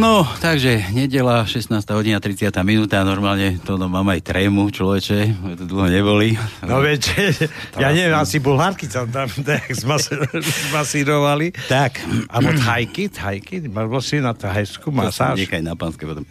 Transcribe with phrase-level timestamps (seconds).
[0.00, 1.76] No, takže nedela, 16.
[1.92, 2.48] hodina, 30.
[2.64, 6.40] minúta, normálne to no, mám aj trému, človeče, to dlho neboli.
[6.64, 7.12] No vieš,
[7.76, 9.68] ja neviem, asi bulhárky tam, tam tak
[10.72, 11.52] zmasírovali.
[11.68, 12.00] Tak.
[12.32, 15.44] Alebo thajky, thajky, bol si na thajskú masáž.
[15.44, 16.24] Nechaj na pánske potom.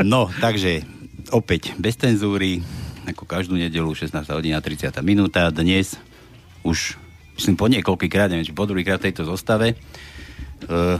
[0.00, 0.88] No, takže
[1.28, 2.64] opäť bez cenzúry,
[3.04, 4.16] ako každú nedelu, 16.
[4.32, 4.96] hodina, 30.
[5.04, 5.52] minúta.
[5.52, 6.00] Dnes
[6.64, 6.96] už,
[7.36, 9.76] myslím, po niekoľkýkrát, neviem, či po druhýkrát tejto zostave.
[10.64, 10.96] Uh,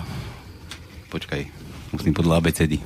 [1.08, 1.63] počkaj,
[1.94, 2.82] musím podľa abecedy.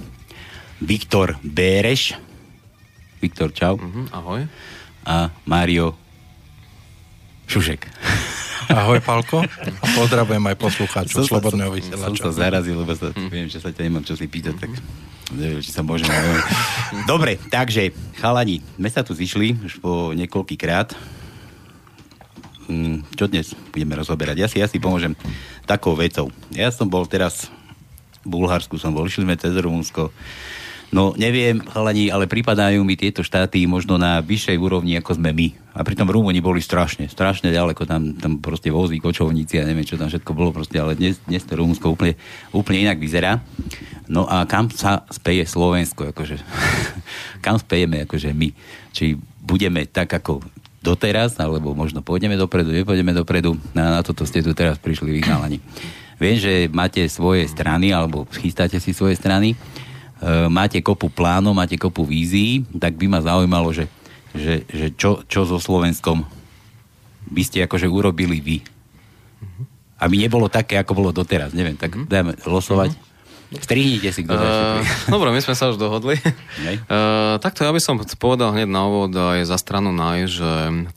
[0.78, 2.14] Viktor Béreš.
[3.18, 3.80] Viktor, čau.
[3.80, 4.46] Uh-huh, ahoj.
[5.08, 5.96] A Mário
[7.48, 7.88] Šušek.
[8.68, 9.40] Ahoj, Palko.
[9.82, 12.12] A pozdravujem aj poslucháčov Slobodného vysielača.
[12.12, 13.32] Som sa zarazil, lebo sa, hm.
[13.32, 14.70] viem, že sa ťa nemám čo si pýtať, tak
[15.32, 16.08] neviem, či sa môžem.
[17.08, 20.92] Dobre, takže, chalani, sme sa tu zišli už po niekoľký krát.
[22.68, 24.36] Hm, čo dnes budeme rozoberať?
[24.36, 25.16] Ja si, ja si pomôžem
[25.64, 26.28] takou vecou.
[26.52, 27.48] Ja som bol teraz
[28.26, 30.10] Bulharsku som bol, išli sme cez Rumunsko.
[30.88, 35.48] No neviem, chalani, ale pripadajú mi tieto štáty možno na vyššej úrovni, ako sme my.
[35.76, 40.00] A pritom Rumúni boli strašne, strašne ďaleko, tam, tam proste vozí, kočovníci a neviem, čo
[40.00, 42.16] tam všetko bolo proste, ale dnes, dnes to Rumunsko úplne,
[42.56, 43.44] úplne inak vyzerá.
[44.08, 46.40] No a kam sa speje Slovensko, akože,
[47.44, 48.48] kam spejeme akože my?
[48.96, 50.40] Či budeme tak ako
[50.80, 55.60] doteraz, alebo možno pôjdeme dopredu, nepôjdeme dopredu, na, na toto ste tu teraz prišli vyhnalani.
[56.18, 59.56] Viem, že máte svoje strany, alebo chystáte si svoje strany, e,
[60.50, 63.86] máte kopu plánov, máte kopu vízií, tak by ma zaujímalo, že,
[64.34, 66.26] že, že čo, čo so Slovenskom
[67.30, 68.58] by ste akože urobili vy.
[69.98, 71.54] Aby nebolo také, ako bolo doteraz.
[71.54, 72.06] Neviem, tak mhm.
[72.10, 73.07] dajme losovať.
[73.48, 76.20] Strihnite si, kto uh, Dobre, my sme sa už dohodli.
[76.84, 80.50] Uh, takto ja by som povedal hneď na úvod aj za stranu NAJ, že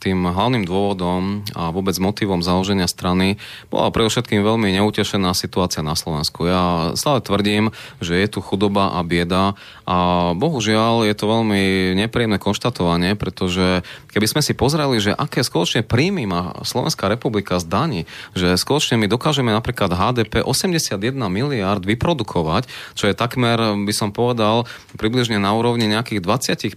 [0.04, 3.40] tým hlavným dôvodom a vôbec motivom založenia strany
[3.72, 6.44] bola pre všetkým veľmi neutešená situácia na Slovensku.
[6.44, 7.72] Ja stále tvrdím,
[8.04, 9.56] že je tu chudoba a bieda
[9.88, 9.96] a
[10.36, 13.80] bohužiaľ je to veľmi nepríjemné konštatovanie, pretože
[14.12, 18.00] keby sme si pozreli, že aké skutočne príjmy má Slovenská republika z daní,
[18.36, 21.00] že skutočne my dokážeme napríklad HDP 81
[21.32, 22.66] miliard vyprodukovať fungovať,
[22.98, 23.54] čo je takmer,
[23.86, 24.66] by som povedal,
[24.98, 26.74] približne na úrovni nejakých 25%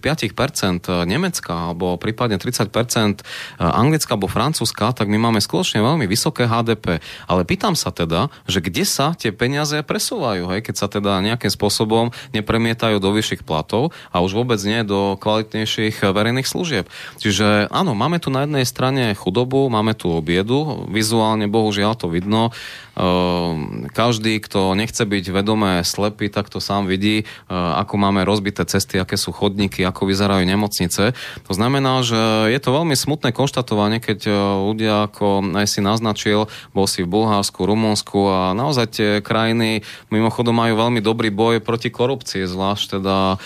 [1.04, 3.26] Nemecka alebo prípadne 30%
[3.58, 7.02] Anglicka alebo Francúzska, tak my máme skutočne veľmi vysoké HDP.
[7.26, 11.50] Ale pýtam sa teda, že kde sa tie peniaze presúvajú, hej, keď sa teda nejakým
[11.50, 16.86] spôsobom nepremietajú do vyšších platov a už vôbec nie do kvalitnejších verejných služieb.
[17.18, 22.54] Čiže áno, máme tu na jednej strane chudobu, máme tu biedu, vizuálne bohužiaľ to vidno,
[23.92, 28.96] každý, kto nechce byť vedomé slepý, tak to sám vidí, ehm, ako máme rozbité cesty,
[28.96, 31.12] aké sú chodníky, ako vyzerajú nemocnice.
[31.44, 34.34] To znamená, že je to veľmi smutné konštatovanie, keď ehm,
[34.72, 40.56] ľudia, ako aj si naznačil, bol si v Bulharsku, Rumunsku a naozaj tie krajiny mimochodom
[40.56, 43.36] majú veľmi dobrý boj proti korupcii, zvlášť teda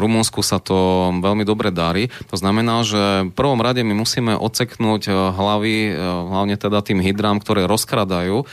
[0.00, 2.08] Rumunsku sa to veľmi dobre darí.
[2.32, 5.92] To znamená, že v prvom rade my musíme odseknúť hlavy,
[6.30, 8.46] hlavne teda tým hydrám, ktoré rozkradajú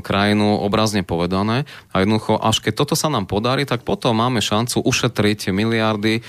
[0.00, 1.68] krajinu obrazne povedané.
[1.94, 6.22] A jednoducho, až keď toto sa nám podarí, tak potom máme šancu ušetriť miliardy e,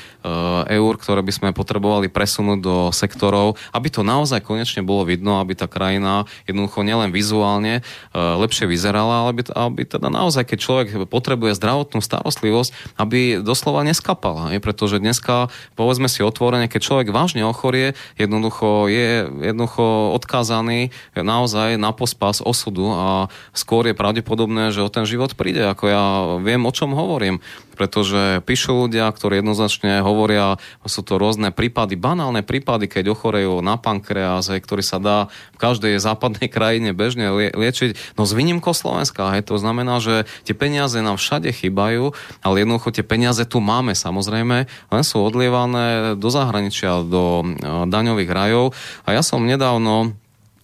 [0.70, 5.58] eur, ktoré by sme potrebovali presunúť do sektorov, aby to naozaj konečne bolo vidno, aby
[5.58, 7.82] tá krajina jednoducho nielen vizuálne e,
[8.14, 14.54] lepšie vyzerala, ale aby, aby teda naozaj, keď človek potrebuje zdravotnú starostlivosť, aby doslova neskapala.
[14.54, 21.80] Je, pretože dneska, povedzme si otvorene, keď človek vážne ochorie, jednoducho je jednoducho odkázaný naozaj
[21.80, 23.15] na pospas osudu a
[23.56, 26.04] skôr je pravdepodobné, že o ten život príde, ako ja
[26.42, 27.40] viem, o čom hovorím.
[27.76, 30.56] Pretože píšu ľudia, ktorí jednoznačne hovoria,
[30.88, 35.18] sú to rôzne prípady, banálne prípady, keď ochorejú na pankreas, ktorý sa dá
[35.56, 38.16] v každej západnej krajine bežne liečiť.
[38.16, 42.96] No s výnimkou Slovenska, hej, to znamená, že tie peniaze nám všade chýbajú, ale jednoducho
[42.96, 47.46] tie peniaze tu máme samozrejme, len sú odlievané do zahraničia, do e,
[47.92, 48.72] daňových rajov.
[49.04, 50.16] A ja som nedávno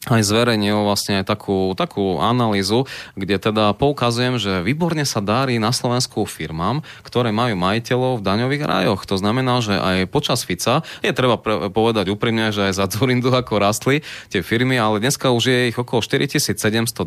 [0.10, 6.26] aj zverejnil vlastne takú, takú analýzu, kde teda poukazujem, že výborne sa darí na Slovensku
[6.26, 9.06] firmám, ktoré majú majiteľov v daňových rajoch.
[9.06, 11.38] To znamená, že aj počas Fica, je treba
[11.70, 14.02] povedať úprimne, že aj za Zurindu ako rastli
[14.34, 16.98] tie firmy, ale dneska už je ich okolo 4726,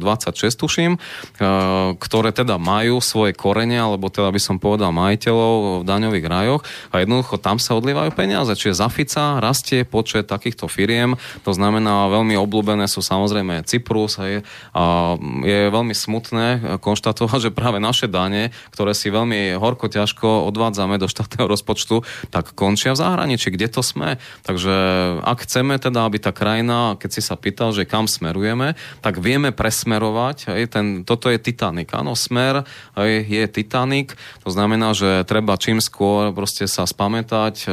[0.55, 0.99] tuším, e,
[1.99, 6.63] ktoré teda majú svoje korene, alebo teda by som povedal majiteľov v daňových rajoch
[6.95, 8.55] a jednoducho tam sa odlievajú peniaze.
[8.55, 14.21] Čiže za Fica rastie počet takýchto firiem, to znamená veľmi obľúbené spojené sú samozrejme Cyprus.
[14.21, 14.45] Hej,
[14.77, 21.01] a je veľmi smutné konštatovať, že práve naše dane, ktoré si veľmi horko ťažko odvádzame
[21.01, 23.49] do štátneho rozpočtu, tak končia v zahraničí.
[23.49, 24.21] Kde to sme?
[24.45, 24.75] Takže
[25.25, 29.51] ak chceme teda, aby tá krajina, keď si sa pýtal, že kam smerujeme, tak vieme
[29.51, 30.53] presmerovať.
[30.53, 31.89] Hej, ten, toto je Titanic.
[31.97, 34.13] Áno, smer hej, je Titanic.
[34.45, 37.71] To znamená, že treba čím skôr proste sa spamätať.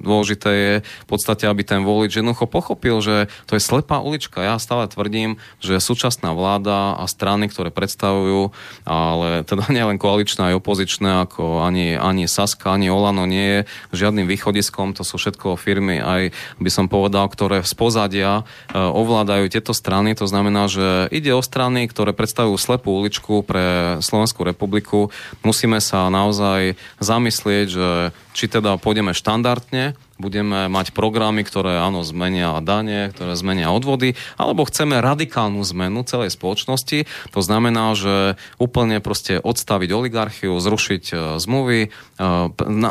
[0.00, 4.29] Dôležité je v podstate, aby ten volič jednoducho pochopil, že to je slepá ulička.
[4.38, 8.54] Ja stále tvrdím, že súčasná vláda a strany, ktoré predstavujú,
[8.86, 13.60] ale teda nielen koaličné, aj opozičné, ako ani, ani Saska, ani Olano nie je
[13.90, 16.30] žiadnym východiskom, to sú všetko firmy, aj
[16.62, 20.14] by som povedal, ktoré z pozadia e, ovládajú tieto strany.
[20.14, 25.10] To znamená, že ide o strany, ktoré predstavujú slepú uličku pre Slovenskú republiku.
[25.42, 27.88] Musíme sa naozaj zamyslieť, že
[28.32, 34.68] či teda pôjdeme štandardne, budeme mať programy, ktoré áno zmenia dane, ktoré zmenia odvody, alebo
[34.68, 37.08] chceme radikálnu zmenu celej spoločnosti.
[37.32, 41.88] To znamená, že úplne proste odstaviť oligarchiu, zrušiť e, zmluvy, e,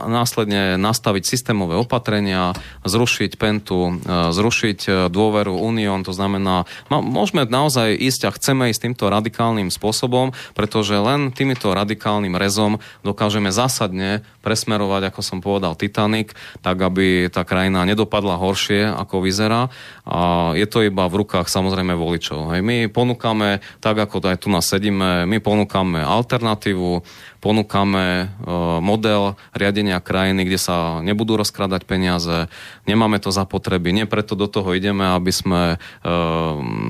[0.10, 6.02] následne nastaviť systémové opatrenia, zrušiť pentu, e, zrušiť dôveru Unión.
[6.02, 12.34] To znamená, môžeme naozaj ísť a chceme ísť týmto radikálnym spôsobom, pretože len týmito radikálnym
[12.34, 16.34] rezom dokážeme zásadne presmerovať, ako som povedal, Titanic,
[16.66, 19.70] tak aby tá krajina nedopadla horšie, ako vyzerá.
[20.10, 22.50] A je to iba v rukách samozrejme voličov.
[22.58, 22.66] Hej.
[22.66, 27.06] My ponúkame, tak ako aj tu nás sedíme, my ponúkame alternatívu,
[27.40, 28.52] ponúkame e,
[28.82, 32.50] model riadenia krajiny, kde sa nebudú rozkladať peniaze,
[32.90, 35.78] nemáme to za potreby, nie preto do toho ideme, aby sme e,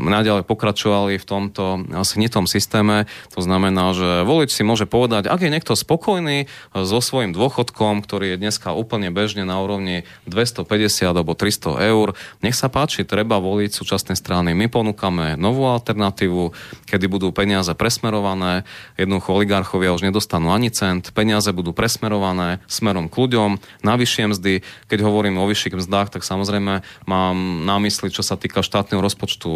[0.08, 3.06] naďalej pokračovali v tomto snitom systéme.
[3.36, 6.48] To znamená, že volič si môže povedať, ak je niekto spokojný e,
[6.88, 10.66] so svojím dôchodkom, ktorý je dneska úplne bežne na úrovni 250
[11.04, 14.54] alebo 300 eur, nech sa páči, treba voliť súčasné strany.
[14.54, 16.54] My ponúkame novú alternatívu,
[16.86, 18.70] kedy budú peniaze presmerované,
[19.02, 24.54] jednoducho oligarchovia už nedostanú ani cent, peniaze budú presmerované smerom k ľuďom, na vyššie mzdy.
[24.86, 29.50] Keď hovorím o vyšších mzdách, tak samozrejme mám na mysli, čo sa týka štátneho rozpočtu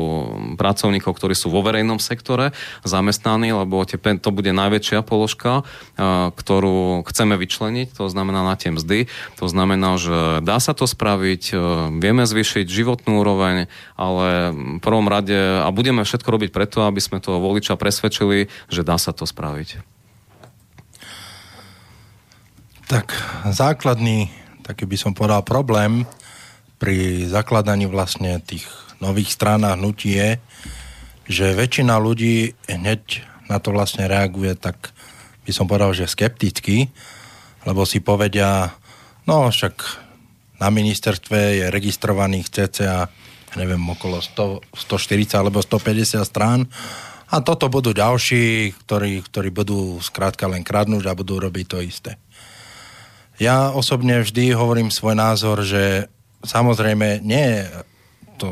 [0.58, 5.68] pracovníkov, ktorí sú vo verejnom sektore zamestnaní, lebo to bude najväčšia položka,
[6.34, 9.06] ktorú chceme vyčleniť, to znamená na tie mzdy.
[9.38, 11.54] To znamená, že dá sa to spraviť,
[12.00, 13.43] vieme zvýšiť životnú úroveň,
[14.00, 18.82] ale v prvom rade a budeme všetko robiť preto, aby sme toho voliča presvedčili, že
[18.82, 19.84] dá sa to spraviť.
[22.88, 23.16] Tak
[23.50, 24.30] základný,
[24.62, 26.06] taký by som povedal, problém
[26.78, 28.68] pri zakladaní vlastne tých
[29.00, 30.30] nových strán a hnutí je,
[31.32, 34.92] že väčšina ľudí hneď na to vlastne reaguje tak,
[35.48, 36.92] by som povedal, že skepticky,
[37.64, 38.76] lebo si povedia,
[39.24, 40.04] no však
[40.60, 43.08] na ministerstve je registrovaných cca
[43.56, 46.66] neviem, okolo 100, 140 alebo 150 strán
[47.34, 52.12] a toto budú ďalší, ktorí, ktorí budú skrátka len kradnúť a budú robiť to isté.
[53.42, 56.06] Ja osobne vždy hovorím svoj názor, že
[56.46, 57.62] samozrejme nie je
[58.38, 58.48] to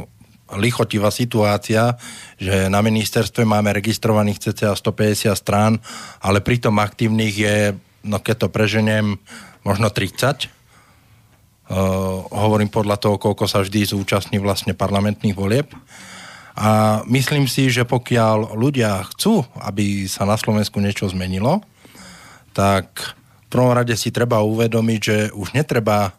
[0.58, 1.96] lichotivá situácia,
[2.42, 5.78] že na ministerstve máme registrovaných cca 150 strán,
[6.18, 7.58] ale pritom aktívnych je,
[8.02, 9.22] no keď to preženiem,
[9.62, 10.61] možno 30.
[11.72, 15.72] Uh, hovorím podľa toho, koľko sa vždy zúčastní vlastne parlamentných volieb.
[16.60, 21.64] A myslím si, že pokiaľ ľudia chcú, aby sa na Slovensku niečo zmenilo,
[22.52, 23.16] tak
[23.52, 26.16] prvom rade si treba uvedomiť, že už netreba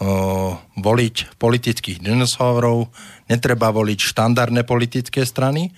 [0.00, 2.88] o, voliť politických dinosaurov,
[3.28, 5.68] netreba voliť štandardné politické strany,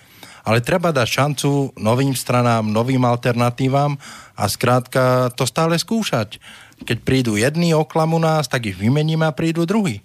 [0.47, 1.51] ale treba dať šancu
[1.83, 3.99] novým stranám, novým alternatívam
[4.39, 6.39] a skrátka to stále skúšať.
[6.83, 10.03] Keď prídu jedni oklamu nás, tak ich vymeníme a prídu druhí.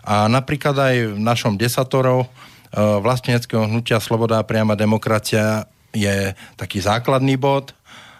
[0.00, 2.32] A napríklad aj v našom desatorov
[2.76, 7.76] vlastneckého hnutia Sloboda a priama demokracia je taký základný bod,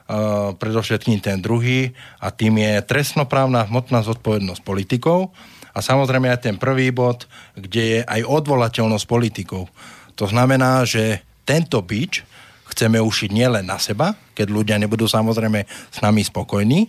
[0.06, 1.90] Uh, predovšetkým ten druhý
[2.22, 5.34] a tým je trestnoprávna hmotná zodpovednosť politikov
[5.74, 7.26] a samozrejme aj ten prvý bod,
[7.58, 9.66] kde je aj odvolateľnosť politikov.
[10.14, 12.22] To znamená, že tento bič
[12.70, 16.86] chceme ušiť nielen na seba, keď ľudia nebudú samozrejme s nami spokojní,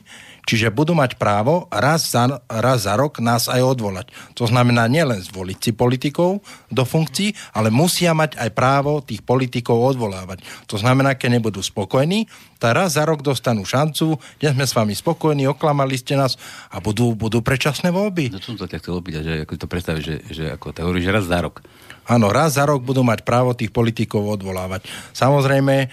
[0.47, 4.07] Čiže budú mať právo raz za, raz za rok nás aj odvolať.
[4.39, 6.39] To znamená nielen zvoliť si politikov
[6.71, 10.39] do funkcií, ale musia mať aj právo tých politikov odvolávať.
[10.71, 12.31] To znamená, keď nebudú spokojní,
[12.63, 16.39] tak raz za rok dostanú šancu, kde sme s vami spokojní, oklamali ste nás
[16.71, 18.31] a budú, budú predčasné voľby.
[18.31, 21.11] No som to tak chcel opýtať, že ako to predstaviť, že, že ako to hovoríš
[21.11, 21.59] raz za rok.
[22.07, 24.87] Áno, raz za rok budú mať právo tých politikov odvolávať.
[25.11, 25.87] Samozrejme, e,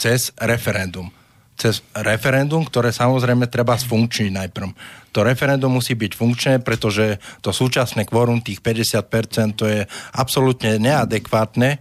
[0.00, 1.12] cez referendum
[1.56, 4.68] cez referendum, ktoré samozrejme treba sfunkčniť najprv.
[5.12, 9.80] To referendum musí byť funkčné, pretože to súčasné kvórum tých 50% to je
[10.16, 11.76] absolútne neadekvátne,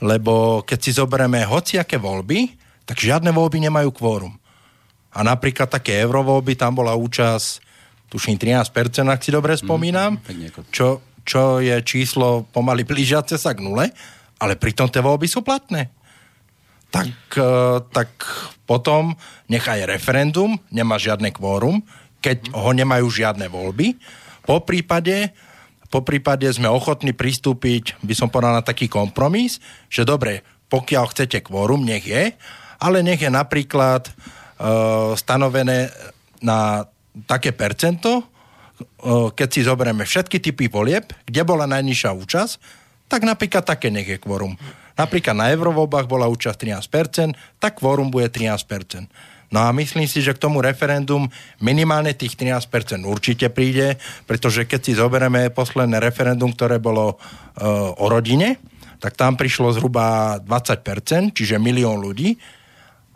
[0.00, 4.34] lebo keď si zoberieme hociaké voľby, tak žiadne voľby nemajú kvórum.
[5.10, 7.66] A napríklad také eurovoľby, tam bola účasť,
[8.08, 8.70] tuším 13%,
[9.10, 13.90] ak si dobre spomínam, mm, čo, čo je číslo pomaly blížiace sa k nule,
[14.40, 15.99] ale pritom tie voľby sú platné
[16.90, 17.50] tak, e,
[17.94, 18.10] tak
[18.66, 19.14] potom
[19.46, 21.82] nechaj referendum, nemá žiadne kvórum,
[22.20, 23.96] keď ho nemajú žiadne voľby.
[24.44, 25.32] Po prípade,
[25.88, 31.46] po prípade sme ochotní pristúpiť, by som povedal, na taký kompromis, že dobre, pokiaľ chcete
[31.46, 32.34] kvórum, nech je,
[32.78, 35.90] ale nech je napríklad uh, stanovené
[36.40, 36.86] na
[37.26, 42.52] také percento, uh, keď si zoberieme všetky typy volieb, kde bola najnižšia účasť,
[43.10, 44.54] tak napríklad také nech je kvórum.
[45.00, 49.08] Napríklad na eurovoľbách bola účasť 13%, tak kvórum bude 13%.
[49.50, 51.26] No a myslím si, že k tomu referendum
[51.58, 53.96] minimálne tých 13% určite príde,
[54.28, 57.64] pretože keď si zoberieme posledné referendum, ktoré bolo e,
[57.96, 58.60] o rodine,
[59.00, 62.36] tak tam prišlo zhruba 20%, čiže milión ľudí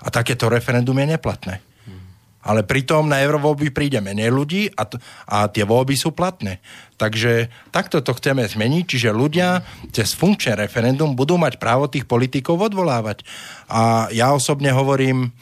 [0.00, 1.54] a takéto referendum je neplatné.
[2.44, 6.60] Ale pritom na eurovoľby príde menej ľudí a, t- a tie voľby sú platné.
[7.00, 12.60] Takže takto to chceme zmeniť, čiže ľudia cez funkčné referendum budú mať právo tých politikov
[12.60, 13.24] odvolávať.
[13.72, 15.32] A ja osobne hovorím,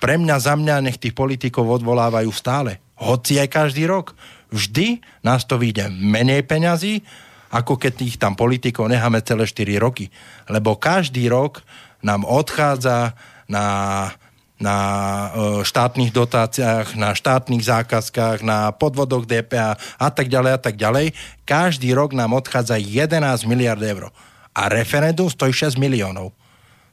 [0.00, 2.80] pre mňa, za mňa, nech tých politikov odvolávajú stále.
[2.96, 4.16] Hoci aj každý rok.
[4.48, 7.04] Vždy nás to vyjde menej peňazí,
[7.52, 10.08] ako keď tých tam politikov necháme celé 4 roky.
[10.48, 11.60] Lebo každý rok
[12.00, 13.12] nám odchádza
[13.46, 13.64] na
[14.64, 15.28] na e,
[15.68, 21.12] štátnych dotáciách, na štátnych zákazkách, na podvodoch DPA a tak ďalej a tak ďalej.
[21.44, 24.08] Každý rok nám odchádza 11 miliard eur.
[24.56, 26.32] A referendum stojí 6 miliónov.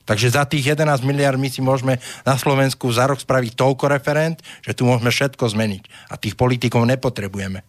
[0.04, 4.44] Takže za tých 11 miliard my si môžeme na Slovensku za rok spraviť toľko referent,
[4.60, 6.12] že tu môžeme všetko zmeniť.
[6.12, 7.64] A tých politikov nepotrebujeme.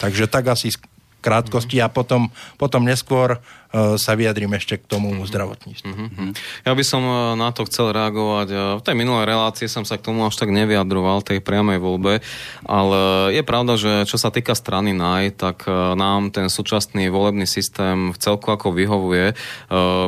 [0.00, 0.72] Takže tak asi
[1.20, 3.36] krátkosti a potom, potom neskôr
[3.70, 5.30] sa vyjadrím ešte k tomu mm-hmm.
[5.30, 5.94] zdravotníctvu.
[5.94, 6.30] Mm-hmm.
[6.66, 8.48] Ja by som e, na to chcel reagovať.
[8.50, 12.18] E, v tej minulej relácii som sa k tomu až tak nevyjadroval, tej priamej voľbe,
[12.66, 13.00] ale
[13.30, 18.18] je pravda, že čo sa týka strany NAJ, tak nám ten súčasný volebný systém v
[18.18, 19.38] celku ako vyhovuje.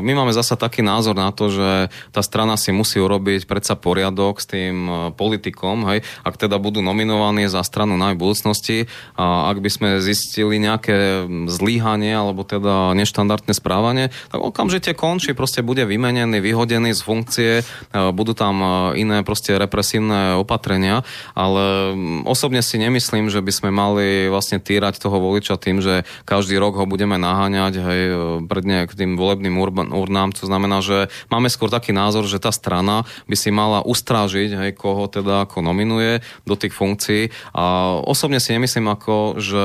[0.03, 4.43] My máme zasa taký názor na to, že tá strana si musí urobiť predsa poriadok
[4.43, 8.79] s tým politikom, hej, ak teda budú nominovaní za stranu NAJ v budúcnosti
[9.15, 15.37] a ak by sme zistili nejaké zlíhanie alebo teda neštandardné nekorektné správanie, tak okamžite končí,
[15.37, 17.65] proste bude vymenený, vyhodený z funkcie, e,
[18.13, 18.67] budú tam e,
[19.05, 21.05] iné proste represívne opatrenia,
[21.37, 26.09] ale mm, osobne si nemyslím, že by sme mali vlastne týrať toho voliča tým, že
[26.25, 28.15] každý rok ho budeme naháňať hej, e,
[28.49, 28.65] pred
[28.97, 29.59] tým volebným
[29.93, 30.33] urnám.
[30.39, 34.71] To znamená, že máme skôr taký názor, že tá strana by si mala ustrážiť, hej,
[34.79, 37.35] koho teda ako nominuje do tých funkcií.
[37.53, 39.65] A osobne si nemyslím ako, že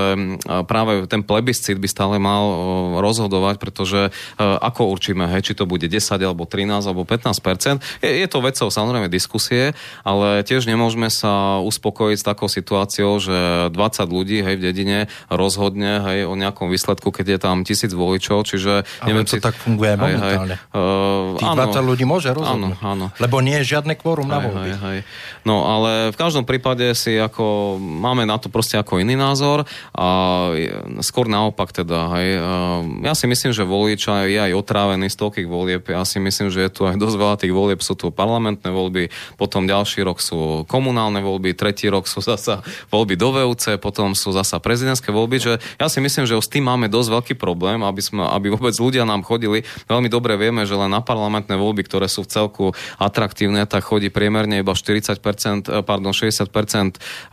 [0.65, 2.49] práve ten plebiscit by stále mal
[2.99, 8.01] rozhodovať, pretože pretože uh, ako určíme, hej, či to bude 10 alebo 13 alebo 15
[8.01, 13.69] je, je to vecou samozrejme diskusie, ale tiež nemôžeme sa uspokojiť s takou situáciou, že
[13.69, 13.77] 20
[14.09, 18.81] ľudí hej, v dedine rozhodne hej, o nejakom výsledku, keď je tam tisíc voličov, čiže...
[19.05, 19.45] Ale neviem, to si...
[19.45, 20.57] tak funguje hej, momentálne.
[20.57, 22.81] Hej, uh, Tých áno, 20 ľudí môže rozhodnúť.
[22.81, 23.05] Áno, áno.
[23.21, 24.73] Lebo nie je žiadne kvórum na voľby.
[24.73, 24.99] Hej, hej.
[25.45, 30.07] No ale v každom prípade si ako máme na to proste ako iný názor a
[31.05, 32.17] skôr naopak teda.
[32.17, 32.29] Hej.
[33.03, 35.83] Ja si myslím, že voliča je aj otrávený z toľkých volieb.
[35.91, 37.79] Ja si myslím, že je tu aj dosť veľa tých volieb.
[37.83, 43.19] Sú tu parlamentné voľby, potom ďalší rok sú komunálne voľby, tretí rok sú zasa voľby
[43.19, 45.37] do VUC, potom sú zasa prezidentské voľby.
[45.37, 48.73] Že ja si myslím, že s tým máme dosť veľký problém, aby, sme, aby vôbec
[48.73, 49.67] ľudia nám chodili.
[49.91, 54.07] Veľmi dobre vieme, že len na parlamentné voľby, ktoré sú v celku atraktívne, tak chodí
[54.07, 55.19] priemerne iba 40%,
[55.83, 56.47] pardon, 60%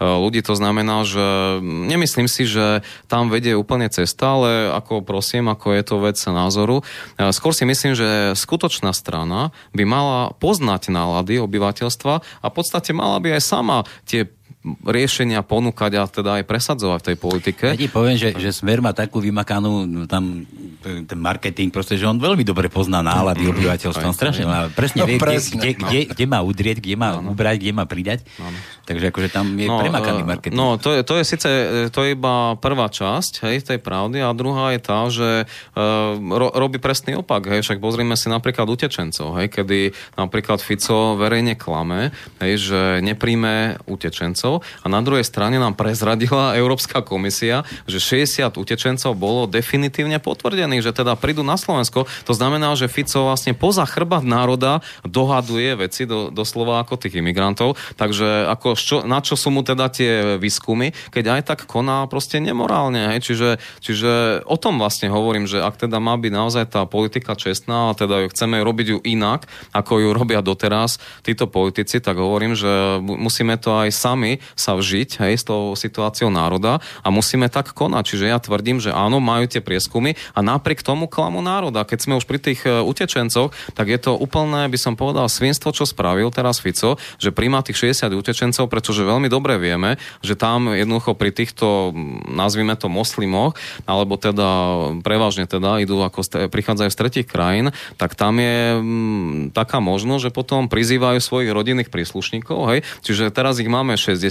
[0.03, 0.41] ľudí.
[0.43, 1.25] To znamená, že
[1.63, 6.87] nemyslím si, že tam vedie úplne cesta, ale ako prosím, ako je to vec názoru.
[7.19, 13.19] Skôr si myslím, že skutočná strana by mala poznať nálady obyvateľstva a v podstate mala
[13.19, 14.31] by aj sama tie
[14.65, 17.67] riešenia ponúkať a teda aj presadzovať v tej politike.
[17.77, 20.49] Ja ti poviem, že, že Smer má takú vymakanú no, tam
[20.85, 24.05] ten marketing, proste, že on veľmi dobre pozná nálady obyvateľstva.
[24.05, 25.89] On strašne má, presne no, vie, presne, kde, no.
[25.89, 27.33] kde, kde, má udrieť, kde má no.
[27.33, 28.25] ubrať, kde má pridať.
[28.37, 28.49] No.
[28.85, 30.57] Takže akože tam je no, premakaný e, marketing.
[30.57, 31.49] No, to je, to je síce
[31.89, 36.53] to je iba prvá časť hej, tej pravdy a druhá je tá, že uh, ro,
[36.53, 37.49] robí presný opak.
[37.49, 42.13] Hej, však pozrime si napríklad utečencov, hej, kedy napríklad Fico verejne klame,
[42.45, 49.17] hej, že nepríjme utečencov a na druhej strane nám prezradila Európska komisia, že 60 utečencov
[49.17, 52.05] bolo definitívne potvrdených, že teda prídu na Slovensko.
[52.29, 57.79] To znamená, že Fico vlastne poza chrbát národa dohaduje veci do, doslova ako tých imigrantov.
[57.97, 62.43] Takže ako čo, na čo sú mu teda tie výskumy, keď aj tak koná proste
[62.43, 63.15] nemorálne.
[63.15, 63.31] Hej?
[63.31, 63.49] Čiže,
[63.81, 64.13] čiže
[64.45, 68.27] o tom vlastne hovorím, že ak teda má byť naozaj tá politika čestná a teda
[68.27, 73.57] ju chceme robiť ju inak, ako ju robia doteraz títo politici, tak hovorím, že musíme
[73.57, 78.05] to aj sami sa vžiť hej, s tou situáciou národa a musíme tak konať.
[78.05, 81.89] Čiže ja tvrdím, že áno, majú tie prieskumy a napriek tomu klamu národa.
[81.89, 85.73] Keď sme už pri tých e, utečencoch, tak je to úplné, by som povedal, svinstvo,
[85.73, 90.75] čo spravil teraz Fico, že príjma tých 60 utečencov pretože veľmi dobre vieme, že tam
[90.75, 91.95] jednoducho pri týchto,
[92.27, 93.55] nazvime to moslimoch,
[93.87, 94.51] alebo teda
[95.07, 100.27] prevažne teda idú ako st- prichádzajú z tretich krajín, tak tam je m, taká možnosť,
[100.27, 104.27] že potom prizývajú svojich rodinných príslušníkov, hej, čiže teraz ich máme 60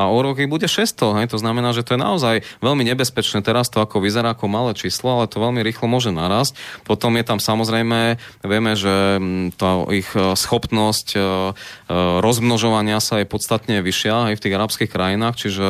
[0.00, 3.44] a o rok ich bude 600, hej, to znamená, že to je naozaj veľmi nebezpečné
[3.44, 6.56] teraz to ako vyzerá ako malé číslo, ale to veľmi rýchlo môže narásť.
[6.88, 9.18] Potom je tam samozrejme, vieme, že
[9.58, 11.22] tá ich e, schopnosť e, e,
[12.22, 15.66] rozmnožovania sa je podstatne vyššia aj v tých arabských krajinách, čiže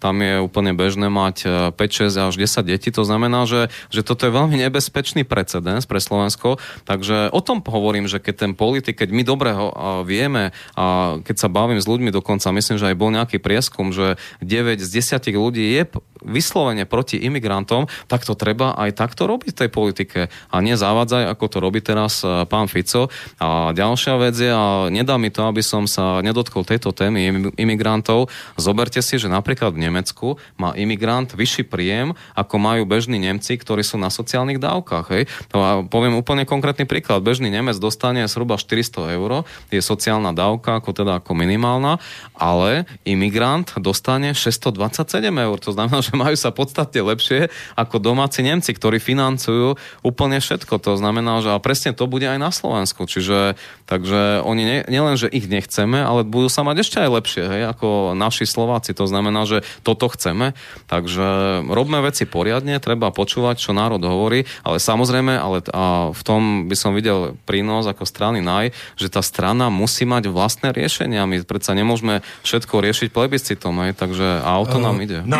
[0.00, 2.88] tam je úplne bežné mať 5, e, 6 až 10 detí.
[2.94, 6.56] To znamená, že, že toto je veľmi nebezpečný precedens pre Slovensko.
[6.88, 9.70] Takže o tom hovorím, že keď ten politik, keď my dobre ho
[10.02, 14.14] vieme a keď sa bavím s ľuďmi dokonca, myslím, že aj bol nejaký prieskum, že
[14.38, 15.82] 9 z 10 ľudí je
[16.22, 21.34] vyslovene proti imigrantom, tak to treba aj takto robiť v tej politike a nie zavádzať,
[21.34, 23.10] ako to robí teraz e, pán Fico.
[23.42, 28.30] A ďalšia vec je, a nedá mi to, aby som sa nedotkol tejto témy imigrantov,
[28.54, 33.82] zoberte si, že napríklad v Nemecku má imigrant vyšší príjem, ako majú bežní Nemci, ktorí
[33.82, 35.06] sú na sociálnych dávkach.
[35.10, 35.26] Hej.
[35.50, 37.26] To a poviem úplne konkrétny príklad.
[37.26, 39.42] Bežný Nemec dostane zhruba 400 eur,
[39.74, 41.98] je sociálna dávka ako teda ako minimálna,
[42.36, 45.56] ale imigrant dostane 627 eur.
[45.62, 50.78] To znamená, že majú sa podstatne lepšie ako domáci Nemci, ktorí financujú úplne všetko.
[50.82, 53.08] To znamená, že a presne to bude aj na Slovensku.
[53.08, 57.44] Čiže takže oni nie, nielen, že ich nechceme, ale budú sa mať ešte aj lepšie,
[57.44, 58.96] hej, ako naši Slováci.
[58.96, 60.56] To znamená, že toto chceme.
[60.88, 66.66] Takže robme veci poriadne, treba počúvať, čo národ hovorí, ale samozrejme, ale a v tom
[66.66, 71.28] by som videl prínos ako strany NAJ, že tá strana musí mať vlastné riešenia.
[71.28, 75.22] My predsa nemôžeme všetko riešiť plebiscitom, hej, takže a o to nám ide.
[75.22, 75.38] No,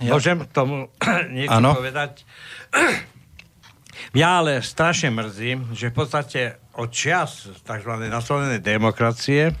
[0.00, 0.16] Ja.
[0.16, 0.88] Môžem k tomu
[1.36, 1.76] niečo ano.
[1.76, 2.24] povedať?
[4.16, 6.40] Mňa ale strašne mrzí, že v podstate
[6.76, 7.92] od čias tzv.
[8.08, 9.52] naslovenej demokracie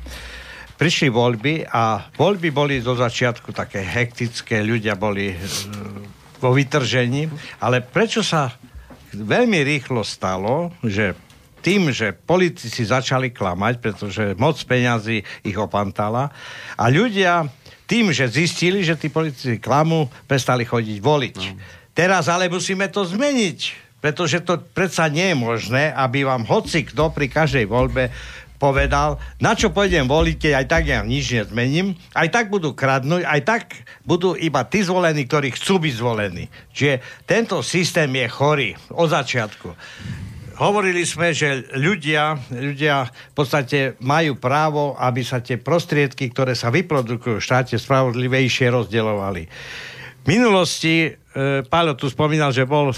[0.76, 5.36] prišli voľby a voľby boli zo začiatku také hektické, ľudia boli e,
[6.42, 7.30] vo vytržení,
[7.62, 8.50] ale prečo sa
[9.14, 11.14] veľmi rýchlo stalo, že
[11.62, 16.34] tým, že politici začali klamať, pretože moc peňazí ich opantala
[16.74, 17.46] a ľudia
[17.86, 21.38] tým, že zistili, že tí politici klamu, prestali chodiť voliť.
[21.38, 21.56] No.
[21.92, 23.58] Teraz ale musíme to zmeniť,
[24.00, 28.08] pretože to predsa nie je možné, aby vám hoci kto pri každej voľbe
[28.56, 33.26] povedal, na čo pôjdem voliť, keď aj tak ja nič nezmením, aj tak budú kradnúť,
[33.26, 33.62] aj tak
[34.06, 36.46] budú iba tí zvolení, ktorí chcú byť zvolení.
[36.70, 39.74] Čiže tento systém je chorý od začiatku
[40.58, 46.72] hovorili sme, že ľudia, ľudia v podstate majú právo, aby sa tie prostriedky, ktoré sa
[46.72, 49.42] vyprodukujú v štáte, spravodlivejšie rozdeľovali.
[50.22, 52.96] V minulosti, e, Páľo tu spomínal, že bol e,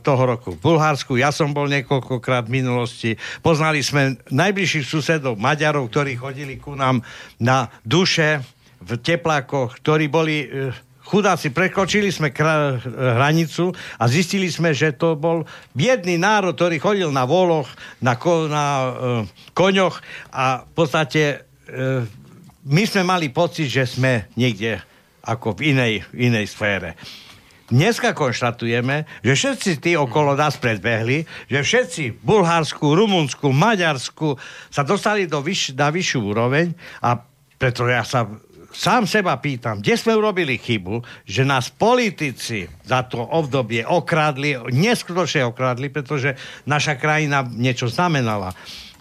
[0.00, 3.20] toho roku v Bulharsku, ja som bol niekoľkokrát v minulosti.
[3.44, 7.04] Poznali sme najbližších susedov Maďarov, ktorí chodili ku nám
[7.36, 8.40] na duše
[8.80, 10.72] v teplákoch, ktorí boli e,
[11.04, 15.44] chudáci, prekročili sme kra- hranicu a zistili sme, že to bol
[15.76, 17.68] biedný národ, ktorý chodil na voloch,
[18.00, 18.88] na, ko- na uh,
[19.52, 20.00] koňoch
[20.32, 21.22] a v podstate
[21.70, 22.02] uh,
[22.64, 24.80] my sme mali pocit, že sme niekde
[25.24, 26.96] ako v inej, inej sfére.
[27.64, 34.36] Dneska konštatujeme, že všetci tí okolo nás predbehli, že všetci Bulharsku, Rumunsku, Maďarsku
[34.68, 37.16] sa dostali do vyš- na vyššiu úroveň a
[37.56, 38.28] preto ja sa
[38.74, 45.46] sám seba pýtam, kde sme urobili chybu, že nás politici za to obdobie okradli, neskutočne
[45.48, 46.34] okradli, pretože
[46.66, 48.52] naša krajina niečo znamenala.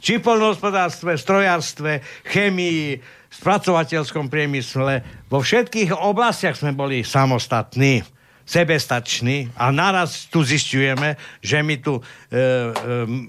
[0.03, 3.01] Či v polnohospodárstve, strojárstve, chemii,
[3.33, 8.05] spracovateľskom priemysle, vo všetkých oblastiach sme boli samostatní
[8.43, 12.39] sebestační a naraz tu zistujeme, že my tu e, e,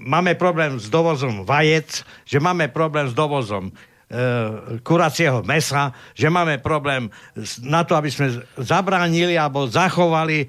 [0.03, 3.71] máme problém s dovozom vajec, že máme problém s dovozom
[4.85, 7.09] kuracieho mesa, že máme problém
[7.65, 10.45] na to, aby sme zabránili alebo zachovali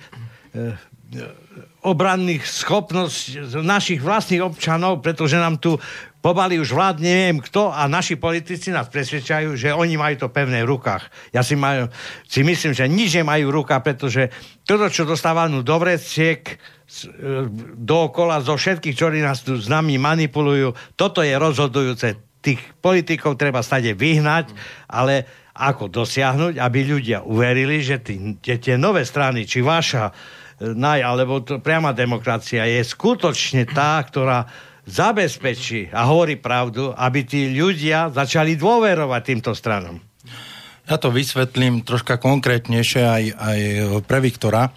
[1.87, 5.79] obranných schopnosť našich vlastných občanov, pretože nám tu
[6.19, 10.66] pobali už vlád neviem kto a naši politici nás presvedčajú, že oni majú to pevné
[10.66, 11.07] v rukách.
[11.31, 11.87] Ja si, majú,
[12.27, 14.35] si myslím, že nič nemajú v rukách, pretože
[14.66, 16.55] toto, čo dostávajú do vreciek, e,
[17.79, 22.26] dookola zo všetkých, ktorí nás tu s nami manipulujú, toto je rozhodujúce.
[22.46, 24.54] Tých politikov treba stade vyhnať,
[24.87, 30.12] ale ako dosiahnuť, aby ľudia uverili, že tí, tie nové strany, či vaša,
[30.62, 34.46] naj, alebo to, priama demokracia je skutočne tá, ktorá
[34.87, 39.98] zabezpečí a hovorí pravdu, aby tí ľudia začali dôverovať týmto stranom.
[40.87, 43.61] Ja to vysvetlím troška konkrétnejšie aj, aj
[44.06, 44.70] pre Viktora.
[44.70, 44.72] E,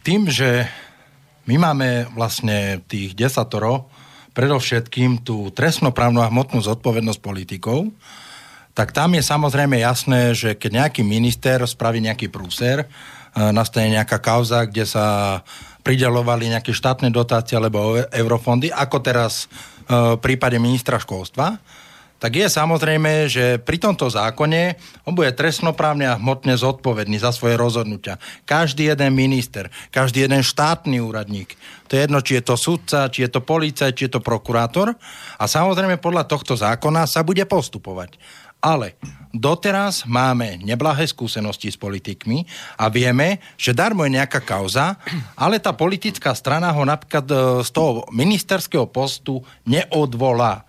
[0.00, 0.64] tým, že
[1.44, 3.92] my máme vlastne tých desatoro,
[4.38, 7.90] predovšetkým tú trestnoprávnu a hmotnú zodpovednosť politikov,
[8.70, 12.86] tak tam je samozrejme jasné, že keď nejaký minister spraví nejaký prúser,
[13.38, 15.38] E, nastane nejaká kauza, kde sa
[15.86, 21.60] pridelovali nejaké štátne dotácie alebo eurofondy, ako teraz e, v prípade ministra školstva,
[22.18, 24.74] tak je samozrejme, že pri tomto zákone
[25.06, 28.18] on bude trestnoprávne a hmotne zodpovedný za svoje rozhodnutia.
[28.42, 31.54] Každý jeden minister, každý jeden štátny úradník.
[31.86, 34.98] To je jedno, či je to sudca, či je to policajt, či je to prokurátor.
[35.38, 38.18] A samozrejme podľa tohto zákona sa bude postupovať.
[38.58, 38.98] Ale
[39.30, 42.42] doteraz máme neblahé skúsenosti s politikmi
[42.74, 44.98] a vieme, že darmo je nejaká kauza,
[45.38, 50.66] ale tá politická strana ho napríklad e, z toho ministerského postu neodvolá.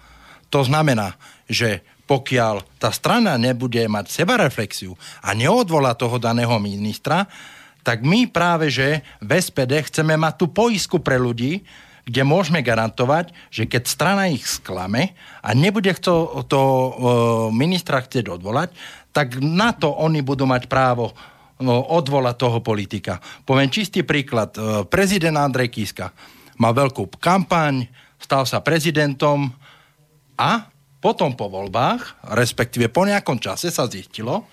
[0.53, 1.17] To znamená,
[1.49, 7.29] že pokiaľ tá strana nebude mať sebareflexiu a neodvolá toho daného ministra,
[7.85, 11.61] tak my práve, že v SPD chceme mať tú poisku pre ľudí,
[12.09, 15.13] kde môžeme garantovať, že keď strana ich sklame
[15.45, 16.89] a nebude to, to e,
[17.53, 18.73] ministra chcieť odvolať,
[19.13, 21.13] tak na to oni budú mať právo
[21.61, 23.21] no, odvolať toho politika.
[23.45, 24.57] Poviem čistý príklad.
[24.57, 26.09] E, prezident Andrej Kiska
[26.57, 27.85] mal veľkú kampaň,
[28.17, 29.53] stal sa prezidentom
[30.33, 34.47] a potom po voľbách, respektíve po nejakom čase sa zistilo,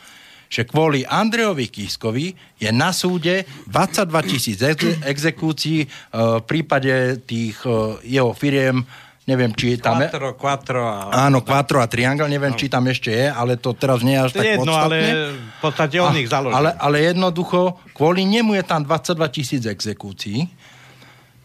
[0.47, 7.59] že kvôli Andrejovi Kiskovi je na súde 22 tisíc ex- exekúcií uh, v prípade tých
[7.67, 8.87] uh, jeho firiem
[9.27, 10.07] neviem, či tam je...
[10.07, 11.27] Quattro, quattro a...
[11.27, 12.59] Áno, Quattro a Triangle, neviem, no.
[12.59, 14.87] či tam ešte je, ale to teraz nie je až to tak jedno, podstatné.
[14.87, 14.99] ale
[15.35, 16.55] v podstate on ich založil.
[16.55, 20.47] Ale, ale jednoducho, kvôli nemu je tam 22 tisíc exekúcií.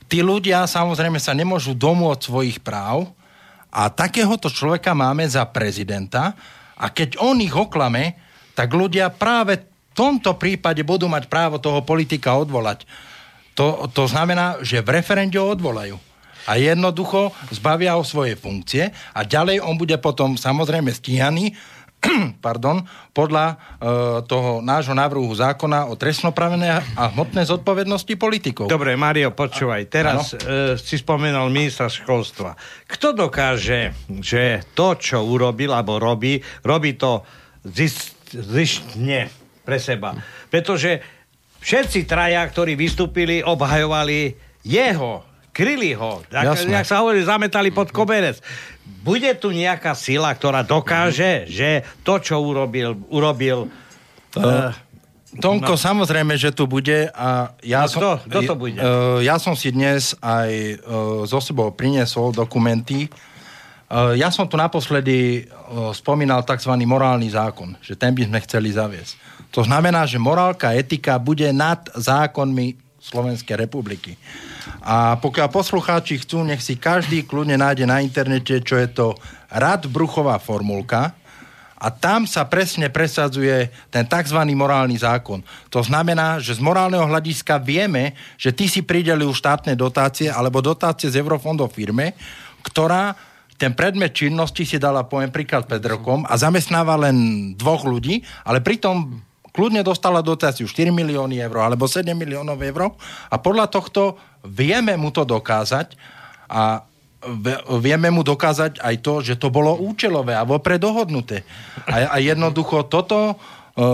[0.05, 3.09] Tí ľudia samozrejme sa nemôžu domôcť svojich práv
[3.71, 6.35] a takéhoto človeka máme za prezidenta
[6.75, 8.19] a keď on ich oklame,
[8.51, 12.83] tak ľudia práve v tomto prípade budú mať právo toho politika odvolať.
[13.55, 15.95] To, to znamená, že v referende ho odvolajú.
[16.49, 21.53] A jednoducho zbavia ho svoje funkcie a ďalej on bude potom samozrejme stíhaný
[22.45, 22.81] pardon,
[23.13, 23.55] podľa e,
[24.25, 28.65] toho nášho návrhu zákona o trestnopravené a hmotné zodpovednosti politikov.
[28.65, 29.85] Dobre, Mario, počúvaj.
[29.85, 32.57] Teraz e, si spomenul ministra školstva.
[32.89, 37.21] Kto dokáže, že to, čo urobil alebo robí, robí to
[37.69, 38.17] zist,
[39.61, 40.17] pre seba.
[40.49, 41.03] Pretože
[41.61, 44.33] všetci traja, ktorí vystúpili, obhajovali
[44.65, 46.23] jeho, kryli ho.
[46.31, 48.39] Jak sa hovorí, zametali pod koberec.
[49.01, 53.71] Bude tu nejaká sila, ktorá dokáže, že to, čo urobil, urobil...
[54.35, 54.71] Uh,
[55.31, 55.79] Tomko, no.
[55.79, 57.99] samozrejme, že tu bude a ja no, som...
[58.03, 58.79] Kto, kto to bude?
[58.79, 63.07] Uh, ja som si dnes aj uh, zo sebou priniesol dokumenty,
[63.91, 65.45] Eh, ja som tu naposledy eh,
[65.91, 66.71] spomínal tzv.
[66.87, 69.19] morálny zákon, že ten by sme chceli zaviesť.
[69.51, 74.13] To znamená, že morálka etika bude nad zákonmi Slovenskej republiky.
[74.85, 79.17] A pokiaľ poslucháči chcú, nech si každý kľudne nájde na internete, čo je to
[79.49, 81.17] Radbruchová formulka,
[81.81, 84.37] a tam sa presne presadzuje ten tzv.
[84.53, 85.41] morálny zákon.
[85.73, 91.09] To znamená, že z morálneho hľadiska vieme, že ty si pridelil štátne dotácie alebo dotácie
[91.09, 92.13] z eurofondov firme,
[92.61, 93.17] ktorá
[93.57, 97.17] ten predmet činnosti si dala, poviem príklad, pred rokom a zamestnáva len
[97.57, 99.17] dvoch ľudí, ale pritom
[99.51, 102.95] kľudne dostala dotáciu 4 milióny eur alebo 7 miliónov eur
[103.27, 104.15] a podľa tohto
[104.47, 105.95] vieme mu to dokázať
[106.51, 106.83] a
[107.77, 111.45] vieme mu dokázať aj to, že to bolo účelové a vopred dohodnuté.
[111.85, 113.35] A, a jednoducho toto e,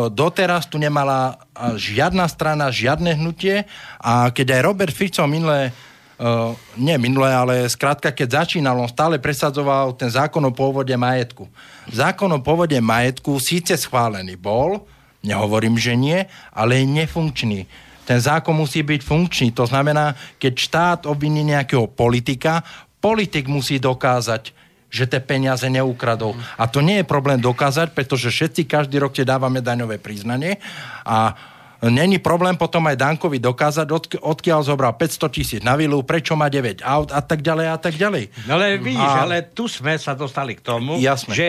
[0.08, 1.36] doteraz tu nemala
[1.76, 3.68] žiadna strana, žiadne hnutie
[4.00, 5.76] a keď aj Robert Fico minulé
[6.18, 11.46] Uh, nie minulé, ale skrátka, keď začínal, on stále presadzoval ten zákon o pôvode majetku.
[11.94, 14.82] Zákon o pôvode majetku síce schválený bol,
[15.26, 17.60] nehovorím, že nie, ale je nefunkčný.
[18.08, 19.52] Ten zákon musí byť funkčný.
[19.52, 22.64] To znamená, keď štát obviní nejakého politika,
[23.04, 24.56] politik musí dokázať,
[24.88, 26.32] že tie peniaze neukradol.
[26.56, 30.56] A to nie je problém dokázať, pretože všetci každý rok tie dávame daňové priznanie
[31.04, 31.36] a
[31.78, 36.50] Není problém potom aj Dankovi dokázať, od, odkiaľ zobral 500 tisíc na vilu, prečo má
[36.50, 38.34] 9 aut a tak ďalej a tak ďalej.
[38.50, 39.22] No ale vidíš, a...
[39.22, 41.34] ale tu sme sa dostali k tomu, Jasné.
[41.38, 41.48] že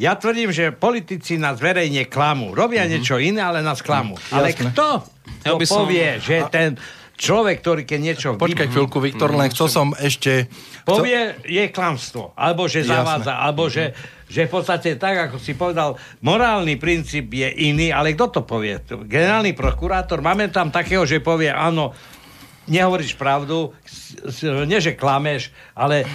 [0.00, 2.56] ja tvrdím, že politici nás verejne klamú.
[2.56, 2.92] Robia mm-hmm.
[2.96, 4.16] niečo iné, ale nás klamú.
[4.16, 5.04] Mm, ale kto
[5.44, 5.84] ja by som...
[5.84, 6.80] povie, že ten
[7.20, 8.28] človek, ktorý keď niečo...
[8.40, 10.48] Počkaj chvíľku, Viktor, len chcel som ešte...
[10.88, 12.32] Povie, je klamstvo.
[12.32, 13.92] Alebo že zavádza, alebo že
[14.30, 18.78] že v podstate tak, ako si povedal, morálny princíp je iný, ale kto to povie?
[18.86, 21.90] Generálny prokurátor, máme tam takého, že povie, áno,
[22.70, 23.74] nehovoríš pravdu,
[24.70, 26.06] nie že klameš, ale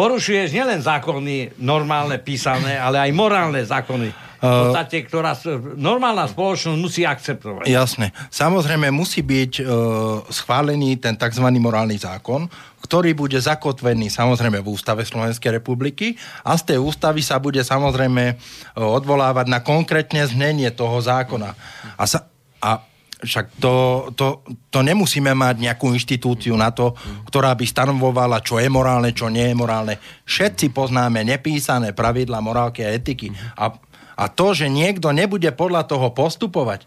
[0.00, 4.08] porušuješ nielen zákony normálne písané, ale aj morálne zákony
[4.40, 5.36] v podstate, ktorá
[5.76, 7.68] normálna spoločnosť musí akceptovať.
[7.68, 8.08] Jasné.
[8.32, 9.66] Samozrejme musí byť uh,
[10.32, 11.44] schválený ten tzv.
[11.60, 12.48] morálny zákon,
[12.80, 18.24] ktorý bude zakotvený samozrejme v Ústave Slovenskej republiky a z tej ústavy sa bude samozrejme
[18.32, 18.36] uh,
[18.80, 21.52] odvolávať na konkrétne znenie toho zákona.
[22.00, 22.24] A, sa,
[22.64, 22.80] a
[23.20, 26.96] však to, to, to nemusíme mať nejakú inštitúciu na to,
[27.28, 30.00] ktorá by stanovovala, čo je morálne, čo nie je morálne.
[30.24, 33.32] Všetci poznáme nepísané pravidla morálky a etiky.
[33.56, 33.76] A
[34.20, 36.84] a to, že niekto nebude podľa toho postupovať,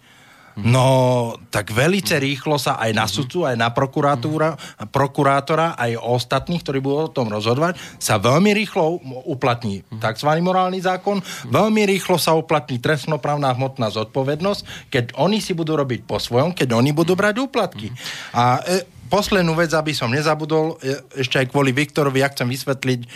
[0.62, 7.10] No, tak velice rýchlo sa aj na sudcu, aj na prokurátora, aj ostatných, ktorí budú
[7.10, 10.30] o tom rozhodovať, sa veľmi rýchlo uplatní tzv.
[10.46, 16.22] morálny zákon, veľmi rýchlo sa uplatní trestnoprávna hmotná zodpovednosť, keď oni si budú robiť po
[16.22, 17.90] svojom, keď oni budú brať úplatky.
[18.38, 23.00] A e, poslednú vec, aby som nezabudol, e, ešte aj kvôli Viktorovi, ja chcem vysvetliť
[23.02, 23.08] e,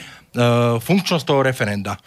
[0.82, 2.02] funkčnosť toho referenda.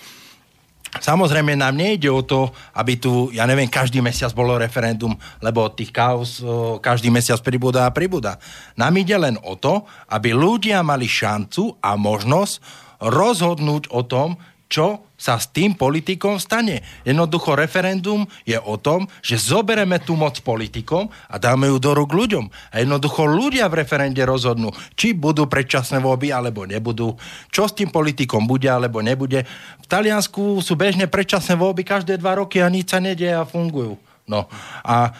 [0.99, 5.95] Samozrejme nám nejde o to, aby tu, ja neviem, každý mesiac bolo referendum, lebo tých
[5.95, 6.43] kaos
[6.83, 8.43] každý mesiac pribúda a pribúda.
[8.75, 12.59] Nám ide len o to, aby ľudia mali šancu a možnosť
[13.07, 14.35] rozhodnúť o tom,
[14.67, 16.81] čo sa s tým politikom stane.
[17.05, 22.17] Jednoducho referendum je o tom, že zobereme tú moc politikom a dáme ju do rúk
[22.17, 22.49] ľuďom.
[22.73, 27.21] A jednoducho ľudia v referende rozhodnú, či budú predčasné voľby alebo nebudú,
[27.53, 29.45] čo s tým politikom bude alebo nebude.
[29.85, 34.01] V Taliansku sú bežne predčasné voľby každé dva roky a nič sa nedieje a fungujú.
[34.25, 34.49] No
[34.81, 35.11] a e,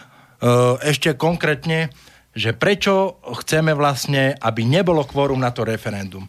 [0.89, 1.93] ešte konkrétne,
[2.33, 6.25] že prečo chceme vlastne, aby nebolo kvórum na to referendum.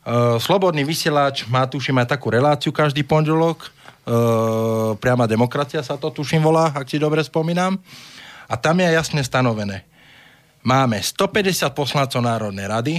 [0.00, 3.68] Uh, Slobodný vysielač má, tuším, aj takú reláciu každý pondelok.
[4.08, 7.76] Uh, priama demokracia sa to, tuším, volá, ak si dobre spomínam.
[8.48, 9.84] A tam je jasne stanovené.
[10.64, 12.94] Máme 150 poslancov Národnej rady,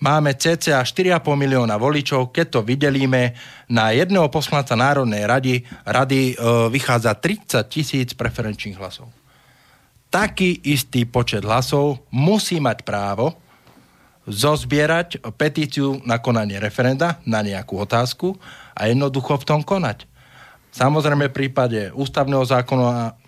[0.00, 2.32] máme cca 4,5 milióna voličov.
[2.32, 3.36] Keď to vydelíme,
[3.68, 9.12] na jedného poslanca Národnej rady, rady uh, vychádza 30 tisíc preferenčných hlasov.
[10.08, 13.41] Taký istý počet hlasov musí mať právo
[14.26, 18.38] zozbierať petíciu na konanie referenda na nejakú otázku
[18.72, 20.06] a jednoducho v tom konať.
[20.72, 23.18] Samozrejme v prípade ústavného zákona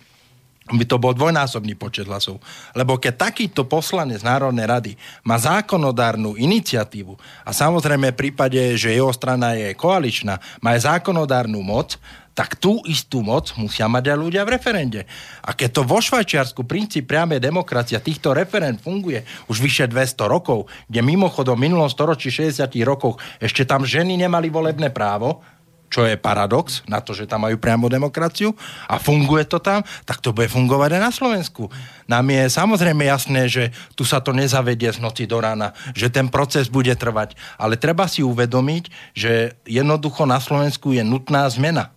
[0.65, 2.41] by to bol dvojnásobný počet hlasov.
[2.73, 7.13] Lebo keď takýto poslanec Národnej rady má zákonodárnu iniciatívu
[7.45, 12.01] a samozrejme v prípade, že jeho strana je koaličná, má aj zákonodárnu moc,
[12.35, 15.01] tak tú istú moc musia mať aj ľudia v referende.
[15.41, 20.67] A keď to vo Švajčiarsku princíp priamej demokracia týchto referend funguje už vyše 200 rokov,
[20.91, 25.39] kde mimochodom v minulom storočí 60 rokoch ešte tam ženy nemali volebné právo,
[25.87, 28.51] čo je paradox na to, že tam majú priamo demokraciu
[28.91, 31.71] a funguje to tam, tak to bude fungovať aj na Slovensku.
[32.11, 36.27] Nám je samozrejme jasné, že tu sa to nezavedie z noci do rána, že ten
[36.27, 41.94] proces bude trvať, ale treba si uvedomiť, že jednoducho na Slovensku je nutná zmena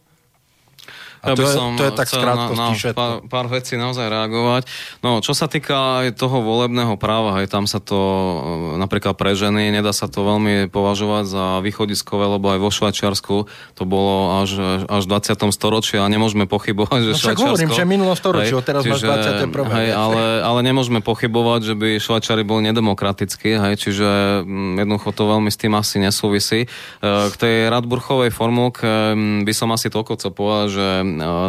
[1.25, 4.63] ja to, som je, to je tak na, na pár, pár vecí naozaj reagovať.
[5.03, 8.37] No, čo sa týka aj toho volebného práva, aj tam sa to e,
[8.79, 13.37] napríklad pre ženy, nedá sa to veľmi považovať za východiskové, lebo aj vo Švajčiarsku
[13.75, 15.51] to bolo až, až v 20.
[15.51, 17.49] storočí a nemôžeme pochybovať, že no, Švajčiarsko...
[17.51, 19.03] hovorím, že minulom storočí, hej, teraz čiže, máš
[19.51, 19.75] 21.
[19.75, 24.09] Hej, ale, ale nemôžeme pochybovať, že by Švajčari boli nedemokratickí, hej, čiže
[24.47, 26.61] mm, jednoducho to veľmi s tým asi nesúvisí.
[26.65, 26.69] E,
[27.03, 30.87] k tej Radburchovej formulke mm, by som asi toľko chcel povedať, že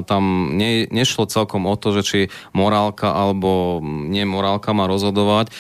[0.08, 2.20] tam ne, nešlo celkom o to, že či
[2.56, 5.50] morálka alebo nie morálka má rozhodovať.
[5.50, 5.52] E,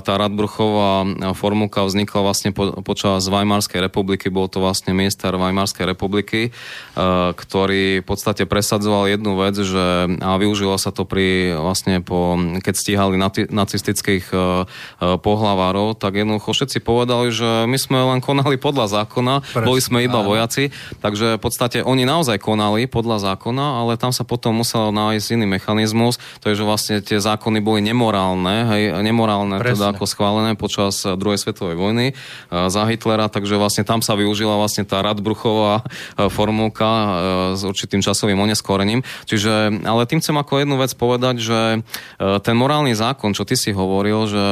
[0.00, 1.04] tá Radbruchová
[1.36, 6.54] formulka vznikla vlastne po, počas Weimarskej republiky, bol to vlastne miester Weimarskej republiky,
[7.32, 9.84] ktorý v podstate presadzoval jednu vec, že
[10.20, 13.16] a využilo sa to pri vlastne po, keď stíhali
[13.50, 14.30] nacistických
[14.98, 19.98] pohlavárov, tak jednoducho všetci povedali, že my sme len konali podľa zákona, Presne, boli sme
[20.04, 20.70] iba vojaci,
[21.02, 25.34] takže v podstate oni naozaj konali podľa zákona zákona, ale tam sa potom musel nájsť
[25.34, 29.74] iný mechanizmus, to je, že vlastne tie zákony boli nemorálne, hej, nemorálne Presne.
[29.74, 32.06] teda ako schválené počas druhej svetovej vojny
[32.54, 35.82] za Hitlera, takže vlastne tam sa využila vlastne tá Radbruchová
[36.30, 36.90] formulka
[37.58, 39.02] s určitým časovým oneskorením.
[39.26, 41.60] Čiže, ale tým chcem ako jednu vec povedať, že
[42.46, 44.44] ten morálny zákon, čo ty si hovoril, že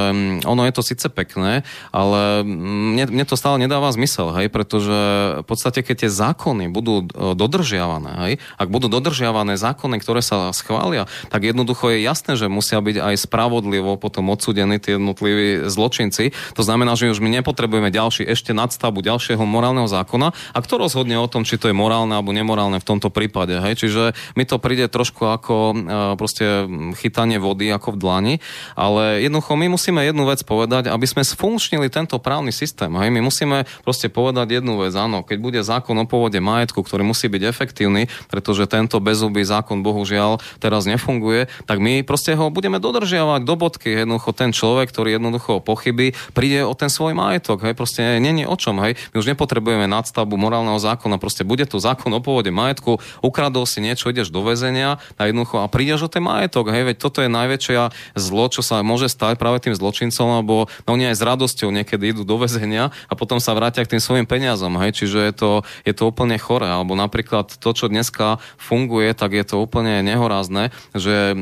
[0.42, 1.62] ono je to síce pekné,
[1.94, 4.98] ale mne, mne to stále nedáva zmysel, hej, pretože
[5.38, 10.54] v podstate, keď tie zákony budú e, dodržiavané, hej, ak budú dodržiavané zákony, ktoré sa
[10.54, 16.30] schvália, tak jednoducho je jasné, že musia byť aj spravodlivo potom odsudení tie jednotliví zločinci.
[16.54, 20.30] To znamená, že už my nepotrebujeme ďalší ešte nadstavbu ďalšieho morálneho zákona.
[20.54, 23.58] A kto rozhodne o tom, či to je morálne alebo nemorálne v tomto prípade?
[23.58, 23.82] Hej?
[23.82, 24.02] Čiže
[24.38, 25.74] mi to príde trošku ako e,
[26.14, 26.68] proste
[27.00, 28.34] chytanie vody ako v dlani,
[28.78, 32.92] ale jednoducho my musíme jednu vec povedať, aby sme sfunkčnili tento právny systém.
[32.94, 33.10] Hej?
[33.10, 37.26] My musíme proste povedať jednu vec, áno, keď bude zákon o pôvode majetku, ktorý musí
[37.26, 43.42] byť efektívny, pretože tento bezubý zákon bohužiaľ teraz nefunguje, tak my proste ho budeme dodržiavať
[43.42, 44.06] do bodky.
[44.06, 47.66] Jednoducho ten človek, ktorý jednoducho pochybí, príde o ten svoj majetok.
[47.66, 47.74] Hej?
[47.74, 48.78] Proste není o čom.
[48.80, 48.94] Hej?
[49.10, 53.82] My už nepotrebujeme nadstavbu morálneho zákona, proste bude tu zákon o pôvode majetku, ukradol si
[53.82, 56.70] niečo, ideš do väzenia a jednoducho a prídeš o ten majetok.
[56.70, 56.94] Hej?
[56.94, 61.16] Veď toto je najväčšia zlo, čo sa môže stať práve tým zločincom, lebo oni aj
[61.18, 64.76] s radosťou niekedy idú do väzenia a potom sa vrátia k tým svojim peniazom.
[64.78, 65.02] Hej?
[65.02, 65.50] Čiže je to,
[65.88, 66.68] je to úplne chore.
[66.68, 71.36] Alebo napríklad to, čo dneska funguje, tak je to úplne nehorázne, že e,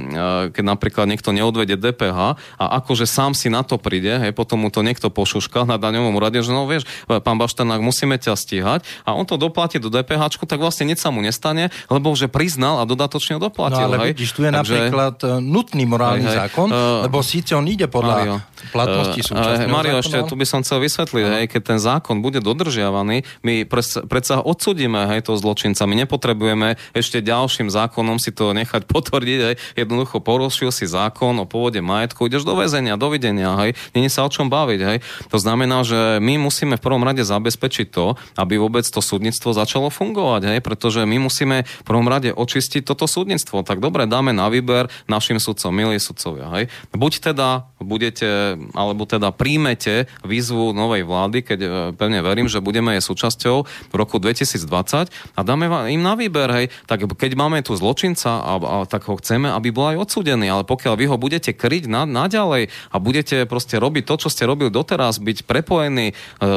[0.54, 4.70] keď napríklad niekto neodvede DPH a akože sám si na to príde, hej, potom mu
[4.70, 9.18] to niekto pošuška na daňovom úrade, že no vieš, pán Bašternák, musíme ťa stíhať a
[9.18, 12.84] on to doplatí do DPH, tak vlastne nič sa mu nestane, lebo že priznal a
[12.86, 13.84] dodatočne doplatil.
[13.84, 14.08] No ale hej.
[14.14, 17.66] vidíš, tu je Takže, napríklad e, nutný morálny hej, hej, zákon, uh, lebo síce on
[17.66, 18.36] ide podľa Mario,
[18.70, 22.38] platnosti súčasného uh, Mario, ešte tu by som chcel vysvetliť, hej, keď ten zákon bude
[22.38, 23.66] dodržiavaný, my
[24.06, 25.88] predsa odsudíme hej, toho zločinca.
[25.88, 29.40] My nepotrebujeme ešte ďalším zákonom si to nechať potvrdiť.
[29.40, 29.54] Hej.
[29.80, 33.56] Jednoducho porušil si zákon o pôvode majetku, ideš do väzenia, dovidenia.
[33.64, 33.72] Hej.
[33.96, 34.80] Není sa o čom baviť.
[34.84, 34.98] Hej.
[35.32, 39.88] To znamená, že my musíme v prvom rade zabezpečiť to, aby vôbec to súdnictvo začalo
[39.88, 40.42] fungovať.
[40.52, 40.58] Hej.
[40.60, 43.64] Pretože my musíme v prvom rade očistiť toto súdnictvo.
[43.64, 46.52] Tak dobre, dáme na výber našim sudcom, milí sudcovia.
[46.60, 46.64] Hej.
[46.92, 52.98] Buď teda budete, alebo teda príjmete výzvu novej vlády, keď e, pevne verím, že budeme
[52.98, 57.78] jej súčasťou v roku 2020 a dáme im na výber, hej, tak keď máme tu
[57.78, 61.54] zločinca, a, a, tak ho chceme, aby bol aj odsudený, ale pokiaľ vy ho budete
[61.54, 66.14] kryť na, naďalej a budete proste robiť to, čo ste robili doteraz, byť prepojení e,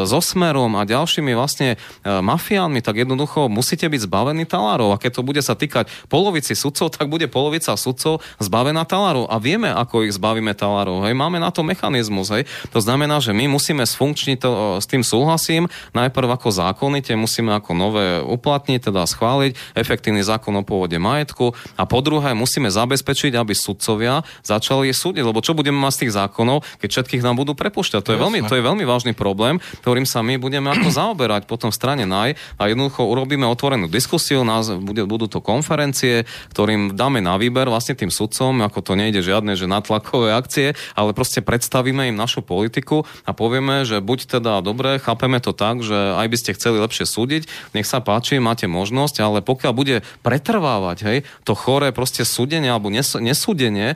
[0.08, 4.96] so Smerom a ďalšími vlastne e, mafiánmi, tak jednoducho musíte byť zbavení talárov.
[4.96, 9.28] A keď to bude sa týkať polovici sudcov, tak bude polovica sudcov zbavená talárov.
[9.28, 11.04] A vieme, ako ich zbavíme talárov.
[11.04, 11.14] Hej.
[11.18, 12.32] Máme na to mechanizmus.
[12.32, 12.48] Hej.
[12.72, 14.50] To znamená, že my musíme sfunkčniť to,
[14.80, 20.54] s tým súhlasím, najprv ako zákony, tie musíme ako nové uplatniť, teda schváliť, efektívny zákon
[20.56, 25.78] o pôvode majetku a po druhé musíme zabezpečiť, aby sudcovia začali súdiť, lebo čo budeme
[25.80, 28.02] mať z tých zákonov, keď všetkých nám budú prepušťať.
[28.06, 31.70] To je, veľmi, to je veľmi vážny problém, ktorým sa my budeme ako zaoberať potom
[31.70, 36.24] v strane NAJ a jednoducho urobíme otvorenú diskusiu, nás, bude, budú to konferencie,
[36.56, 41.12] ktorým dáme na výber vlastne tým sudcom, ako to nejde žiadne, že natlakové akcie, ale
[41.12, 45.96] proste predstavíme im našu politiku a povieme, že buď teda dobre, chápeme to tak, že
[45.96, 50.98] aj by ste chceli lepšie súdiť, nech sa páči, máte možnosť, ale pokiaľ bude pretrvávať
[51.08, 53.96] hej, to chore proste súdenie alebo nes, nesúdenie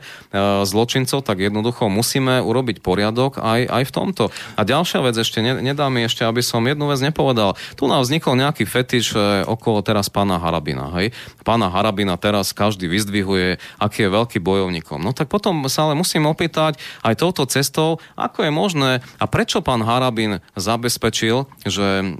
[0.64, 4.24] zločincov, tak jednoducho musíme urobiť poriadok aj, aj v tomto.
[4.56, 7.54] A ďalšia vec ešte, ne, nedá mi ešte, aby som jednu vec nepovedal.
[7.76, 10.92] Tu nám vznikol nejaký fetiš e, okolo teraz pána Harabina.
[10.96, 11.12] Hej.
[11.44, 15.00] Pána Harabina teraz každý vyzdvihuje, aký je veľký bojovníkom.
[15.00, 19.62] No tak potom sa ale musím opýtať aj touto cestou, ako je možné a prečo
[19.62, 22.18] pán Harabin zabezpečil, že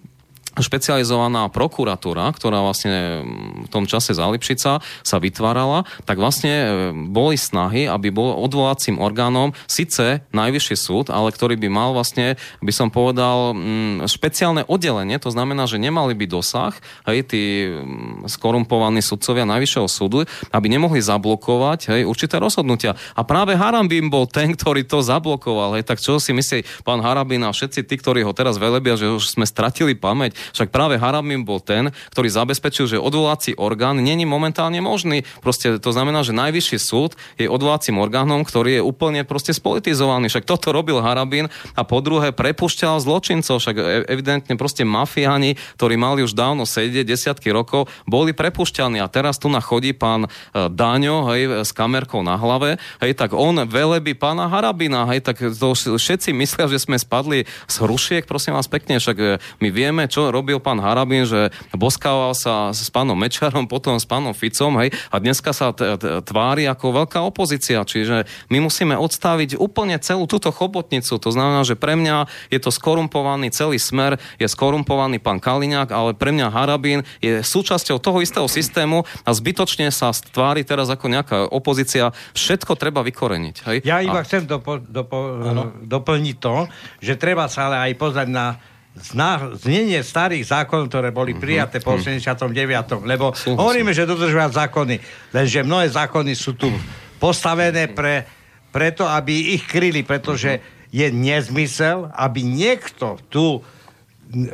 [0.58, 3.24] špecializovaná prokuratúra, ktorá vlastne
[3.64, 8.98] v tom čase za Lipšica sa vytvárala, tak vlastne e, boli snahy, aby bol odvolacím
[8.98, 13.56] orgánom síce najvyšší súd, ale ktorý by mal vlastne, by som povedal,
[14.08, 16.74] špeciálne oddelenie, to znamená, že nemali by dosah,
[17.08, 17.42] hej, tí
[18.26, 22.98] skorumpovaní sudcovia najvyššieho súdu, aby nemohli zablokovať hej, určité rozhodnutia.
[23.14, 25.76] A práve Harambin bol ten, ktorý to zablokoval.
[25.78, 29.12] Hej, tak čo si myslí pán Harabin a všetci tí, ktorí ho teraz velebia, že
[29.12, 34.28] už sme stratili pamäť, však práve Harabin bol ten, ktorý zabezpečil, že odvolací orgán není
[34.28, 35.24] momentálne možný.
[35.40, 40.28] Proste to znamená, že najvyšší súd je odvolacím orgánom, ktorý je úplne proste spolitizovaný.
[40.28, 43.58] Však toto robil Harabin a po druhé prepušťal zločincov.
[43.62, 49.00] Však e- evidentne proste mafiáni, ktorí mali už dávno sedieť desiatky rokov, boli prepušťaní.
[49.00, 53.64] A teraz tu nachodí pán e, Daňo hej, s kamerkou na hlave, hej, tak on
[53.64, 58.68] veleby pána Harabina, hej, tak to všetci myslia, že sme spadli z hrušiek, prosím vás
[58.68, 59.26] pekne, však e,
[59.62, 64.36] my vieme, čo robil pán Harabin, že boskával sa s pánom Mečarom, potom s pánom
[64.36, 69.56] Ficom, hej, a dneska sa t- t- tvári ako veľká opozícia, čiže my musíme odstaviť
[69.56, 74.44] úplne celú túto chobotnicu, to znamená, že pre mňa je to skorumpovaný celý smer, je
[74.44, 80.12] skorumpovaný pán Kaliňák, ale pre mňa Harabin je súčasťou toho istého systému a zbytočne sa
[80.12, 83.56] tvári teraz ako nejaká opozícia, všetko treba vykoreniť.
[83.64, 83.76] Hej?
[83.86, 84.26] Ja iba a...
[84.26, 85.40] chcem dopo, dopo,
[85.86, 86.68] doplniť to,
[87.00, 88.58] že treba sa ale aj pozrieť na
[88.96, 91.40] zna, znenie starých zákonov, ktoré boli mhm.
[91.40, 92.48] prijaté po 89.
[92.48, 93.04] Mhm.
[93.04, 93.60] Lebo Súhlasím.
[93.60, 94.96] hovoríme, že dodržovať zákony,
[95.36, 96.72] lenže mnohé zákony sú tu
[97.20, 98.24] postavené pre,
[98.72, 100.60] preto, aby ich kryli, pretože
[100.92, 103.60] je nezmysel, aby niekto tu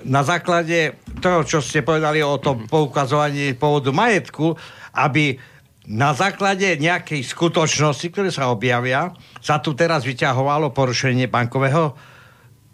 [0.05, 2.69] na základe toho, čo ste povedali o tom mhm.
[2.69, 4.59] poukazovaní pôvodu majetku,
[4.93, 5.39] aby
[5.83, 9.11] na základe nejakej skutočnosti, ktoré sa objavia,
[9.43, 11.99] sa tu teraz vyťahovalo porušenie bankového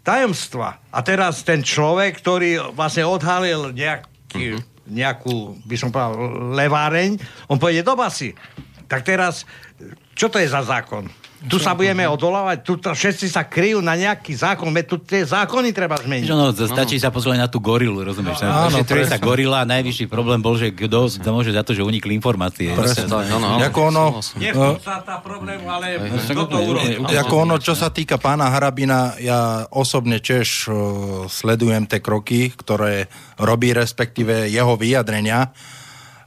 [0.09, 0.81] tajomstva.
[0.89, 4.89] A teraz ten človek, ktorý vlastne odhalil nejaký, uh-huh.
[4.89, 6.17] nejakú, by som povedal,
[6.57, 8.33] leváreň, on pôjde do basy.
[8.89, 9.45] Tak teraz,
[10.17, 11.05] čo to je za zákon?
[11.47, 15.95] Tu sa budeme odolávať, tu všetci sa kryjú na nejaký zákon, tu tie zákony treba
[15.95, 16.27] zmeniť.
[16.27, 18.43] No, no, stačí sa pozrieť na tú gorilu, rozumieš?
[18.43, 21.71] No, áno, ktorý sa gorila a najvyšší problém bol, že kto to môže za to,
[21.71, 22.75] že unikli informácie.
[22.75, 25.95] Presne, no, no, Ako ono, podstata problému, ale
[26.27, 27.07] kto to urobil.
[27.07, 30.67] Ako ono, čo sa týka pána Harabina, ja osobne tiež
[31.31, 33.07] sledujem tie kroky, ktoré
[33.39, 35.55] robí, respektíve jeho vyjadrenia.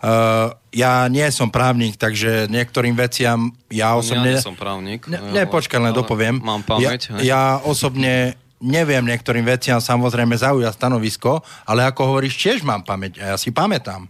[0.03, 4.35] Uh, ja nie som právnik, takže niektorým veciam ja osobne...
[4.35, 5.07] Ja nie som právnik.
[5.07, 6.43] Ne, ne počkaj, len dopoviem.
[6.43, 7.15] Mám pamäť.
[7.23, 13.19] Ja, ja osobne neviem niektorým veciam samozrejme zaujať stanovisko, ale ako hovoríš, tiež mám pamäť
[13.19, 14.07] a ja si pamätám.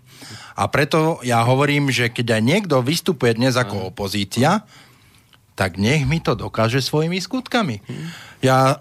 [0.53, 4.65] A preto ja hovorím, že keď aj niekto vystupuje dnes ako opozícia,
[5.57, 7.81] tak nech mi to dokáže svojimi skutkami.
[8.45, 8.81] Ja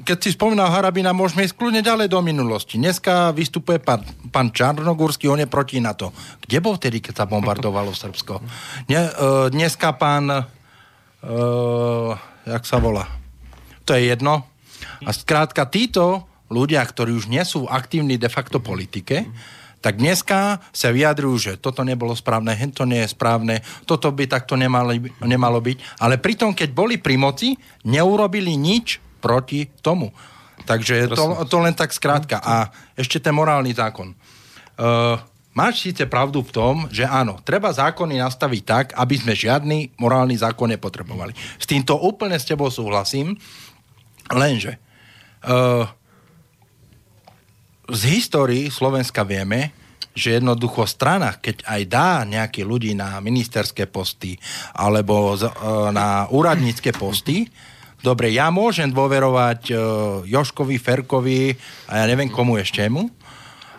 [0.00, 2.80] keď si spomínal Harabina, môžeme ísť kľudne ďalej do minulosti.
[2.80, 4.00] Dneska vystupuje pán,
[4.32, 6.12] pán Čarnogórsky, on je proti NATO.
[6.40, 8.40] Kde bol vtedy, keď sa bombardovalo Srbsko?
[8.88, 10.48] Ne, uh, dneska pán...
[11.20, 12.16] Uh,
[12.48, 13.04] jak sa volá?
[13.84, 14.48] To je jedno.
[15.04, 19.28] A skrátka títo ľudia, ktorí už nie sú aktívni de facto politike,
[19.80, 24.56] tak dneska sa vyjadrujú, že toto nebolo správne, to nie je správne, toto by takto
[24.56, 24.92] nemalo,
[25.24, 26.04] nemalo byť.
[26.04, 27.56] Ale pritom, keď boli pri moci,
[27.88, 30.10] neurobili nič proti tomu.
[30.64, 32.40] Takže to, to len tak skrátka.
[32.40, 34.12] A ešte ten morálny zákon.
[34.80, 35.16] Uh,
[35.52, 40.36] máš síce pravdu v tom, že áno, treba zákony nastaviť tak, aby sme žiadny morálny
[40.36, 41.32] zákon nepotrebovali.
[41.58, 43.36] S týmto úplne s tebou súhlasím,
[44.30, 44.76] lenže
[45.44, 45.84] uh,
[47.90, 49.74] z histórii Slovenska vieme,
[50.10, 54.38] že jednoducho strana, keď aj dá nejakí ľudí na ministerské posty
[54.74, 57.46] alebo z, uh, na úradnícke posty,
[58.00, 59.78] Dobre, ja môžem dôverovať uh,
[60.24, 61.52] Joškovi, Ferkovi
[61.84, 63.12] a ja neviem komu ešte mu,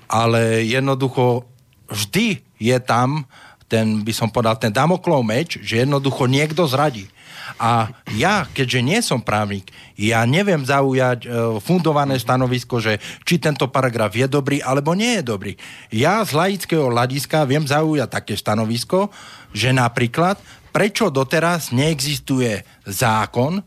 [0.05, 1.41] ale jednoducho
[1.89, 3.25] vždy je tam
[3.71, 7.07] ten, by som povedal, ten Damoklov meč, že jednoducho niekto zradí.
[7.55, 7.87] A
[8.19, 11.27] ja, keďže nie som právnik, ja neviem zaujať e,
[11.63, 15.53] fundované stanovisko, že či tento paragraf je dobrý alebo nie je dobrý.
[15.87, 19.07] Ja z laického hľadiska viem zaujať také stanovisko,
[19.55, 20.35] že napríklad
[20.75, 23.63] prečo doteraz neexistuje zákon,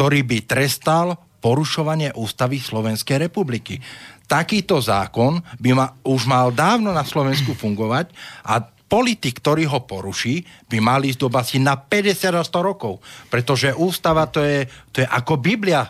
[0.00, 1.12] ktorý by trestal
[1.44, 3.76] porušovanie ústavy Slovenskej republiky.
[4.24, 8.08] Takýto zákon by ma, už mal dávno na Slovensku fungovať
[8.48, 13.04] a politik, ktorý ho poruší, by mal ísť do basy na 50 a 100 rokov.
[13.28, 15.84] Pretože ústava to je, to je ako Biblia.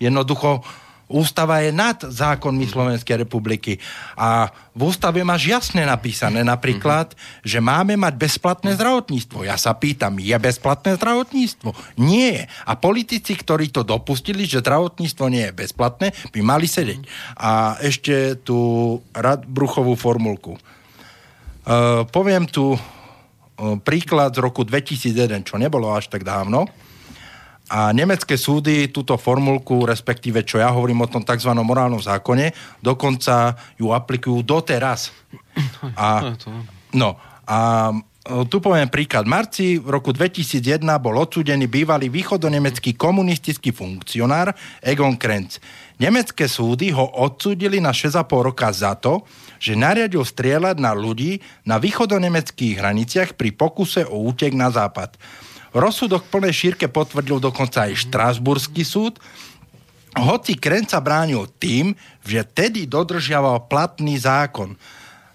[0.00, 0.64] Jednoducho
[1.14, 3.78] Ústava je nad zákonmi Slovenskej republiky.
[4.18, 7.46] A v ústave máš jasne napísané napríklad, mm-hmm.
[7.46, 9.46] že máme mať bezplatné zdravotníctvo.
[9.46, 11.70] Ja sa pýtam, je bezplatné zdravotníctvo?
[12.02, 12.50] Nie.
[12.66, 17.06] A politici, ktorí to dopustili, že zdravotníctvo nie je bezplatné, by mali sedieť.
[17.06, 17.38] Mm-hmm.
[17.38, 20.58] A ešte tú Radbruchovú formulku.
[21.64, 22.78] Uh, poviem tu uh,
[23.86, 26.66] príklad z roku 2001, čo nebolo až tak dávno.
[27.72, 31.48] A nemecké súdy túto formulku, respektíve čo ja hovorím o tom tzv.
[31.56, 32.52] morálnom zákone,
[32.84, 35.16] dokonca ju aplikujú doteraz.
[35.96, 36.36] A,
[36.92, 37.16] no,
[37.48, 37.88] a
[38.24, 39.28] tu poviem príklad.
[39.28, 45.60] Marci v roku 2001 bol odsúdený bývalý východonemecký komunistický funkcionár Egon Krenz.
[46.00, 49.28] Nemecké súdy ho odsúdili na 6,5 roka za to,
[49.60, 55.20] že nariadil strieľať na ľudí na východonemeckých hraniciach pri pokuse o útek na západ.
[55.74, 59.18] Rozsudok plnej šírke potvrdil dokonca aj Štrásburský súd,
[60.14, 64.78] hoci Krenca bránil tým, že tedy dodržiaval platný zákon.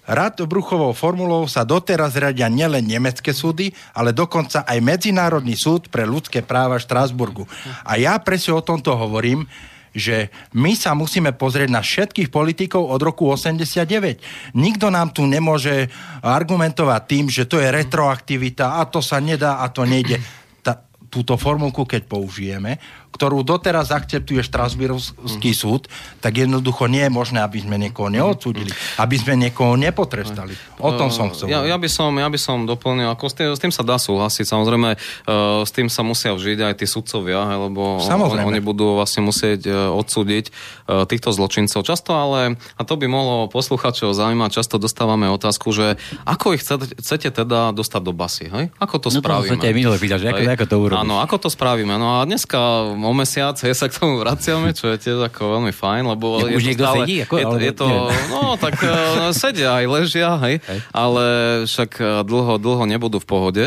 [0.10, 6.08] Rad Bruchovou formulou sa doteraz radia nielen nemecké súdy, ale dokonca aj Medzinárodný súd pre
[6.08, 7.44] ľudské práva v Štrásburgu.
[7.86, 9.46] A ja presne o tomto hovorím,
[9.94, 14.56] že my sa musíme pozrieť na všetkých politikov od roku 89.
[14.58, 15.90] Nikto nám tu nemôže
[16.22, 20.22] argumentovať tým, že to je retroaktivita a to sa nedá a to nejde.
[20.62, 20.78] Ta,
[21.10, 22.78] túto formulku, keď použijeme,
[23.10, 25.58] ktorú doteraz akceptuje Štrasburský mm.
[25.58, 25.92] súd,
[26.22, 28.70] tak jednoducho nie je možné, aby sme niekoho neodsúdili,
[29.02, 30.54] aby sme niekoho nepotrestali.
[30.80, 31.52] O tom som chcel.
[31.52, 34.00] Ja, ja, by, som, ja by som doplnil, ako s tým, s tým sa dá
[34.00, 38.48] súhlasiť, samozrejme, uh, s tým sa musia vžiť aj tí sudcovia, lebo samozrejme.
[38.48, 41.84] oni budú vlastne musieť uh, odsúdiť uh, týchto zločincov.
[41.84, 46.96] Často ale, a to by mohlo posluchačov zaujímať, často dostávame otázku, že ako ich chcete,
[47.02, 48.66] chcete teda dostať do basy, hej?
[48.80, 49.58] Ako to no, spravíme?
[49.58, 51.04] No to minulé pýtaš, ako, ako to urobíš?
[51.04, 51.96] Áno, ako to spravíme?
[52.00, 52.60] No a dneska
[53.04, 56.60] o mesiac, hej, sa k tomu vraciame, čo je tiež ako veľmi fajn, lebo je,
[56.60, 57.88] je to stále, sedí, ako, je, to, je to
[58.32, 61.26] no tak uh, sedia aj ležia, hej, hej, ale
[61.66, 63.66] však e, dlho, dlho nebudú v pohode.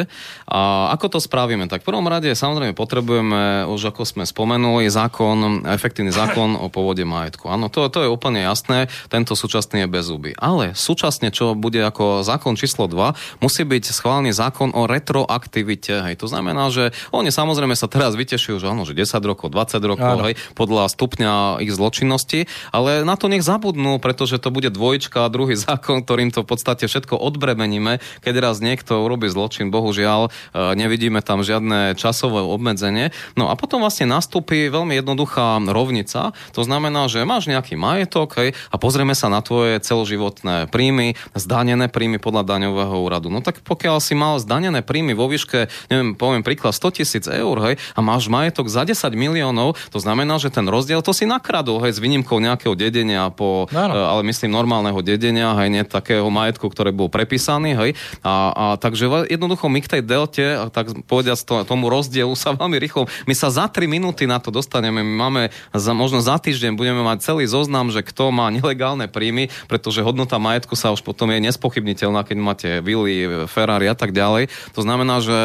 [0.49, 1.65] A ako to spravíme?
[1.71, 7.03] Tak v prvom rade samozrejme potrebujeme, už ako sme spomenuli, zákon, efektívny zákon o pôvode
[7.07, 7.49] majetku.
[7.49, 10.37] Áno, to, to je úplne jasné, tento súčasný je bez zuby.
[10.37, 16.05] Ale súčasne, čo bude ako zákon číslo 2, musí byť schválený zákon o retroaktivite.
[16.11, 16.21] Hej.
[16.21, 20.17] To znamená, že oni samozrejme sa teraz vytešujú, že áno, že 10 rokov, 20 rokov,
[20.27, 25.55] hej, podľa stupňa ich zločinnosti, ale na to nech zabudnú, pretože to bude dvojčka druhý
[25.67, 28.03] zákon, ktorým to v podstate všetko odbremeníme.
[28.21, 30.31] Keď raz niekto urobí zločin, bohužiaľ, e,
[30.77, 33.15] nevidíme tam žiadne časové obmedzenie.
[33.39, 36.35] No a potom vlastne nastúpi veľmi jednoduchá rovnica.
[36.57, 41.87] To znamená, že máš nejaký majetok hej, a pozrieme sa na tvoje celoživotné príjmy, zdanené
[41.89, 43.29] príjmy podľa daňového úradu.
[43.29, 47.57] No tak pokiaľ si mal zdanené príjmy vo výške, neviem, poviem príklad 100 tisíc eur,
[47.69, 51.83] hej, a máš majetok za 10 miliónov to znamená, že ten rozdiel to si nakradol,
[51.85, 53.95] hej, s výnimkou nejakého dedenia, po, no, no.
[53.95, 57.91] ale myslím normálneho dedenia, hej, nie takého majetku, ktorý bol prepísaný, hej.
[58.25, 62.81] A, a takže jednoducho my k tej delte, tak povediať to, tomu rozdielu sa veľmi
[62.81, 65.43] rýchlo, my sa za 3 minúty na to dostaneme, my máme
[65.77, 70.41] za, možno za týždeň budeme mať celý zoznam, že kto má nelegálne príjmy, pretože hodnota
[70.41, 74.49] majetku sa už potom je nespochybniteľná, keď máte vily, Ferrari a tak ďalej.
[74.73, 75.39] To znamená, že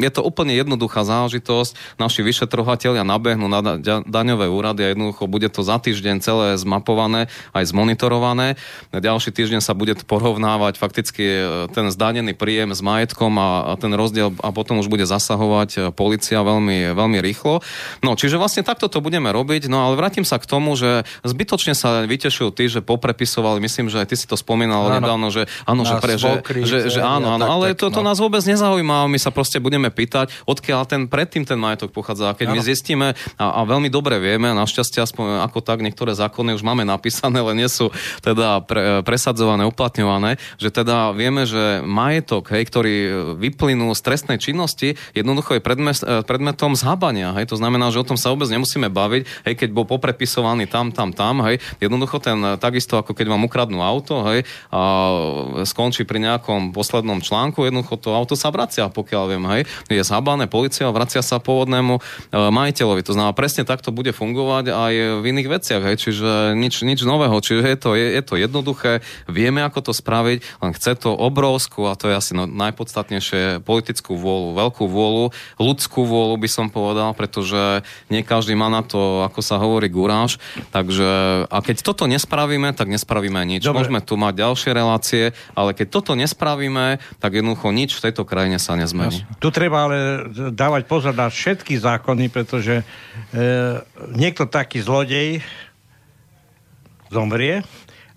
[0.00, 2.00] je to úplne jednoduchá záležitosť.
[2.00, 2.20] Naši
[2.94, 3.60] vyšetrovateľia nabehnú na
[4.06, 8.54] daňové úrady a jednoducho bude to za týždeň celé zmapované, aj zmonitorované.
[8.94, 11.42] Na ďalší týždeň sa bude porovnávať fakticky e,
[11.74, 15.78] ten zdanený príjem s majetkom a, a ten rozdiel a potom už bude zasahovať e,
[15.90, 17.60] policia veľmi, veľmi rýchlo.
[18.04, 21.74] No, čiže vlastne takto to budeme robiť, no ale vrátim sa k tomu, že zbytočne
[21.74, 25.02] sa vytešujú tí, že poprepisovali, myslím, že aj ty si to spomínal áno.
[25.02, 28.12] nedávno, že áno, že, pre, že, že, že áno, áno, ale to, to no.
[28.12, 32.32] nás vôbec nezaujíma, my sa proste budeme pýtať, odkiaľ ten predtým ten majetok pochádza.
[32.32, 32.54] A keď áno.
[32.56, 36.62] my zistíme, a, a veľmi dobre vieme, a našťastie aspoň ako tak niektoré zákony už
[36.66, 37.88] máme napísané, ale nie sú
[38.20, 42.94] teda pre, presadzované, uplatňované, že teda vieme, že majetok, hej, ktorý
[43.38, 47.32] vyplynul z trestnej činnosti, jednoducho je predmet, predmetom zhábania.
[47.38, 50.90] Hej, to znamená, že o tom sa vôbec nemusíme baviť, hej, keď bol poprepisovaný tam,
[50.90, 54.80] tam, tam, hej, jednoducho ten, takisto ako keď vám ukradnú auto, hej, a
[55.64, 60.50] skončí pri nejakom poslednom článku, jednoducho to auto sa vracia, pokiaľ viem, hej, je zhábané,
[60.50, 62.00] policia vracia sa pôvodnému e,
[62.74, 63.06] majiteľovi.
[63.06, 67.38] To znamená, presne takto bude fungovať aj v iných veciach, hej, čiže nič, nič nového,
[67.38, 71.86] čiže je to, je, je to jednoduché, vieme, ako to spraviť, len chce to obrovskú,
[71.86, 75.30] a to je asi no, najpodstatnejšie, politickú vôľu, veľkú vôľu,
[75.62, 80.42] ľudskú vôľu by som povedal, pretože nie každý má na to, ako sa hovorí, guráž,
[80.74, 83.62] takže a keď toto nespravíme, tak nespravíme nič.
[83.62, 83.86] Dobre.
[83.86, 85.22] Môžeme tu mať ďalšie relácie,
[85.54, 89.22] ale keď toto nespravíme, tak jednoducho nič v tejto krajine sa nezmení.
[89.38, 92.84] Tu treba ale dávať pozor na všetky zákony, pretože e,
[94.14, 95.44] niekto taký zlodej
[97.12, 97.62] zomrie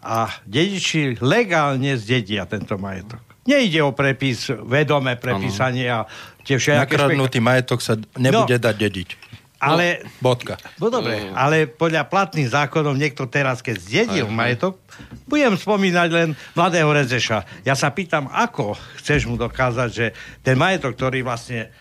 [0.02, 3.22] a dediči legálne zdedia tento majetok.
[3.48, 6.04] Nejde o prepis, vedomé prepísanie a
[6.44, 6.84] tie všetky...
[6.84, 7.48] Nakradnutý špek...
[7.48, 9.10] majetok sa nebude no, dať dediť.
[9.58, 10.56] Ale, no, bodka.
[10.78, 14.78] No dobre, ale podľa platných zákonov niekto teraz, keď zdedil majetok,
[15.26, 17.66] budem spomínať len mladého Rezeša.
[17.66, 20.14] Ja sa pýtam, ako chceš mu dokázať, že
[20.46, 21.74] ten majetok, ktorý vlastne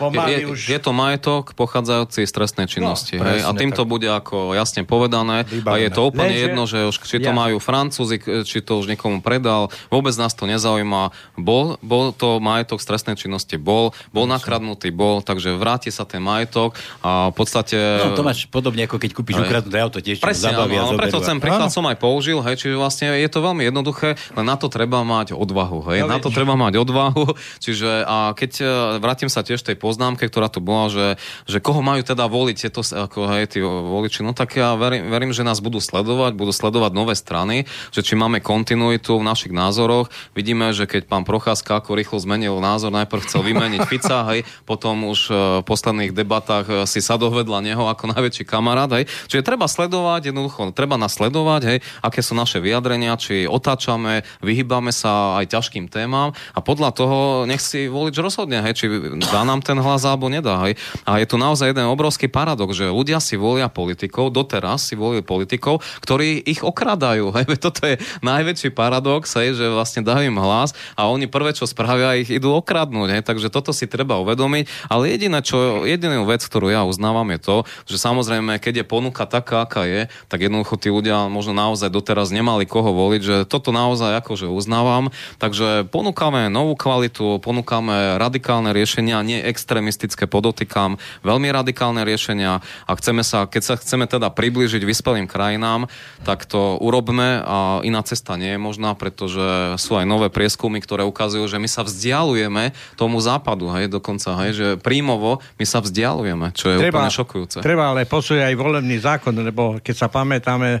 [0.00, 0.58] Pomaly je, už...
[0.70, 3.16] je to majetok pochádzajúci z trestnej činnosti.
[3.20, 3.40] No, hej?
[3.44, 5.44] A tým to bude ako jasne povedané.
[5.46, 5.74] Vybavené.
[5.74, 6.44] A je to úplne Lenže...
[6.48, 7.36] jedno, že už, či to ja.
[7.36, 9.68] majú Francúzi, či to už niekomu predal.
[9.88, 11.12] Vôbec nás to nezaujíma.
[11.36, 13.60] Bol, bol to majetok z trestnej činnosti?
[13.60, 13.92] Bol.
[14.14, 14.90] Bol nakradnutý?
[14.94, 15.20] Bol.
[15.20, 17.76] Takže vráti sa ten majetok a v podstate...
[18.00, 21.38] No to máš podobne ako keď kúpiš ukradnuté auto, tiež Presne, zabavia, áno, preto ten
[21.40, 25.02] príklad som aj použil, hej, čiže vlastne je to veľmi jednoduché, len na to treba
[25.02, 25.78] mať odvahu.
[25.92, 26.04] Hej?
[26.04, 27.36] Ja na to treba mať odvahu.
[27.64, 28.64] Čiže a keď e,
[29.00, 31.06] vrátim sa tiež tej tej poznámke, ktorá tu bola, že,
[31.50, 35.32] že koho majú teda voliť tieto ako, hej, tí voliči, no tak ja verím, verím,
[35.34, 40.06] že nás budú sledovať, budú sledovať nové strany, že či máme kontinuitu v našich názoroch.
[40.38, 45.10] Vidíme, že keď pán Procházka ako rýchlo zmenil názor, najprv chcel vymeniť Fica, hej, potom
[45.10, 49.10] už e, v posledných debatách e, si sa dovedla neho ako najväčší kamarát, hej.
[49.26, 55.40] Čiže treba sledovať, jednoducho, treba nasledovať, hej, aké sú naše vyjadrenia, či otáčame, vyhýbame sa
[55.42, 57.18] aj ťažkým témam a podľa toho
[57.48, 58.86] nech si volič rozhodne, hej, či
[59.32, 60.60] dá nám ten hlas alebo nedá.
[60.68, 60.76] Hej.
[61.08, 65.24] A je tu naozaj jeden obrovský paradox, že ľudia si volia politikov, doteraz si volili
[65.24, 67.32] politikov, ktorí ich okradajú.
[67.40, 67.56] Hej.
[67.56, 72.20] Toto je najväčší paradox, hej, že vlastne dajú im hlas a oni prvé, čo spravia,
[72.20, 73.08] ich idú okradnúť.
[73.18, 73.22] Hej.
[73.24, 74.92] Takže toto si treba uvedomiť.
[74.92, 77.56] Ale jediné, čo, jedinú vec, ktorú ja uznávam, je to,
[77.88, 82.28] že samozrejme, keď je ponuka taká, aká je, tak jednoducho tí ľudia možno naozaj doteraz
[82.34, 85.14] nemali koho voliť, že toto naozaj akože uznávam.
[85.38, 93.22] Takže ponúkame novú kvalitu, ponúkame radikálne riešenia, nie extrémistické, podotýkam, veľmi radikálne riešenia a chceme
[93.22, 95.86] sa, keď sa chceme teda priblížiť vyspelým krajinám,
[96.26, 101.06] tak to urobme a iná cesta nie je možná, pretože sú aj nové prieskumy, ktoré
[101.06, 106.50] ukazujú, že my sa vzdialujeme tomu západu, hej, dokonca, hej, že príjmovo my sa vzdialujeme,
[106.56, 107.62] čo je treba, úplne šokujúce.
[107.62, 110.80] Treba ale posúť aj volebný zákon, lebo keď sa pamätáme,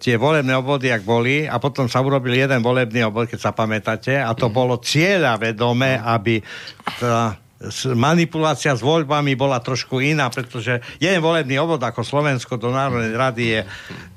[0.00, 4.16] tie volebné obvody, ak boli, a potom sa urobil jeden volebný obvod, keď sa pamätáte,
[4.16, 4.54] a to mm.
[4.54, 6.38] bolo cieľa vedomé, aby
[7.00, 7.36] tá
[7.92, 13.44] manipulácia s voľbami bola trošku iná, pretože jeden volebný obvod ako Slovensko do Národnej rady
[13.44, 13.60] je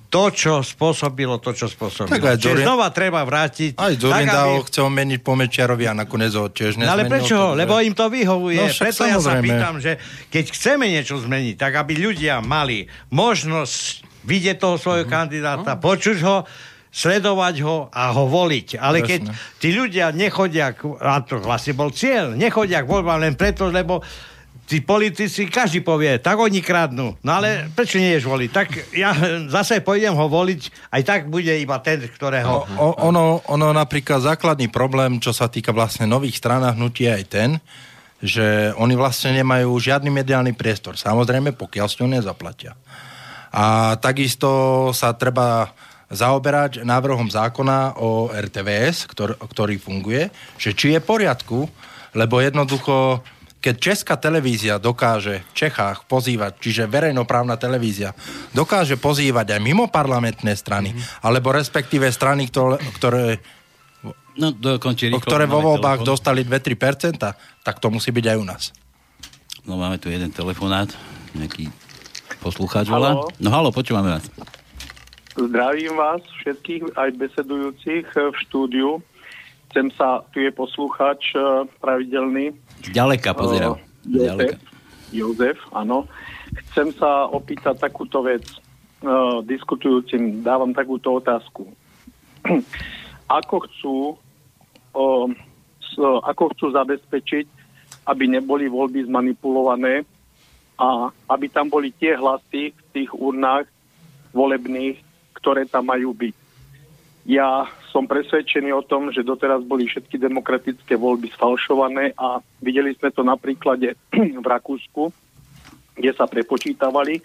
[0.07, 2.13] to, čo spôsobilo to, čo spôsobilo.
[2.13, 2.65] Tak aj Čiže Durin...
[2.69, 3.73] znova treba vrátiť.
[3.81, 4.61] Aj Zurinda aby...
[4.69, 6.85] chcel meniť po Mečiarovi a nakoniec ho tiež nezmenil.
[6.85, 7.33] No ale prečo?
[7.33, 7.59] To, že...
[7.65, 8.61] Lebo im to vyhovuje.
[8.61, 9.17] No, Preto samozrejme.
[9.17, 9.91] ja sa pýtam, že
[10.29, 15.17] keď chceme niečo zmeniť, tak aby ľudia mali možnosť vidieť toho svojho mm-hmm.
[15.17, 15.81] kandidáta, no.
[15.81, 16.45] počuť ho,
[16.93, 18.77] sledovať ho a ho voliť.
[18.77, 19.09] Ale Presne.
[19.09, 19.21] keď
[19.57, 24.05] tí ľudia nechodia, a to vlastne bol cieľ, nechodia k voľbám len preto, lebo
[24.69, 27.17] tí politici, každý povie, tak oni kradnú.
[27.25, 28.49] No ale prečo nie ješ voliť?
[28.53, 29.11] Tak ja
[29.49, 32.69] zase pôjdem ho voliť, aj tak bude iba ten, ktorého...
[32.77, 37.49] O, ono, ono napríklad základný problém, čo sa týka vlastne nových stranách hnutí aj ten,
[38.23, 40.95] že oni vlastne nemajú žiadny mediálny priestor.
[40.95, 42.77] Samozrejme, pokiaľ s ňou nezaplatia.
[43.51, 45.75] A takisto sa treba
[46.13, 50.29] zaoberať návrhom zákona o RTVS, ktor, ktorý funguje,
[50.61, 51.65] že či je v poriadku,
[52.13, 53.25] lebo jednoducho,
[53.57, 58.13] keď česká televízia dokáže v Čechách pozývať, čiže verejnoprávna televízia,
[58.53, 61.25] dokáže pozývať aj mimo parlamentné strany, mm-hmm.
[61.25, 63.25] alebo respektíve strany, ktoré, ktoré
[64.33, 67.21] No, rýchlo, ktoré vo voľbách dostali 2-3%,
[67.61, 68.63] tak to musí byť aj u nás.
[69.61, 70.89] No máme tu jeden telefonát,
[71.37, 71.69] nejaký
[72.41, 73.29] poslucháč volá.
[73.37, 74.25] No halo, počúvame vás.
[75.33, 78.89] Zdravím vás všetkých, aj besedujúcich eh, v štúdiu.
[79.73, 82.53] Chcem sa, tu je posluchač eh, pravidelný.
[82.93, 83.73] Ďaleka pozerám.
[83.73, 84.59] Uh, Jozef,
[85.09, 86.05] Jozef, áno.
[86.69, 88.45] Chcem sa opýtať takúto vec.
[89.01, 91.65] Uh, diskutujúcim dávam takúto otázku.
[93.41, 93.97] ako chcú
[94.93, 95.27] uh,
[95.81, 97.45] s, ako chcú zabezpečiť,
[98.05, 100.05] aby neboli voľby zmanipulované
[100.77, 103.65] a aby tam boli tie hlasy v tých urnách
[104.33, 104.97] volebných,
[105.33, 106.35] ktoré tam majú byť.
[107.23, 113.15] Ja som presvedčený o tom, že doteraz boli všetky demokratické voľby sfalšované a videli sme
[113.15, 113.95] to na príklade
[114.43, 115.07] v Rakúsku,
[115.95, 117.23] kde sa prepočítavali,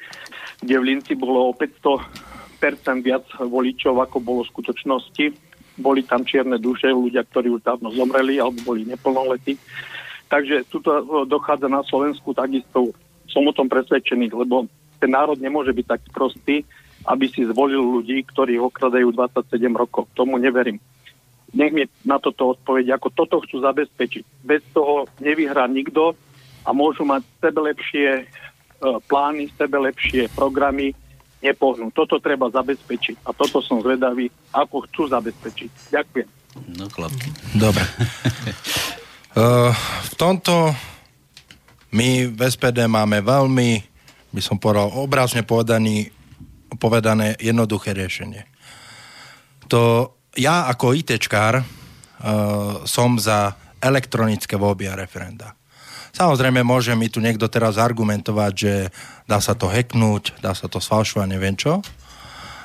[0.63, 5.27] kde v Linci bolo o 500% viac voličov, ako bolo v skutočnosti.
[5.79, 9.59] Boli tam čierne duše, ľudia, ktorí už dávno zomreli alebo boli neplnoletí.
[10.29, 12.95] Takže tuto dochádza na Slovensku takisto.
[13.27, 14.69] Som o tom presvedčený, lebo
[15.03, 16.63] ten národ nemôže byť tak prostý,
[17.09, 20.05] aby si zvolil ľudí, ktorí okradajú 27 rokov.
[20.13, 20.77] Tomu neverím.
[21.57, 24.45] Nech mi na toto odpoveď, ako toto chcú zabezpečiť.
[24.45, 26.13] Bez toho nevyhrá nikto
[26.69, 28.25] a môžu mať sebe lepšie e,
[29.09, 30.93] plány, sebe lepšie programy,
[31.41, 31.89] nepohnú.
[31.97, 33.25] Toto treba zabezpečiť.
[33.25, 35.71] A toto som zvedavý, ako chcú zabezpečiť.
[35.89, 36.29] Ďakujem.
[36.77, 37.33] No chlapky.
[37.57, 37.85] Dobre.
[39.39, 39.73] uh,
[40.11, 40.77] v tomto
[41.97, 43.81] my v SPD máme veľmi,
[44.37, 46.18] by som povedal, obrazne povedaný
[46.77, 48.45] povedané jednoduché riešenie.
[49.73, 51.65] To ja ako ITčkár uh,
[52.85, 55.55] som za elektronické voľby a referenda.
[56.13, 58.75] Samozrejme, môže mi tu niekto teraz argumentovať, že
[59.29, 61.79] dá sa to hacknúť, dá sa to sfalšovať, neviem čo.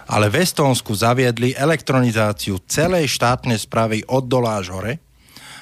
[0.10, 4.94] Ale v Estónsku zaviedli elektronizáciu celej štátnej správy od dola až hore,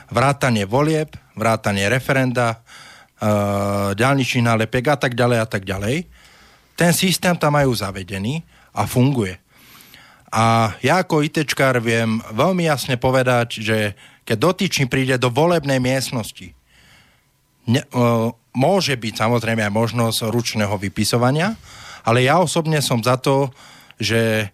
[0.08, 6.11] vrátanie volieb, vrátanie referenda, uh, ďalničných nálepiek a tak ďalej a tak ďalej
[6.76, 8.41] ten systém tam majú zavedený
[8.72, 9.38] a funguje.
[10.32, 13.78] A ja ako ITčkár viem veľmi jasne povedať, že
[14.24, 16.55] keď dotyčný príde do volebnej miestnosti,
[17.67, 21.59] ne, uh, môže byť samozrejme aj možnosť ručného vypisovania,
[22.07, 23.51] ale ja osobne som za to,
[23.99, 24.47] že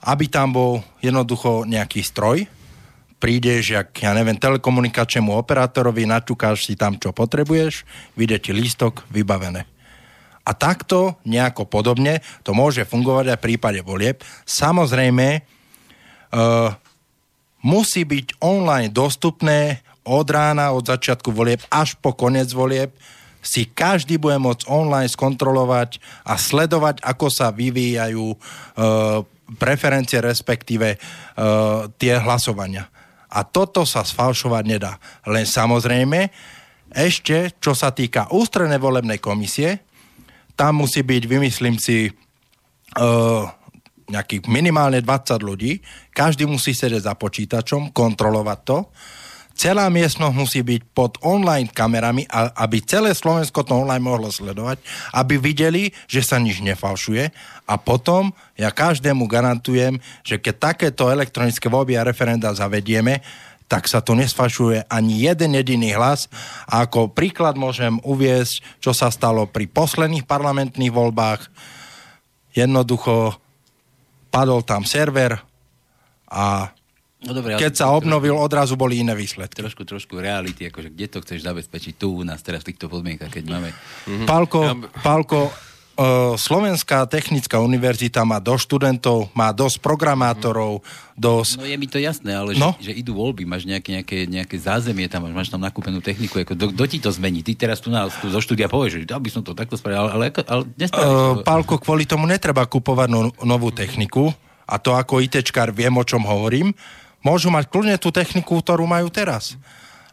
[0.00, 2.48] aby tam bol jednoducho nejaký stroj,
[3.20, 7.84] prídeš, jak, ja neviem, telekomunikačnému operátorovi, načukáš si tam, čo potrebuješ,
[8.16, 9.68] vyjde ti lístok, vybavené.
[10.50, 14.18] A takto, nejako podobne, to môže fungovať aj v prípade volieb.
[14.42, 16.74] Samozrejme, uh,
[17.62, 22.90] musí byť online dostupné od rána, od začiatku volieb až po koniec volieb,
[23.40, 25.96] si každý bude môcť online skontrolovať
[26.28, 28.36] a sledovať, ako sa vyvíjajú e,
[29.56, 30.98] preferencie, respektíve e,
[31.96, 32.84] tie hlasovania.
[33.32, 35.00] A toto sa sfalšovať nedá.
[35.24, 36.28] Len samozrejme,
[36.92, 39.88] ešte, čo sa týka ústrednej volebnej komisie,
[40.60, 43.48] tam musí byť, vymyslím si, uh,
[44.12, 45.80] nejakých minimálne 20 ľudí,
[46.12, 48.78] každý musí sedieť za počítačom, kontrolovať to.
[49.56, 54.80] Celá miestnosť musí byť pod online kamerami, aby celé Slovensko to online mohlo sledovať,
[55.16, 57.24] aby videli, že sa nič nefalšuje.
[57.68, 63.20] A potom ja každému garantujem, že keď takéto elektronické voľby a referenda zavedieme,
[63.70, 66.26] tak sa tu nesfašuje ani jeden jediný hlas.
[66.66, 71.46] A ako príklad môžem uviesť, čo sa stalo pri posledných parlamentných voľbách.
[72.50, 73.38] Jednoducho
[74.34, 75.38] padol tam server
[76.26, 76.74] a
[77.20, 79.60] No dobre, Keď sa obnovil, trošku, odrazu boli iné výsledky.
[79.60, 83.28] Trošku, trošku reality, akože kde to chceš zabezpečiť tu u nás teraz v týchto podmienkach,
[83.28, 83.68] keď máme...
[83.76, 84.24] Mm-hmm.
[84.24, 84.72] Pálko, ja...
[86.00, 90.80] Uh, Slovenská technická univerzita má dosť študentov, má dosť programátorov,
[91.12, 91.60] dosť...
[91.60, 92.72] No je mi to jasné, ale no?
[92.80, 96.56] že, že idú voľby, máš nejaké, nejaké, nejaké zázemie tam, máš, tam nakúpenú techniku, ako
[96.56, 97.44] kto ti to zmení?
[97.44, 100.32] Ty teraz tu, na, tu zo štúdia povieš, že by som to takto spravil, ale,
[100.32, 104.32] ale, ale uh, Pálko, kvôli tomu netreba kupovať no, novú techniku,
[104.64, 106.72] a to ako ITčkár viem, o čom hovorím,
[107.20, 109.60] môžu mať kľudne tú techniku, ktorú majú teraz.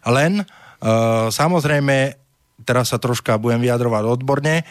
[0.03, 2.19] Len, uh, samozrejme,
[2.67, 4.67] teraz sa troška budem vyjadrovať odborne,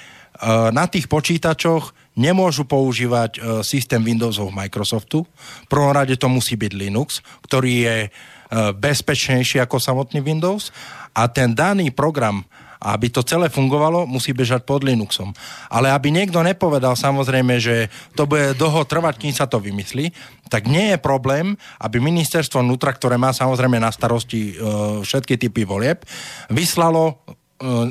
[0.72, 5.22] na tých počítačoch nemôžu používať uh, systém Windowsov Microsoftu.
[5.64, 10.72] V prvom rade to musí byť Linux, ktorý je uh, bezpečnejší ako samotný Windows
[11.12, 12.42] a ten daný program
[12.76, 15.32] aby to celé fungovalo, musí bežať pod Linuxom.
[15.72, 20.12] Ale aby niekto nepovedal samozrejme, že to bude dlho trvať, kým sa to vymyslí,
[20.52, 24.62] tak nie je problém, aby ministerstvo vnútra, ktoré má samozrejme na starosti e,
[25.02, 26.04] všetky typy volieb,
[26.52, 27.18] vyslalo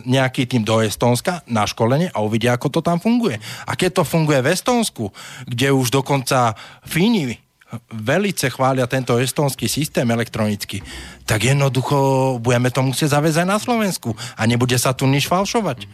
[0.06, 3.42] nejaký tým do Estónska na školenie a uvidia, ako to tam funguje.
[3.66, 5.10] A keď to funguje v Estónsku,
[5.50, 6.54] kde už dokonca
[6.86, 7.42] Fíni
[7.92, 10.86] velice chvália tento estonský systém elektronický,
[11.26, 15.90] tak jednoducho budeme to musieť zaviesť aj na Slovensku a nebude sa tu nič falšovať.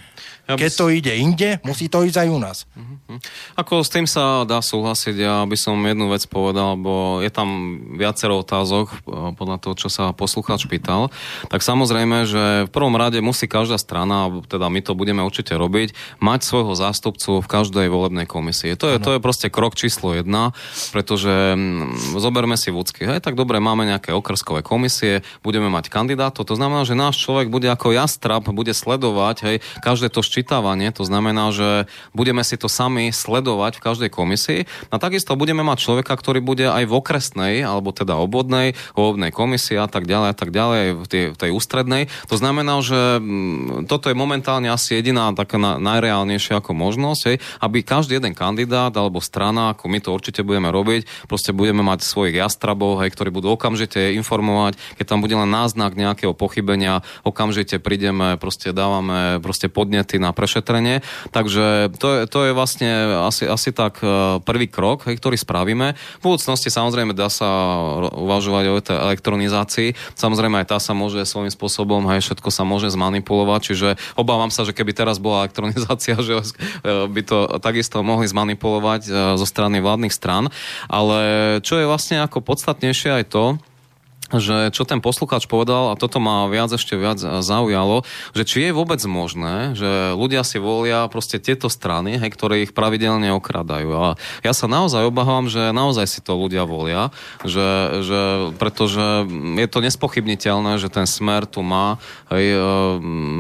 [0.52, 2.58] Ja Keď to ide inde, musí to ísť aj u nás.
[2.76, 3.20] Uh-huh.
[3.56, 7.80] Ako s tým sa dá súhlasiť, ja by som jednu vec povedal, lebo je tam
[7.96, 9.00] viacero otázok eh,
[9.36, 11.08] podľa toho, čo sa poslucháč pýtal.
[11.48, 16.20] Tak samozrejme, že v prvom rade musí každá strana, teda my to budeme určite robiť,
[16.20, 18.76] mať svojho zástupcu v každej volebnej komisii.
[18.76, 20.52] To je, to je proste krok číslo jedna,
[20.92, 23.08] pretože hm, zoberme si vúcky.
[23.08, 27.48] Hej, tak dobre, máme nejaké okrskové komisie, budeme mať kandidátov, to znamená, že náš človek
[27.48, 31.86] bude ako jastrab, bude sledovať hej, každé to ščítavanie, to znamená, že
[32.18, 34.66] budeme si to sami sledovať v každej komisii.
[34.90, 39.78] A takisto budeme mať človeka, ktorý bude aj v okresnej, alebo teda obvodnej, obvodnej komisii
[39.78, 42.10] a tak ďalej a tak ďalej, v tej, tej ústrednej.
[42.26, 47.86] To znamená, že mm, toto je momentálne asi jediná taká najreálnejšia ako možnosť, hej, aby
[47.86, 52.42] každý jeden kandidát alebo strana, ako my to určite budeme robiť, proste budeme mať svojich
[52.42, 58.42] jastrabov, hej, ktorí budú okamžite informovať, keď tam bude len náznak nejakého pochybenia, okamžite prídeme,
[58.42, 61.02] proste dávame proste podnety na prešetrenie.
[61.34, 62.90] Takže to je, to je vlastne
[63.26, 65.98] asi, asi tak e, prvý krok, ktorý spravíme.
[66.22, 67.50] V budúcnosti samozrejme dá sa
[68.14, 69.98] uvažovať o elektronizácii.
[70.14, 74.62] Samozrejme aj tá sa môže svojím spôsobom, hej, všetko sa môže zmanipulovať, čiže obávam sa,
[74.62, 76.44] že keby teraz bola elektronizácia, že e,
[77.10, 79.12] by to takisto mohli zmanipulovať e,
[79.42, 80.54] zo strany vládnych strán.
[80.86, 83.46] Ale čo je vlastne ako podstatnejšie aj to,
[84.38, 88.72] že čo ten poslucháč povedal, a toto ma viac ešte viac zaujalo, že či je
[88.72, 93.90] vôbec možné, že ľudia si volia proste tieto strany, hej, ktoré ich pravidelne okradajú.
[93.92, 94.08] A
[94.46, 97.12] ja sa naozaj obávam, že naozaj si to ľudia volia,
[97.44, 98.22] že, že,
[98.56, 99.28] pretože
[99.60, 102.00] je to nespochybniteľné, že ten smer tu má
[102.32, 102.60] hej, e,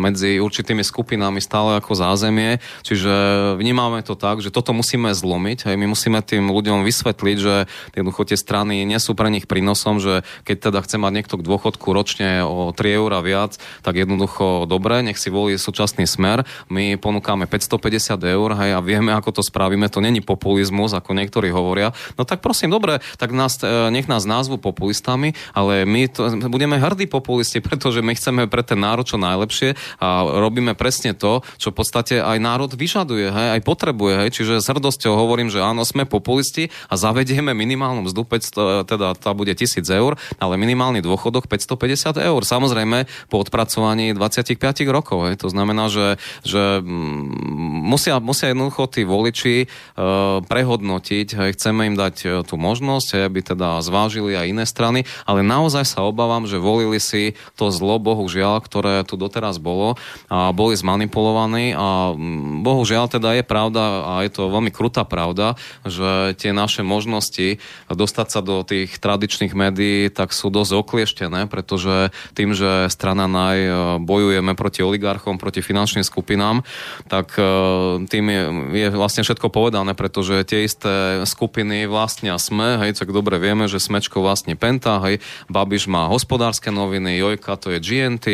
[0.01, 3.11] medzi určitými skupinami stále ako zázemie, čiže
[3.55, 7.55] vnímame to tak, že toto musíme zlomiť, hej, my musíme tým ľuďom vysvetliť, že
[7.93, 11.35] jednoducho tie strany nie sú pre nich prínosom, že keď teda teda chce mať niekto
[11.37, 16.41] k dôchodku ročne o 3 eur viac, tak jednoducho dobre, nech si volí súčasný smer.
[16.73, 19.85] My ponúkame 550 eur hej, a vieme, ako to spravíme.
[19.93, 21.93] To není populizmus, ako niektorí hovoria.
[22.17, 26.81] No tak prosím, dobre, tak nás, e, nech nás názvu populistami, ale my to, budeme
[26.81, 31.69] hrdí populisti, pretože my chceme pre ten národ čo najlepšie a robíme presne to, čo
[31.69, 34.13] v podstate aj národ vyžaduje, hej, aj potrebuje.
[34.25, 34.29] Hej.
[34.41, 39.35] Čiže s hrdosťou hovorím, že áno, sme populisti a zavedieme minimálnu mzdu 500, teda tá
[39.35, 42.41] bude 1000 eur, ale minimálny dôchodok 550 eur.
[42.47, 44.55] Samozrejme po odpracovaní 25
[44.87, 45.27] rokov.
[45.27, 45.43] Hej.
[45.43, 46.15] To znamená, že,
[46.47, 52.55] že mm, musia, musia jednoducho tí voliči uh, prehodnotiť, hej, chceme im dať uh, tú
[52.55, 57.35] možnosť, hej, aby teda zvážili aj iné strany, ale naozaj sa obávam, že volili si
[57.59, 59.99] to zlo, bohužiaľ, ktoré tu doteraz bolo
[60.31, 65.59] a boli zmanipulovaní a mm, bohužiaľ teda je pravda a je to veľmi krutá pravda,
[65.83, 67.59] že tie naše možnosti
[67.91, 73.57] dostať sa do tých tradičných médií tak sú dosť oklieštené, pretože tým, že strana NAJ
[73.57, 73.71] e,
[74.05, 76.61] bojujeme proti oligarchom, proti finančným skupinám,
[77.09, 78.43] tak e, tým je,
[78.77, 83.81] je vlastne všetko povedané, pretože tie isté skupiny vlastnia SME, hej, tak dobre vieme, že
[83.81, 85.17] Smečko vlastne Penta, hej,
[85.49, 88.27] Babiš má hospodárske noviny, Jojka to je GNT,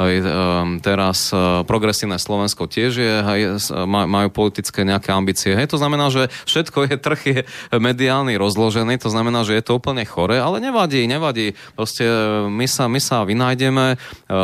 [0.00, 0.32] hej, e,
[0.80, 1.28] teraz
[1.68, 3.40] progresívne Slovensko tiež je, hej,
[3.84, 5.52] majú politické nejaké ambície.
[5.52, 7.40] Hej, to znamená, že všetko je, trh je
[7.74, 11.58] mediálny rozložený, to znamená, že je to úplne chore, ale nevadí, nevadí.
[11.74, 13.96] Proste e, my sa, my sa vynájdeme, e,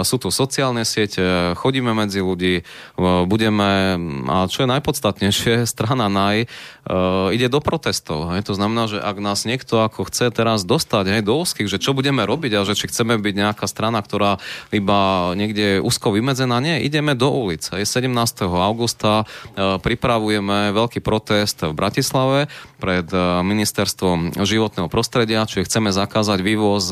[0.02, 2.62] sú tu sociálne siete, chodíme medzi ľudí, e,
[3.28, 3.96] budeme,
[4.26, 6.50] a čo je najpodstatnejšie, strana NAJ
[7.30, 8.34] ide do protestov.
[8.34, 8.50] Hej.
[8.50, 11.94] To znamená, že ak nás niekto ako chce teraz dostať hej, do úzkých, že čo
[11.94, 14.42] budeme robiť a že či chceme byť nejaká strana, ktorá
[14.74, 17.70] iba niekde úzko vymedzená, nie, ideme do ulic.
[17.70, 17.86] Hej.
[17.86, 18.10] 17.
[18.50, 22.50] augusta pripravujeme veľký protest v Bratislave
[22.82, 23.06] pred
[23.46, 26.90] ministerstvom životného prostredia, čiže chceme zakázať vývoz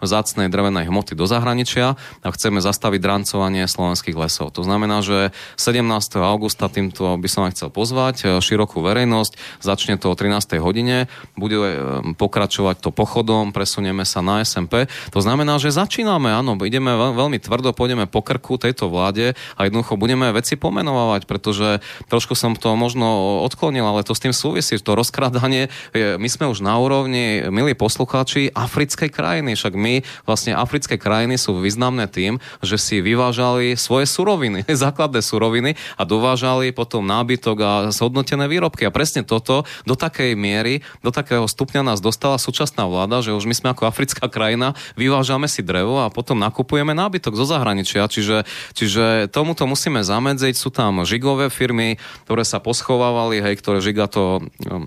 [0.00, 4.52] vzácnej drevenej hmoty do zahraničia a chceme zastaviť drancovanie slovenských lesov.
[4.54, 5.86] To znamená, že 17.
[6.20, 9.62] augusta týmto by som aj chcel pozvať e, širokú verejnosť.
[9.64, 10.60] Začne to o 13.
[10.60, 11.74] hodine, bude e,
[12.14, 14.90] pokračovať to pochodom, presunieme sa na SMP.
[15.14, 19.96] To znamená, že začíname, áno, ideme veľmi tvrdo, pôjdeme po krku tejto vláde a jednoducho
[19.96, 21.80] budeme veci pomenovať, pretože
[22.12, 25.72] trošku som to možno odklonil, ale to s tým súvisí, to rozkradanie.
[25.94, 29.39] My sme už na úrovni, milí poslucháči, africkej krajiny.
[29.56, 35.80] Však my, vlastne africké krajiny sú významné tým, že si vyvážali svoje suroviny, základné suroviny
[35.96, 38.84] a dovážali potom nábytok a zhodnotené výrobky.
[38.84, 43.48] A presne toto do takej miery, do takého stupňa nás dostala súčasná vláda, že už
[43.48, 48.04] my sme ako africká krajina, vyvážame si drevo a potom nakupujeme nábytok zo zahraničia.
[48.10, 48.44] Čiže,
[48.76, 50.54] čiže tomuto musíme zamedziť.
[50.58, 54.86] Sú tam žigové firmy, ktoré sa poschovávali, hej, ktoré žiga to um,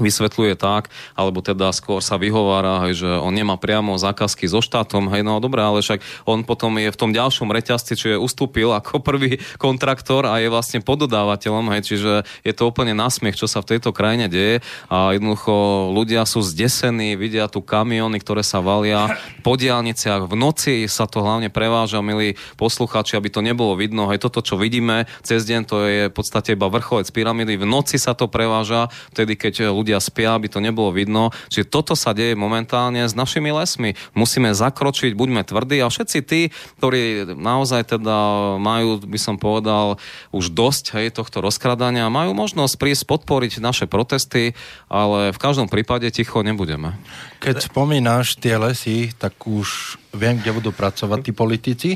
[0.00, 5.08] vysvetľuje tak, alebo teda skôr sa vyhovára, hej, že on nemá priamo zákazky so štátom,
[5.12, 9.00] hej, no dobré, ale však on potom je v tom ďalšom reťazci, čiže ustúpil ako
[9.08, 12.12] prvý kontraktor a je vlastne pododávateľom, hej, čiže
[12.44, 14.60] je to úplne nasmiech, čo sa v tejto krajine deje.
[14.92, 20.74] A jednoducho ľudia sú zdesení, vidia tu kamiony, ktoré sa valia po diálniciach, v noci
[20.86, 25.48] sa to hlavne preváža, milí posluchači, aby to nebolo vidno, hej, toto, čo vidíme cez
[25.48, 29.70] deň, to je v podstate iba vrcholec pyramidy, v noci sa to preváža, vtedy, keď
[29.70, 31.30] ľudia ľudia spia, aby to nebolo vidno.
[31.46, 33.94] Čiže toto sa deje momentálne s našimi lesmi.
[34.18, 36.50] Musíme zakročiť, buďme tvrdí a všetci tí,
[36.82, 38.18] ktorí naozaj teda
[38.58, 40.02] majú, by som povedal,
[40.34, 44.58] už dosť hej, tohto rozkradania, majú možnosť prísť podporiť naše protesty,
[44.90, 46.98] ale v každom prípade ticho nebudeme.
[47.38, 51.90] Keď spomínaš tie lesy, tak už viem, kde budú pracovať tí politici.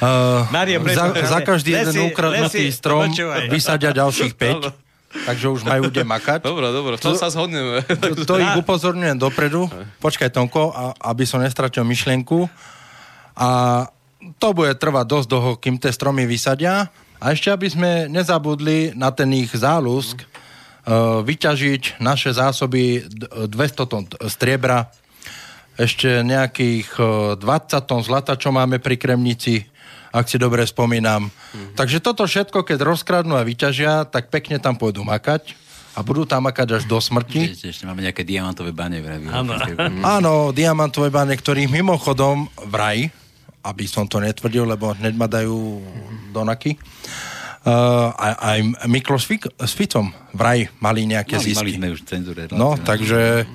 [0.00, 3.12] uh, Maria, za, za každý lesy, jeden ukradnutý lesy, strom
[3.52, 4.80] vysadia ďalších 5
[5.12, 6.40] takže už majú kde makať.
[6.42, 7.84] Dobre, dobre, v tom sa zhodneme.
[7.86, 9.68] To, to ich upozorňujem dopredu.
[10.00, 12.48] Počkaj, Tonko, a, aby som nestratil myšlienku.
[13.36, 13.48] A
[14.38, 16.88] to bude trvať dosť dlho, kým tie stromy vysadia.
[17.22, 24.04] A ešte, aby sme nezabudli na ten ich zálusk, uh, vyťažiť naše zásoby 200 tón
[24.26, 24.90] striebra,
[25.72, 27.00] ešte nejakých
[27.40, 29.71] 20 tón zlata, čo máme pri Kremnici,
[30.12, 31.32] ak si dobre spomínam.
[31.32, 31.74] Mm-hmm.
[31.74, 35.56] Takže toto všetko, keď rozkradnú a vyťažia, tak pekne tam pôjdu makať
[35.96, 37.56] a budú tam makať až do smrti.
[37.56, 39.24] Ešte, ešte máme nejaké diamantové bane vraj.
[39.28, 39.56] Áno.
[40.04, 43.08] Áno, diamantové bane, ktorých mimochodom vraj,
[43.64, 45.80] aby som to netvrdil, lebo hneď ma dajú
[46.30, 46.76] do naky,
[47.62, 48.58] Uh, aj, aj
[48.90, 51.62] Miklo s, s Ficom vraj mali nejaké mali, zisky.
[51.62, 52.50] Mali sme už cenzúre.
[52.50, 53.46] No, takže...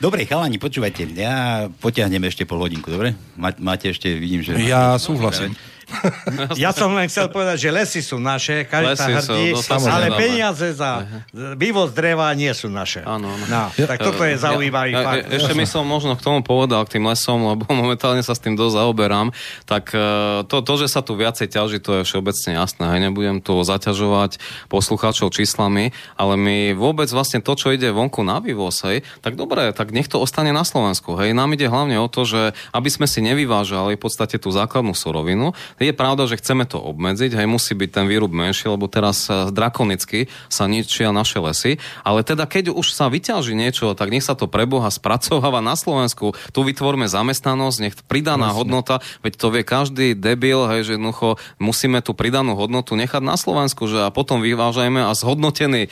[0.00, 3.12] Dobre, chalani, počúvajte, ja potiahnem ešte pol hodinku, dobre?
[3.36, 4.56] Máte ešte, vidím, že...
[4.64, 5.52] Ja súhlasím.
[6.64, 10.72] ja som len chcel povedať, že lesy sú naše, každý sa hrdí, sú, ale peniaze
[10.74, 13.02] za vývoz dreva nie sú naše.
[13.04, 13.44] Áno, áno.
[13.50, 15.24] No, tak toto je zaujímavý ja, fakt.
[15.30, 18.54] Ešte by som možno k tomu povedal, k tým lesom, lebo momentálne sa s tým
[18.54, 19.34] dosť zaoberám,
[19.66, 20.00] tak e,
[20.46, 22.84] to, to, že sa tu viacej ťaží, to je všeobecne jasné.
[22.96, 24.38] Hej, nebudem tu zaťažovať
[24.70, 29.74] poslucháčov číslami, ale my vôbec vlastne to, čo ide vonku na vývoz, hej, tak dobre,
[29.74, 31.18] tak nech to ostane na Slovensku.
[31.18, 31.34] Hej.
[31.34, 32.42] Nám ide hlavne o to, že
[32.74, 37.32] aby sme si nevyvážali v podstate tú základnú surovinu, je pravda, že chceme to obmedziť,
[37.32, 42.20] hej, musí byť ten výrub menší, lebo teraz e, drakonicky sa ničia naše lesy, ale
[42.20, 46.60] teda keď už sa vyťaží niečo, tak nech sa to preboha spracováva na Slovensku, tu
[46.60, 48.58] vytvorme zamestnanosť, nech pridaná Jasne.
[48.60, 53.40] hodnota, veď to vie každý debil, hej, že jednoducho musíme tú pridanú hodnotu nechať na
[53.40, 55.90] Slovensku, že a potom vyvážajme a zhodnotený e,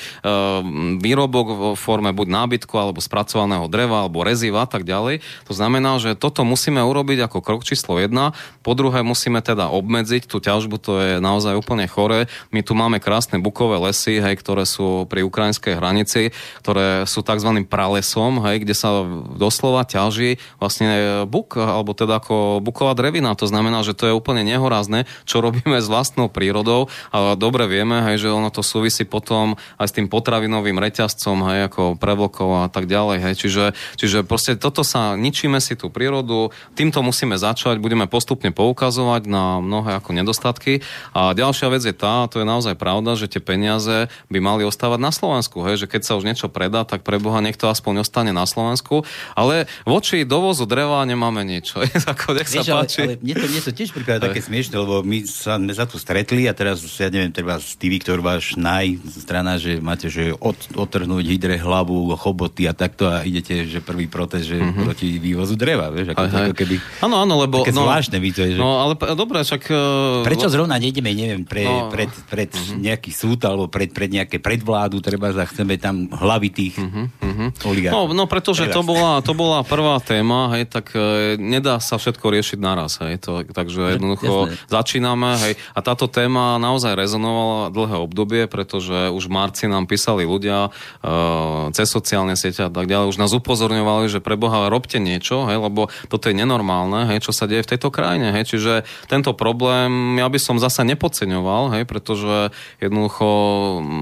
[1.01, 5.25] výrobok v forme buď nábytku alebo spracovaného dreva alebo reziva a tak ďalej.
[5.49, 8.37] To znamená, že toto musíme urobiť ako krok číslo jedna.
[8.61, 12.27] Po druhé musíme teda obmedziť tú ťažbu, to je naozaj úplne chore.
[12.51, 17.65] My tu máme krásne bukové lesy, hej, ktoré sú pri ukrajinskej hranici, ktoré sú tzv.
[17.65, 19.07] pralesom, hej, kde sa
[19.39, 23.39] doslova ťaží vlastne buk, alebo teda ako buková drevina.
[23.39, 26.91] To znamená, že to je úplne nehorázne, čo robíme s vlastnou prírodou.
[27.15, 31.59] A dobre vieme, hej, že ono to súvisí potom aj s tým potravinovým reťazcom, hej,
[31.71, 33.19] ako prevlkov a tak ďalej.
[33.23, 33.35] Hej.
[33.39, 33.65] Čiže,
[33.97, 39.61] čiže proste toto sa, ničíme si tú prírodu, týmto musíme začať, budeme postupne poukazovať na
[39.69, 40.81] mnohé ako nedostatky.
[41.13, 44.97] A ďalšia vec je tá, to je naozaj pravda, že tie peniaze by mali ostávať
[44.97, 48.33] na Slovensku, hej, že keď sa už niečo predá, tak pre Boha niekto aspoň ostane
[48.33, 49.05] na Slovensku,
[49.37, 51.77] ale voči dovozu dreva nemáme nič.
[52.13, 53.01] ako nech sa Vieš, páči.
[53.05, 55.85] Ale, ale mne, to, mne to tiež prípada také smiešne, lebo my sa, sme sa
[55.85, 60.33] tu stretli a teraz, ja neviem, treba tí, ktorý váš naj strana, že máte, že
[60.39, 64.85] od, odtrhnúť hydre hlavu, choboty a takto a idete, že prvý protest, že mm-hmm.
[64.87, 66.75] proti vývozu dreva, vieš, ako, aj, ako keby...
[67.05, 67.61] Áno, áno, lebo...
[67.61, 68.61] Také no, zvláštne by to je, že...
[68.61, 69.58] No, ale dobre, však...
[69.67, 72.79] Uh, Prečo zrovna nejdeme, neviem, pre, no, pred, pred uh-huh.
[72.79, 77.49] nejaký súd alebo pred, pred nejaké predvládu, treba za chceme tam hlavy tých uh-huh, uh-huh.
[77.91, 82.31] No, no pretože to bola, to bola prvá téma, hej, tak uh, nedá sa všetko
[82.31, 84.71] riešiť naraz, hej, to, takže jednoducho Jasné.
[84.71, 90.29] začíname, hej, a táto téma naozaj rezonovala dlhé obdobie, pretože už v marci nám písali
[90.29, 95.01] ľudia uh, cez sociálne sieťa a tak ďalej, už nás upozorňovali, že pre Boha robte
[95.01, 98.73] niečo, hej, lebo toto je nenormálne, hej, čo sa deje v tejto krajine, hej, čiže
[99.07, 102.51] tento problém ja by som zasa nepodceňoval, hej, pretože
[102.83, 103.31] jednoducho,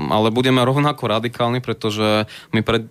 [0.09, 2.25] ale budeme rovnako radikálni, pretože
[2.57, 2.89] my pred,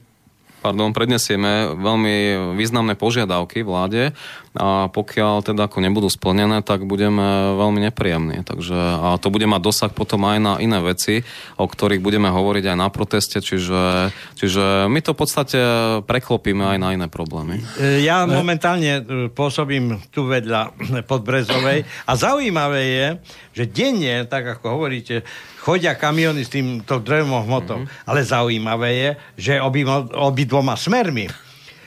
[0.66, 2.16] pardon, prednesieme veľmi
[2.58, 4.18] významné požiadavky vláde
[4.58, 8.42] a pokiaľ teda ako nebudú splnené, tak budeme veľmi nepríjemní.
[8.42, 11.22] Takže, a to bude mať dosah potom aj na iné veci,
[11.62, 14.10] o ktorých budeme hovoriť aj na proteste, čiže,
[14.42, 15.60] čiže my to v podstate
[16.10, 17.62] preklopíme aj na iné problémy.
[18.02, 20.74] Ja momentálne e, pôsobím tu vedľa
[21.12, 23.08] Podbrezovej a zaujímavé je,
[23.54, 25.22] že denne, tak ako hovoríte,
[25.66, 27.82] chodia kamiony s týmto drevom hmotou.
[27.82, 28.06] Mm-hmm.
[28.06, 29.10] Ale zaujímavé je,
[29.42, 29.82] že obi,
[30.14, 31.26] obi dvoma smermi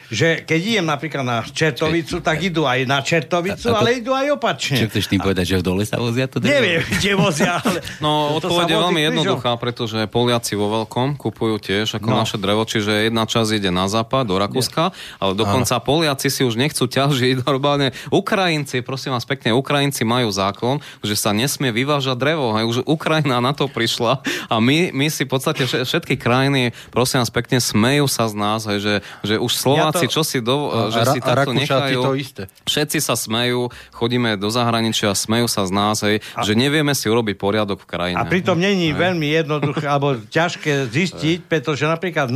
[0.09, 4.40] že keď idem napríklad na Čertovicu, tak idú aj na Čertovicu, a, ale idú aj
[4.40, 4.80] opačne.
[4.80, 6.56] Čo chceš tým povedať, že v dole sa vozia to drevo?
[6.56, 7.80] Neviem, kde vozia, ale...
[8.04, 12.16] No, odpoveď je veľmi jednoduchá, pretože Poliaci vo veľkom kupujú tiež ako no.
[12.24, 15.84] naše drevo, čiže jedna časť ide na západ, do Rakúska, ale dokonca Áno.
[15.84, 17.92] Poliaci si už nechcú ťažiť normálne.
[18.09, 22.56] Ukrajinci, prosím vás pekne, Ukrajinci majú zákon, že sa nesmie vyvážať drevo.
[22.56, 27.20] Aj už Ukrajina na to prišla a my, my si v podstate všetky krajiny, prosím
[27.20, 30.94] vás pekne, smejú sa z nás, že, že už Slováci Slováci, čo si, do, a,
[30.94, 32.01] že si takto nechajú.
[32.05, 32.42] To isté.
[32.64, 37.11] Všetci sa smejú, chodíme do zahraničia, smejú sa z nás, hej, a, že nevieme si
[37.11, 38.18] urobiť poriadok v krajine.
[38.18, 42.30] A pritom není veľmi jednoduché, alebo ťažké zistiť, pretože napríklad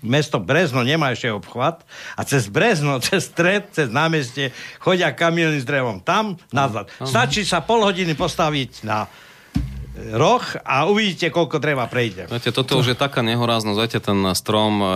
[0.00, 1.84] mesto Brezno nemá ešte obchvat
[2.16, 6.88] a cez Brezno, cez stred, cez námestie chodia kamiony s drevom tam, nazad.
[7.02, 9.06] Stačí sa pol hodiny postaviť na
[9.94, 12.26] roh a uvidíte, koľko dreva prejde.
[12.26, 13.78] Viete, toto už je taká nehoráznosť.
[13.78, 14.86] Viete, ten strom e,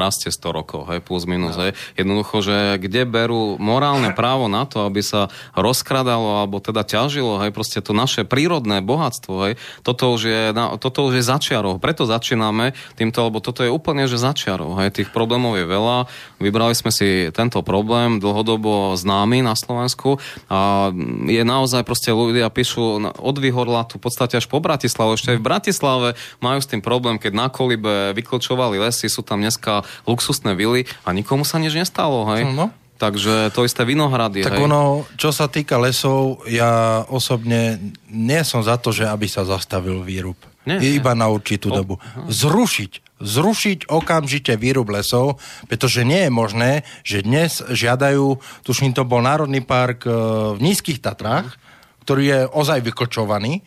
[0.00, 1.60] rastie 100 rokov, hej, plus minus.
[1.60, 1.68] No.
[1.68, 1.76] Hej.
[2.00, 7.52] Jednoducho, že kde berú morálne právo na to, aby sa rozkradalo alebo teda ťažilo, hej,
[7.52, 10.42] proste to naše prírodné bohatstvo, hej, toto už je,
[10.80, 11.76] toto už je začiarov.
[11.76, 14.80] Preto začíname týmto, lebo toto je úplne, že začiarov.
[14.80, 15.04] Hej.
[15.04, 16.08] Tých problémov je veľa.
[16.40, 20.16] Vybrali sme si tento problém dlhodobo známy na Slovensku
[20.48, 20.88] a
[21.28, 25.18] je naozaj proste ľudia píšu od Vyhorla tu v podstate až po Bratislavu.
[25.18, 26.08] Ešte aj v Bratislave
[26.38, 31.10] majú s tým problém, keď na kolibe vyklčovali lesy, sú tam dneska luxusné vily a
[31.10, 32.24] nikomu sa nič nestalo.
[32.32, 32.46] Hej?
[32.54, 32.70] No.
[32.98, 34.42] Takže to isté vinohrady.
[34.42, 34.66] Tak hej.
[34.66, 37.78] ono, čo sa týka lesov, ja osobne
[38.10, 40.34] nie som za to, že aby sa zastavil výrub.
[40.66, 41.22] Nie, Iba nie.
[41.22, 41.94] na určitú o, dobu.
[42.26, 43.22] Zrušiť.
[43.22, 45.38] Zrušiť okamžite výrub lesov,
[45.70, 46.72] pretože nie je možné,
[47.06, 50.10] že dnes žiadajú, tuším to bol Národný park e,
[50.54, 51.54] v Nízkych Tatrách,
[52.02, 53.62] ktorý je ozaj vykočovaný,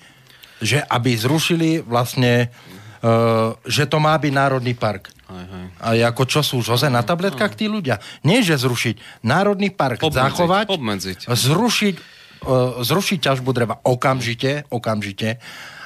[0.62, 2.54] že aby zrušili vlastne,
[3.02, 5.10] uh, že to má byť národný park.
[5.28, 5.66] Aj, aj.
[5.82, 7.98] A ako čo sú už ozaj na tabletkách tí ľudia?
[8.22, 9.26] Nie, že zrušiť.
[9.26, 11.20] Národný park obmedziť, zachovať, obmedziť.
[11.28, 11.96] zrušiť,
[12.46, 15.42] uh, zrušiť ťažbu dreva okamžite, okamžite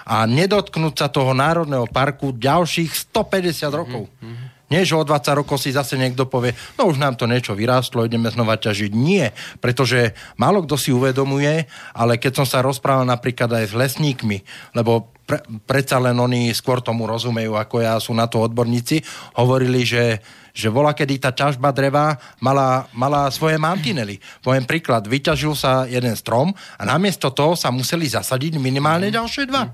[0.06, 4.06] a nedotknúť sa toho národného parku ďalších 150 rokov.
[4.22, 4.55] Mm-hmm.
[4.66, 8.02] Nie, že o 20 rokov si zase niekto povie, no už nám to niečo vyrástlo,
[8.02, 8.92] ideme znova ťažiť.
[8.98, 9.30] Nie,
[9.62, 14.42] pretože málo kto si uvedomuje, ale keď som sa rozprával napríklad aj s lesníkmi,
[14.74, 19.06] lebo pre, predsa len oni skôr tomu rozumejú, ako ja, sú na to odborníci,
[19.38, 20.22] hovorili, že
[20.56, 24.24] že bola, kedy tá ťažba dreva mala, mala svoje mantinely.
[24.40, 29.68] Poviem príklad, vyťažil sa jeden strom a namiesto toho sa museli zasadiť minimálne ďalšie dva.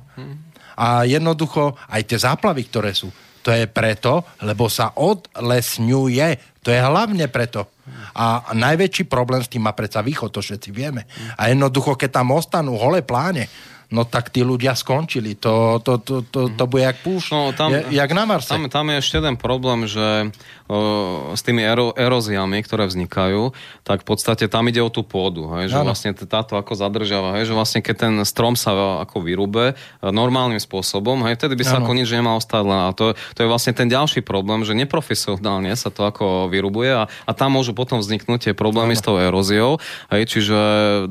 [0.74, 6.62] A jednoducho aj tie záplavy, ktoré sú, to je preto, lebo sa odlesňuje.
[6.62, 7.74] To je hlavne preto.
[8.14, 11.10] A najväčší problém s tým má predsa východ, to všetci vieme.
[11.36, 13.50] A jednoducho, keď tam ostanú holé pláne,
[13.92, 15.36] no tak tí ľudia skončili.
[15.44, 18.48] To, to, to, to, to bude jak púšť, no, tam, jak na Marse.
[18.48, 20.32] Tam, tam je ešte jeden problém, že
[20.72, 23.52] o, s tými ero, eróziami, ktoré vznikajú,
[23.84, 25.52] tak v podstate tam ide o tú pôdu.
[25.60, 25.92] Hej, že ano.
[25.92, 30.64] vlastne táto ako zadržiava, hej, že vlastne keď ten strom sa ako vyrúbe e, normálnym
[30.64, 31.86] spôsobom, hej, vtedy by sa ano.
[31.86, 32.64] ako nič nemal stať.
[32.72, 37.12] A to, to je vlastne ten ďalší problém, že neprofesionálne sa to ako vyrubuje a,
[37.28, 39.00] a tam môžu potom vzniknúť tie problémy ano.
[39.00, 39.84] s tou eróziou.
[40.08, 40.58] Hej, čiže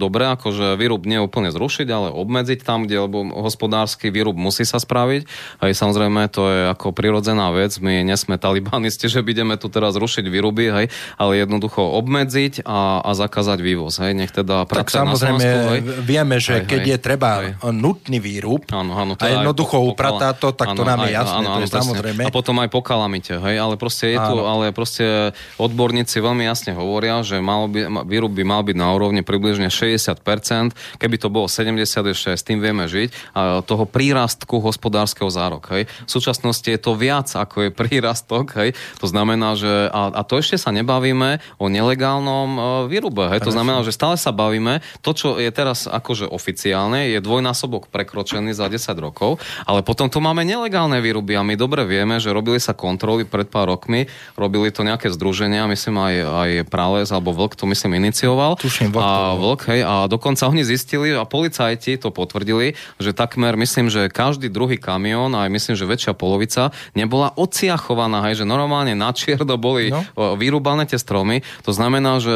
[0.01, 4.79] dobre, akože vyrub nie úplne zrušiť, ale obmedziť tam, kde lebo hospodársky výrub musí sa
[4.79, 5.27] spraviť.
[5.59, 7.75] Aj samozrejme, to je ako prirodzená vec.
[7.83, 10.87] My nesme talibanisti, že budeme tu teraz rušiť výruby, hej,
[11.19, 13.99] ale jednoducho obmedziť a, a zakázať vývoz.
[13.99, 14.15] Hej.
[14.15, 15.81] Nech teda tak samozrejme, na Slovensku, hej.
[16.07, 17.51] vieme, že hej, keď hej, je treba hej.
[17.75, 21.49] nutný výrub áno, áno, a jednoducho upratá to, tak áno, to nám je jasné, áno,
[21.51, 22.23] áno, to je samozrejme.
[22.29, 26.77] A potom aj po kalamite, hej, ale proste je tu, ale proste odborníci veľmi jasne
[26.77, 31.49] hovoria, že mal by, výrub by mal byť na úrovni približne 60%, keby to bolo
[31.49, 31.81] 70
[32.13, 33.35] ešte s tým vieme žiť,
[33.65, 35.73] toho prírastku hospodárskeho zárok.
[35.73, 35.83] Hej.
[36.07, 38.77] V súčasnosti je to viac ako je prírastok, hej.
[39.01, 43.33] to znamená, že a, a to ešte sa nebavíme o nelegálnom uh, výrube.
[43.33, 43.49] Hej.
[43.49, 48.53] To znamená, že stále sa bavíme, to, čo je teraz akože oficiálne, je dvojnásobok prekročený
[48.53, 52.59] za 10 rokov, ale potom tu máme nelegálne výruby a my dobre vieme, že robili
[52.59, 57.55] sa kontroly pred pár rokmi, robili to nejaké združenia, myslím aj, aj Prales alebo Vlk
[57.55, 58.59] to myslím inicioval.
[58.59, 59.05] Tuším, Vlk.
[59.05, 63.87] A, Vlk, hej, a dokonca oni zistili a policajti to potvrdili, tvrdili, že takmer, myslím,
[63.87, 69.15] že každý druhý kamión, aj myslím, že väčšia polovica, nebola ociachovaná, hej, že normálne na
[69.15, 70.03] čierdo boli no.
[70.35, 71.47] vyrúbané tie stromy.
[71.63, 72.35] To znamená, že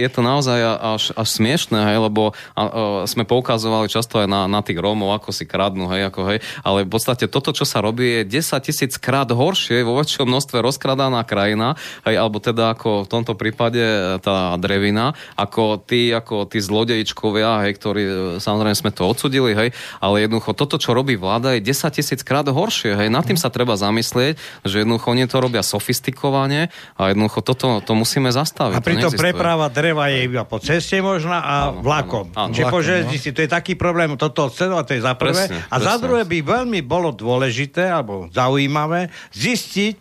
[0.00, 2.68] je to naozaj až, až smiešné, hej, lebo a, a,
[3.04, 6.88] sme poukazovali často aj na, na tých Rómov, ako si kradnú, hej, ako, hej, ale
[6.88, 11.20] v podstate toto, čo sa robí, je 10 tisíc krát horšie, vo väčšom množstve rozkradaná
[11.28, 11.76] krajina,
[12.08, 13.82] hej, alebo teda ako v tomto prípade
[14.24, 18.02] tá drevina, ako tí, ako tí zlodejčkovia, hej, ktorí
[18.38, 19.70] samozrejme sme to odsudili, hej,
[20.02, 23.48] ale jednoducho toto, čo robí vláda, je 10 tisíc krát horšie, hej, nad tým sa
[23.48, 24.36] treba zamyslieť,
[24.66, 26.68] že jednoducho oni to robia sofistikovane
[26.98, 28.76] a jednoducho toto to musíme zastaviť.
[28.76, 32.32] A pritom preprava dreva je iba po ceste možná a áno, vlakom.
[32.36, 32.54] Áno, áno.
[32.56, 33.34] Čiže po železnici, no.
[33.36, 35.44] to je taký problém, toto odcedovať, to je za prvé.
[35.46, 35.86] Presne, a presne.
[35.86, 39.98] za druhé by veľmi bolo dôležité, alebo zaujímavé, zistiť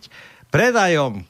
[0.50, 1.24] predajom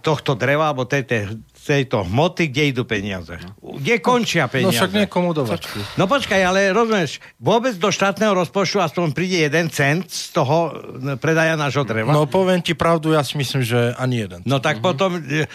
[0.00, 1.22] tohto dreva, alebo tej, tej,
[1.64, 3.40] tejto hmoty, kde idú peniaze.
[3.58, 4.68] Kde končia peniaze.
[4.68, 5.48] No však niekomu do
[5.96, 10.76] No počkaj, ale rozumieš, vôbec do štátneho rozpočtu aspoň príde jeden cent z toho
[11.16, 12.12] predaja nášho dreva?
[12.12, 14.40] No poviem ti pravdu, ja si myslím, že ani jeden.
[14.44, 14.86] No tak mm-hmm.
[14.86, 15.48] potom, e,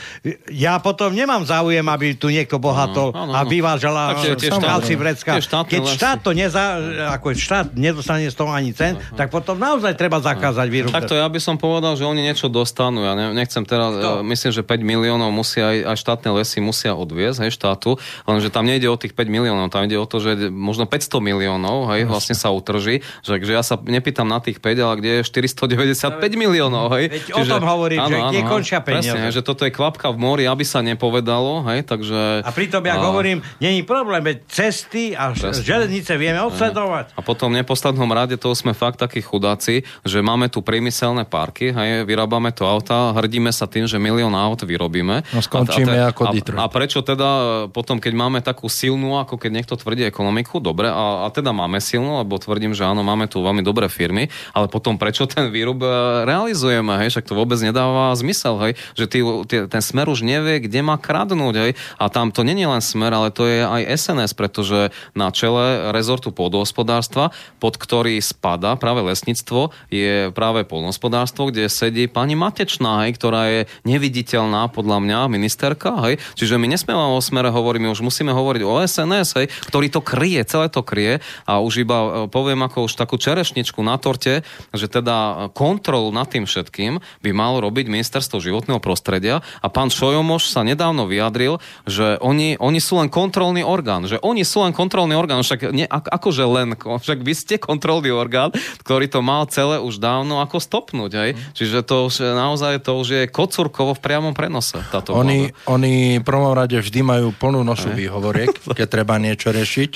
[0.50, 3.34] ja potom nemám záujem, aby tu niekto bohatol no, no, no.
[3.38, 5.38] a vyvážala štáci vrecka.
[5.40, 6.82] Keď štát to neza,
[7.14, 10.96] ako štát nedostane z toho ani cent, no, tak potom naozaj treba zakázať výrobu.
[10.96, 13.06] Takto ja by som povedal, že oni niečo dostanú.
[13.06, 14.26] Ja nechcem teraz, to.
[14.26, 18.64] myslím, že 5 miliónov musia aj, aj štátne lesy musia odviezť, hej, štátu, lenže tam
[18.64, 22.40] nejde o tých 5 miliónov, tam ide o to, že možno 500 miliónov, hej, vlastne
[22.40, 26.96] sa utrží, že, že ja sa nepýtam na tých 5, ale kde je 495 miliónov,
[26.96, 27.12] hej.
[27.12, 29.12] Veď Čiže, o tom hovorím, áno, že kde končia peniaze.
[29.12, 32.48] Presne, že toto je kvapka v mori, aby sa nepovedalo, hej, takže...
[32.48, 33.04] A pritom, ja a...
[33.04, 35.66] hovorím, není problém, veď cesty a Presne.
[35.66, 37.18] železnice vieme odsledovať.
[37.18, 41.74] A potom v neposlednom rade toho sme fakt takí chudáci, že máme tu priemyselné parky,
[41.74, 45.26] hej, vyrábame to auta, hrdíme sa tým, že milión aut vyrobíme.
[45.34, 46.60] No skončíme sme ako Detroit.
[46.60, 47.30] A, a prečo teda
[47.74, 51.82] potom, keď máme takú silnú, ako keď niekto tvrdí ekonomiku, dobre, a, a teda máme
[51.82, 55.82] silnú, lebo tvrdím, že áno, máme tu veľmi dobré firmy, ale potom prečo ten výrob
[55.82, 55.90] e,
[56.28, 59.20] realizujeme, hej, však to vôbec nedáva zmysel, hej, že ty,
[59.50, 63.12] ty, ten smer už nevie, kde má kradnúť, hej, a tam to není len smer,
[63.16, 69.72] ale to je aj SNS, pretože na čele rezortu pôdohospodárstva, pod ktorý spada práve lesníctvo,
[69.90, 76.04] je práve polnohospodárstvo, kde sedí pani Matečná, hej, ktorá je neviditeľná podľa mňa, minister baterka,
[76.04, 76.20] hej.
[76.36, 80.04] Čiže my nesmieme o smere hovoriť, my už musíme hovoriť o SNS, hej, ktorý to
[80.04, 84.44] kryje, celé to kryje a už iba e, poviem ako už takú čerešničku na torte,
[84.76, 90.52] že teda kontrolu nad tým všetkým by mal robiť ministerstvo životného prostredia a pán Šojomoš
[90.52, 95.16] sa nedávno vyjadril, že oni, oni sú len kontrolný orgán, že oni sú len kontrolný
[95.16, 98.52] orgán, však nie, akože len, však vy ste kontrolný orgán,
[98.84, 101.32] ktorý to mal celé už dávno ako stopnúť, hej.
[101.34, 101.40] Mm.
[101.56, 104.82] Čiže to už naozaj to už je kocúrkovo v priamom prenose.
[104.90, 109.92] Táto oni, oni v prvom rade vždy majú plnú nošu výhovoriek, keď treba niečo riešiť.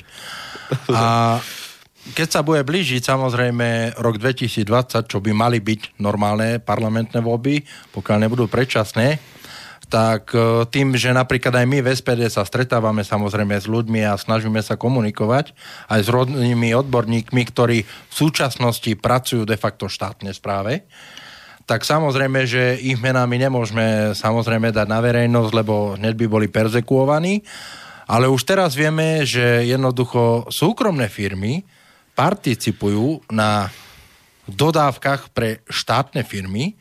[0.97, 1.37] A
[2.13, 7.63] keď sa bude blížiť samozrejme rok 2020, čo by mali byť normálne parlamentné voľby,
[7.95, 9.23] pokiaľ nebudú predčasné,
[9.87, 14.17] tak e, tým, že napríklad aj my v SPD sa stretávame samozrejme s ľuďmi a
[14.17, 15.53] snažíme sa komunikovať
[15.85, 20.89] aj s rodnými odborníkmi, ktorí v súčasnosti pracujú de facto v štátnej správe,
[21.63, 26.47] tak samozrejme, že ich mená my nemôžeme samozrejme dať na verejnosť, lebo hneď by boli
[26.51, 27.43] perzekuovaní.
[28.03, 31.63] Ale už teraz vieme, že jednoducho súkromné firmy
[32.13, 33.71] participujú na
[34.45, 36.75] dodávkach pre štátne firmy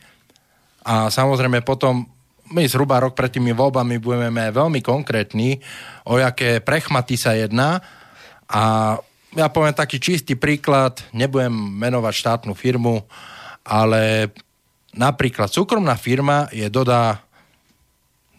[0.83, 2.11] a samozrejme potom
[2.53, 5.63] my zhruba rok pred tými voľbami budeme veľmi konkrétni,
[6.05, 7.79] o jaké prechmaty sa jedná
[8.51, 8.99] a
[9.33, 13.01] ja poviem taký čistý príklad, nebudem menovať štátnu firmu,
[13.65, 14.29] ale
[14.93, 17.25] napríklad súkromná firma je dodá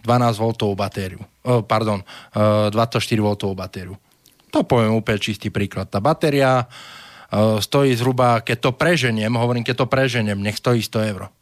[0.05, 1.21] 12 V batériu.
[1.43, 2.01] Oh, pardon,
[2.33, 3.95] 24 V batériu.
[4.53, 5.89] To poviem úplne čistý príklad.
[5.89, 6.69] Tá batéria
[7.33, 11.33] stojí zhruba, keď to preženiem, hovorím, keď to preženiem, nech stojí 100 eur.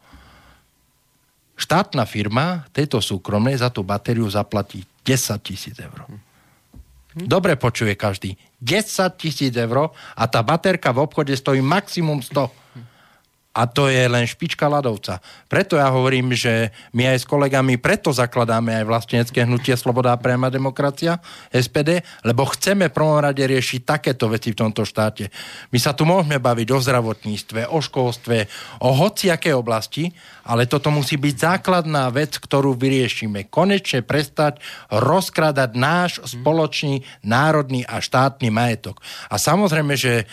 [1.59, 6.07] Štátna firma tejto súkromnej za tú batériu zaplatí 10 tisíc eur.
[7.11, 8.39] Dobre počuje každý.
[8.63, 12.47] 10 tisíc eur a tá baterka v obchode stojí maximum 100.
[13.51, 15.19] A to je len špička ľadovca.
[15.51, 20.21] Preto ja hovorím, že my aj s kolegami preto zakladáme aj vlastnecké hnutie Sloboda a
[20.21, 21.19] priama demokracia,
[21.51, 25.27] SPD, lebo chceme v prvom rade riešiť takéto veci v tomto štáte.
[25.75, 28.37] My sa tu môžeme baviť o zdravotníctve, o školstve,
[28.87, 30.15] o hociakej oblasti,
[30.47, 33.51] ale toto musí byť základná vec, ktorú vyriešime.
[33.51, 39.03] Konečne prestať rozkrádať náš spoločný národný a štátny majetok.
[39.27, 40.25] A samozrejme, že e,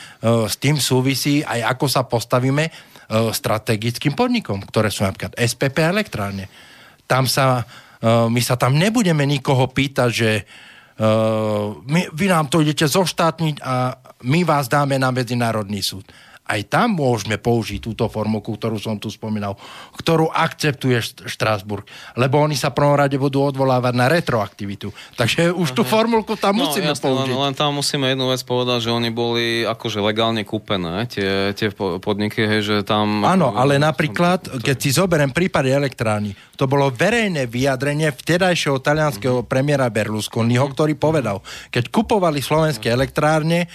[0.46, 2.70] s tým súvisí aj ako sa postavíme
[3.08, 6.52] strategickým podnikom, ktoré sú napríklad SPP elektrárne.
[7.08, 7.64] Tam sa,
[7.98, 10.42] e, my sa tam nebudeme nikoho pýtať, že e,
[11.88, 13.96] my, vy nám to idete zoštátniť a
[14.28, 16.04] my vás dáme na Medzinárodný súd
[16.48, 19.54] aj tam môžeme použiť túto formulku, ktorú som tu spomínal,
[20.00, 20.96] ktorú akceptuje
[21.28, 21.84] Štrásburg,
[22.16, 24.88] lebo oni sa prvom rade budú odvolávať na retroaktivitu.
[25.20, 27.34] Takže už tú formulku tam no, musíme jasne, použiť.
[27.36, 31.68] Len, len tam musíme jednu vec povedať, že oni boli akože legálne kúpené, tie, tie
[31.76, 33.26] podniky, hej, že tam...
[33.26, 39.50] Áno, ale napríklad, keď si zoberiem prípady elektrárny, to bolo verejné vyjadrenie vtedajšieho talianského uh-huh.
[39.50, 40.74] premiéra Berlusconiho, uh-huh.
[40.74, 43.68] ktorý povedal, keď kupovali slovenské elektrárne, e,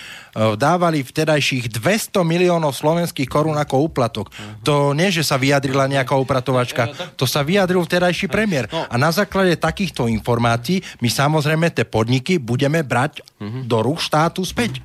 [0.56, 4.30] dávali vtedajších 200 miliónov slovenských korún ako úplatok.
[4.30, 4.64] Uh-huh.
[4.64, 7.84] To nie, že sa vyjadrila nejaká upratovačka, to sa vyjadril
[8.30, 8.70] premiér.
[8.72, 8.86] No.
[8.88, 13.66] A na základe takýchto informácií my samozrejme tie podniky budeme brať uh-huh.
[13.66, 14.80] do rúk štátu späť.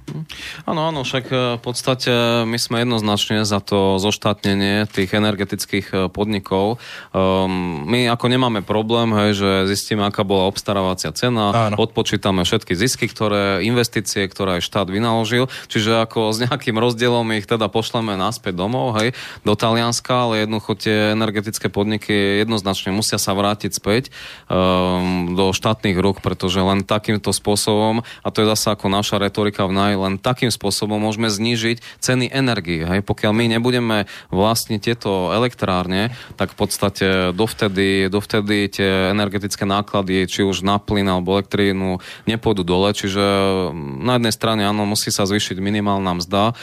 [0.64, 2.10] Áno, áno, však e, v podstate
[2.48, 6.80] my sme jednoznačne za to zoštátnenie tých energetických podnikov.
[7.12, 11.76] Um, my ako nemáme problém, hej, že zistíme, aká bola obstarávacia cena, Áno.
[11.76, 17.44] odpočítame všetky zisky, ktoré investície, ktoré aj štát vynaložil, čiže ako s nejakým rozdielom ich
[17.44, 19.14] teda pošleme naspäť domov, hej,
[19.44, 24.10] do Talianska, ale jednoducho tie energetické podniky jednoznačne musia sa vrátiť späť
[24.48, 29.68] um, do štátnych rúk, pretože len takýmto spôsobom, a to je zase ako naša retorika
[29.68, 32.84] v naj, len takým spôsobom môžeme znížiť ceny energie.
[32.84, 33.04] Hej.
[33.04, 33.98] Pokiaľ my nebudeme
[34.32, 41.06] vlastniť tieto elektrárne, tak v podstate dovtedy, dovtedy tie energetické náklady, či už na plyn
[41.08, 42.90] alebo elektrínu, nepôjdu dole.
[42.92, 43.24] Čiže
[43.70, 46.54] mm, na jednej strane áno, musí sa zvýšiť minimálna mzda, e,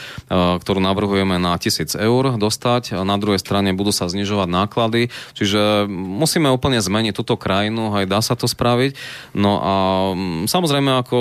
[0.60, 3.04] ktorú navrhujeme na 1000 eur dostať.
[3.04, 5.12] Na druhej strane budú sa znižovať náklady.
[5.36, 8.96] Čiže musíme úplne zmeniť túto krajinu, aj dá sa to spraviť.
[9.36, 9.74] No a
[10.16, 11.18] mm, samozrejme, ako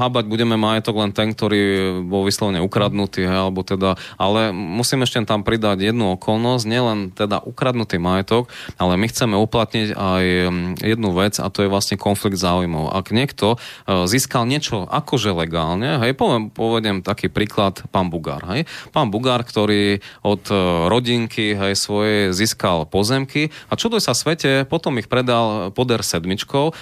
[0.00, 5.44] hábať budeme majetok len ten, ktorý bol vyslovene ukradnutý, alebo teda, ale musím ešte tam
[5.44, 8.48] pridať jednu okolnosť, nielen teda ukradnutý majetok,
[8.80, 12.96] ale my chceme uplatniť aj mm, jednu vec a to je vlastne konflikt záujmov.
[12.96, 18.64] Ak niekto e, získal niečo akože legálne, hej, poviem, povedem taký príklad, pán Bugár, hej.
[18.94, 20.54] Pán tam Bugár, ktorý od e,
[20.92, 26.72] rodinky hej, svoje získal pozemky a čuduj sa svete, potom ich predal poder sedmičkou e,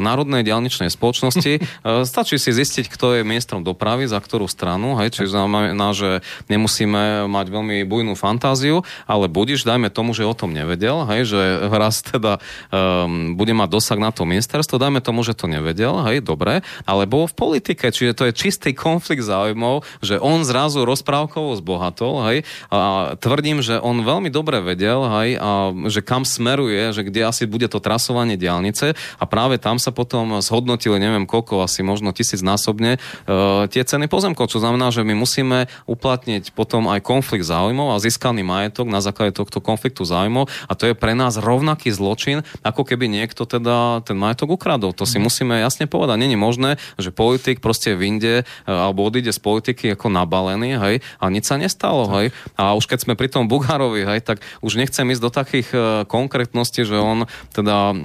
[0.00, 1.84] Národnej dialničnej spoločnosti.
[2.08, 7.28] Stačí si zistiť, kto je ministrom dopravy, za ktorú stranu, hej, čiže znamená, že nemusíme
[7.28, 12.00] mať veľmi bujnú fantáziu, ale budiš, dajme tomu, že o tom nevedel, hej, že raz
[12.00, 12.40] teda
[12.70, 17.04] um, bude mať dosah na to ministerstvo, dajme tomu, že to nevedel, hej, dobre, ale
[17.04, 22.38] bol v politike, čiže to je čistý konflikt záujmov, že on zrazu rozprávkovo zbohatol, hej,
[22.70, 27.50] a tvrdím, že on veľmi dobre vedel, hej, a že kam smeruje, že kde asi
[27.50, 33.02] bude to trasovanie diálnice a práve tam sa potom zhodnotili, neviem koľko, asi možno tisícnásobne
[33.02, 37.98] uh, tie ceny pozemkov, čo znamená, že my musíme uplatniť potom aj konflikt záujmov a
[37.98, 42.86] získaný majetok na základe tohto konfliktu záujmov a to je pre nás rovnaký zločin, ako
[42.86, 44.94] keby niekto teda ten majetok ukradol.
[44.94, 45.24] To si mm.
[45.26, 46.22] musíme jasne povedať.
[46.22, 51.24] Není možné, že politik proste vyjde e, alebo odíde z politiky ako nabalený, hej, a
[51.32, 52.36] nič sa nestalo, hej.
[52.60, 55.80] A už keď sme pri tom Bugárovi, hej, tak už nechcem ísť do takých uh,
[56.04, 57.24] konkrétností, že on
[57.56, 57.96] teda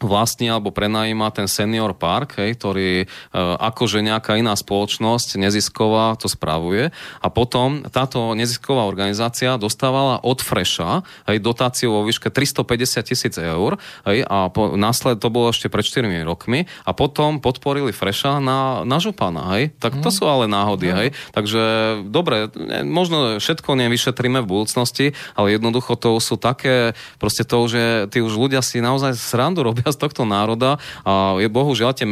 [0.00, 3.06] vlastní alebo prenajíma ten senior park, hej, ktorý e,
[3.36, 6.88] akože nejaká iná spoločnosť nezisková to spravuje
[7.20, 13.76] a potom táto nezisková organizácia dostávala od Freša hej, dotáciu vo výške 350 tisíc eur
[14.08, 18.82] hej, a po, následne to bolo ešte pred 4 rokmi a potom podporili Freša na,
[18.88, 19.56] na župana.
[19.56, 19.76] Hej.
[19.76, 20.16] Tak to mm.
[20.16, 20.88] sú ale náhody.
[20.90, 20.96] Mm.
[20.96, 21.08] Hej.
[21.36, 21.62] Takže
[22.08, 22.48] dobre,
[22.86, 28.34] možno všetko nevyšetríme v budúcnosti, ale jednoducho to sú také, proste to, že tí už
[28.34, 32.08] ľudia si naozaj srandu robia z tohto národa a je bohužiaľ tie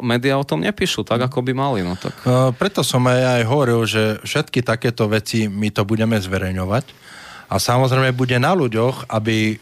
[0.00, 1.80] médiá o tom nepíšu tak, ako by mali.
[1.84, 2.14] No, tak.
[2.22, 6.84] Uh, preto som aj, aj hovoril, že všetky takéto veci my to budeme zverejňovať
[7.52, 9.60] a samozrejme bude na ľuďoch, aby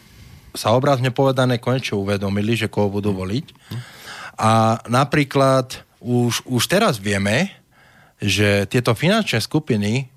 [0.55, 3.45] sa obrazne povedané konečne uvedomili, že koho budú voliť.
[4.39, 7.51] A napríklad už, už teraz vieme,
[8.21, 10.07] že tieto finančné skupiny,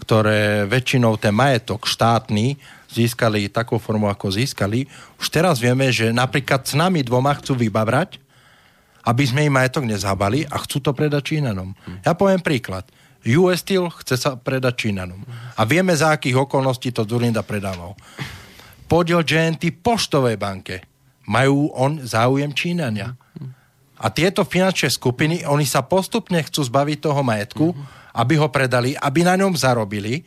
[0.00, 2.56] ktoré väčšinou ten majetok štátny
[2.90, 4.88] získali takú formu, ako získali.
[5.20, 8.18] Už teraz vieme, že napríklad s nami dvoma chcú vybavrať,
[9.06, 11.72] aby sme im majetok nezhábali a chcú to predať Čínanom.
[12.04, 12.84] Ja poviem príklad.
[13.20, 15.20] US Steel chce sa predať Čínanom.
[15.56, 17.92] A vieme, za akých okolností to Zurinda predával.
[18.88, 20.82] Podiel GNT poštovej banke.
[21.28, 23.12] Majú on záujem Čínania.
[24.00, 27.76] A tieto finančné skupiny, oni sa postupne chcú zbaviť toho majetku,
[28.14, 30.22] aby ho predali, aby na ňom zarobili.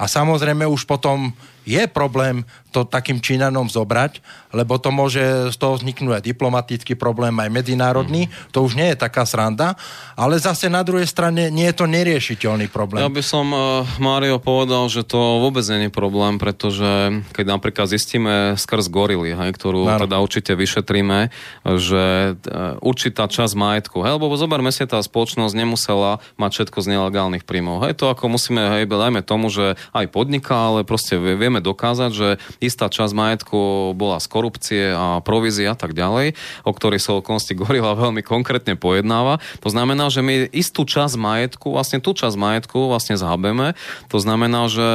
[0.00, 1.30] A samozrejme už potom
[1.64, 4.22] je problém to takým Číňanom zobrať,
[4.54, 8.30] lebo to môže z toho vzniknúť aj diplomatický problém, aj medzinárodný.
[8.30, 8.32] Mm.
[8.54, 9.74] To už nie je taká sranda,
[10.14, 13.02] ale zase na druhej strane nie je to neriešiteľný problém.
[13.02, 17.90] Ja by som, uh, Mário, povedal, že to vôbec nie je problém, pretože keď napríklad
[17.90, 20.06] zistíme skrz gorily, hej, ktorú ano.
[20.06, 21.30] teda určite vyšetríme,
[21.78, 26.86] že uh, určitá časť majetku, hej, lebo zoberme si, tá spoločnosť nemusela mať všetko z
[26.86, 27.82] nelegálnych príjmov.
[27.82, 31.18] Hej, to ako musíme, hej, dajme tomu, že aj podniká, ale proste
[31.50, 32.28] vieme dokázať, že
[32.62, 37.50] istá časť majetku bola z korupcie a provízia a tak ďalej, o ktorých sa okolnosti
[37.58, 39.42] Gorila veľmi konkrétne pojednáva.
[39.66, 43.74] To znamená, že my istú časť majetku, vlastne tú časť majetku vlastne zhabeme.
[44.14, 44.86] To znamená, že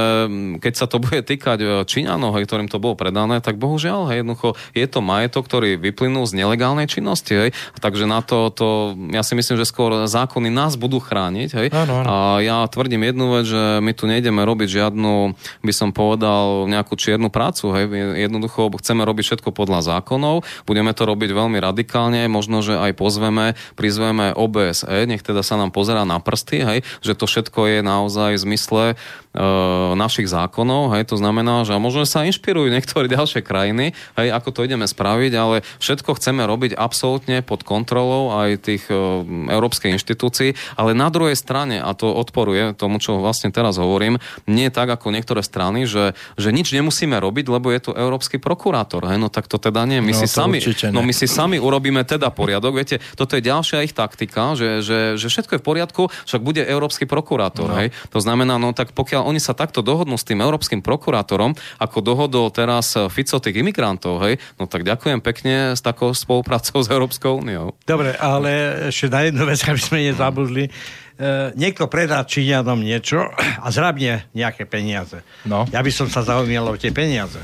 [0.63, 4.55] keď sa to bude týkať e, Číňanov, ktorým to bolo predané, tak bohužiaľ, hej, jednoducho
[4.71, 7.35] je to majetok, ktorý vyplynul z nelegálnej činnosti.
[7.35, 7.49] Hej.
[7.83, 11.49] Takže na to, to, ja si myslím, že skôr zákony nás budú chrániť.
[11.51, 11.67] Hej.
[11.75, 12.07] Ano, ano.
[12.07, 15.33] A ja tvrdím jednu vec, že my tu nejdeme robiť žiadnu,
[15.65, 17.73] by som povedal, nejakú čiernu prácu.
[17.75, 17.85] Hej.
[18.29, 23.53] Jednoducho chceme robiť všetko podľa zákonov, budeme to robiť veľmi radikálne, možno, že aj pozveme,
[23.77, 28.37] prizveme OBSE, nech teda sa nám pozera na prsty, hej, že to všetko je naozaj
[28.37, 28.83] v zmysle
[29.35, 29.43] E,
[29.99, 34.63] našich zákonov, hej, to znamená, že možno sa inšpirujú niektoré ďalšie krajiny, hej, ako to
[34.63, 38.95] ideme spraviť, ale všetko chceme robiť absolútne pod kontrolou aj tých e,
[39.51, 44.71] európskej inštitúcií, ale na druhej strane, a to odporuje tomu, čo vlastne teraz hovorím, nie
[44.71, 49.17] tak ako niektoré strany, že, že nič nemusíme robiť, lebo je tu európsky prokurátor, hej,
[49.19, 50.59] no tak to teda nie, my, no, si, sami,
[50.91, 55.15] no, my si sami urobíme teda poriadok, viete, toto je ďalšia ich taktika, že, že,
[55.15, 57.77] že všetko je v poriadku, však bude európsky prokurátor, no.
[57.79, 61.97] hej, to znamená, no tak pokiaľ oni sa takto dohodnú s tým európskym prokurátorom, ako
[62.03, 67.39] dohodol teraz Fico tých imigrantov, hej, no tak ďakujem pekne s takou spoluprácou s Európskou
[67.39, 67.73] úniou.
[67.87, 70.67] Dobre, ale ešte na jednu vec, aby sme nezabudli.
[71.15, 73.31] E, niekto predá Číňanom niečo
[73.63, 75.23] a zrabne nejaké peniaze.
[75.47, 75.63] No.
[75.71, 77.39] Ja by som sa zaujímal o tie peniaze.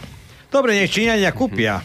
[0.51, 1.79] Dobre, nech Číňania kúpia,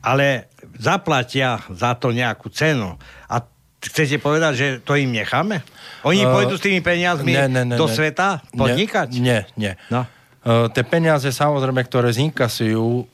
[0.00, 0.48] ale
[0.80, 2.96] zaplatia za to nejakú cenu.
[3.28, 3.44] A
[3.76, 5.60] chcete povedať, že to im necháme?
[6.08, 9.12] Oni uh, pôjdu s tými peniazmi ne, ne, ne, do ne, sveta podnikať?
[9.20, 9.76] Nie, nie.
[9.92, 10.08] No.
[10.40, 13.04] Uh, tie peniaze samozrejme, ktoré zinkasujú,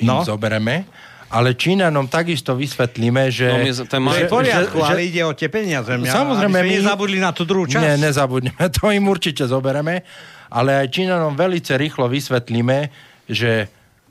[0.00, 0.26] im no.
[0.26, 0.90] zobereme,
[1.30, 3.46] ale Číňanom takisto vysvetlíme, že...
[3.46, 3.70] No, my,
[4.02, 4.10] má...
[4.18, 5.86] že, poriadku, že, ale ide o tie peniaze.
[5.86, 6.70] Mňa, samozrejme, my...
[6.82, 7.82] nezabudli na tú druhú časť.
[7.86, 10.02] Nie, nezabudneme, to im určite zobereme.
[10.50, 12.90] ale aj Číňanom velice rýchlo vysvetlíme,
[13.30, 13.70] že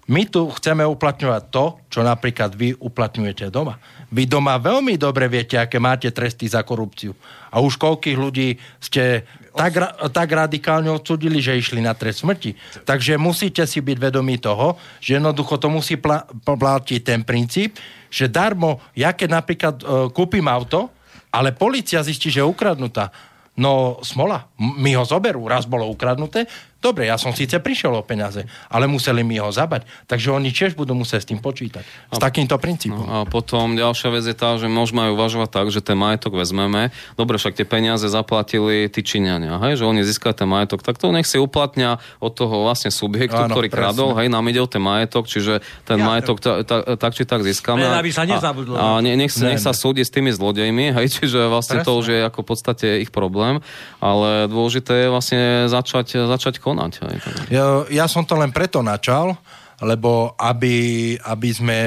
[0.09, 3.77] my tu chceme uplatňovať to, čo napríklad vy uplatňujete doma.
[4.09, 7.13] Vy doma veľmi dobre viete, aké máte tresty za korupciu.
[7.53, 9.21] A už koľkých ľudí ste
[9.55, 9.73] tak,
[10.13, 12.53] tak radikálne odsudili, že išli na trest smrti.
[12.85, 17.77] Takže musíte si byť vedomí toho, že jednoducho to musí pla- platiť ten princíp,
[18.09, 20.89] že darmo, ja keď napríklad uh, kúpim auto,
[21.29, 23.13] ale policia zistí, že je ukradnutá,
[23.59, 26.47] no smola, mi ho zoberú, raz bolo ukradnuté,
[26.79, 29.83] Dobre, ja som síce prišiel o peniaze, ale museli mi ho zabať.
[30.07, 31.83] Takže oni tiež budú musieť s tým počítať.
[31.83, 33.03] S a, takýmto princípom.
[33.03, 36.39] No, a potom ďalšia vec je tá, že môžeme aj uvažovať tak, že ten majetok
[36.39, 36.95] vezmeme.
[37.19, 41.11] Dobre, však tie peniaze zaplatili tí Číňania, hej, že oni získajú ten majetok, tak to
[41.11, 43.83] nech si uplatňa od toho vlastne subjektu, Áno, ktorý presne.
[43.91, 47.27] kradol, hej, nám ide o ten majetok, čiže ten ja, majetok ta, ta, tak či
[47.27, 47.83] tak získame.
[47.83, 48.79] Len aby sa nezabudlo.
[48.79, 51.87] A, a ne, nech, ne, nech sa súdi s tými zlodejmi, hej, čiže vlastne presne.
[51.91, 53.59] to už je ako v podstate ich problém,
[53.99, 56.91] ale dôležité je vlastne začať, začať konať.
[57.01, 57.17] Aj,
[57.49, 59.33] ja, ja som to len preto načal,
[59.81, 61.79] lebo aby, aby sme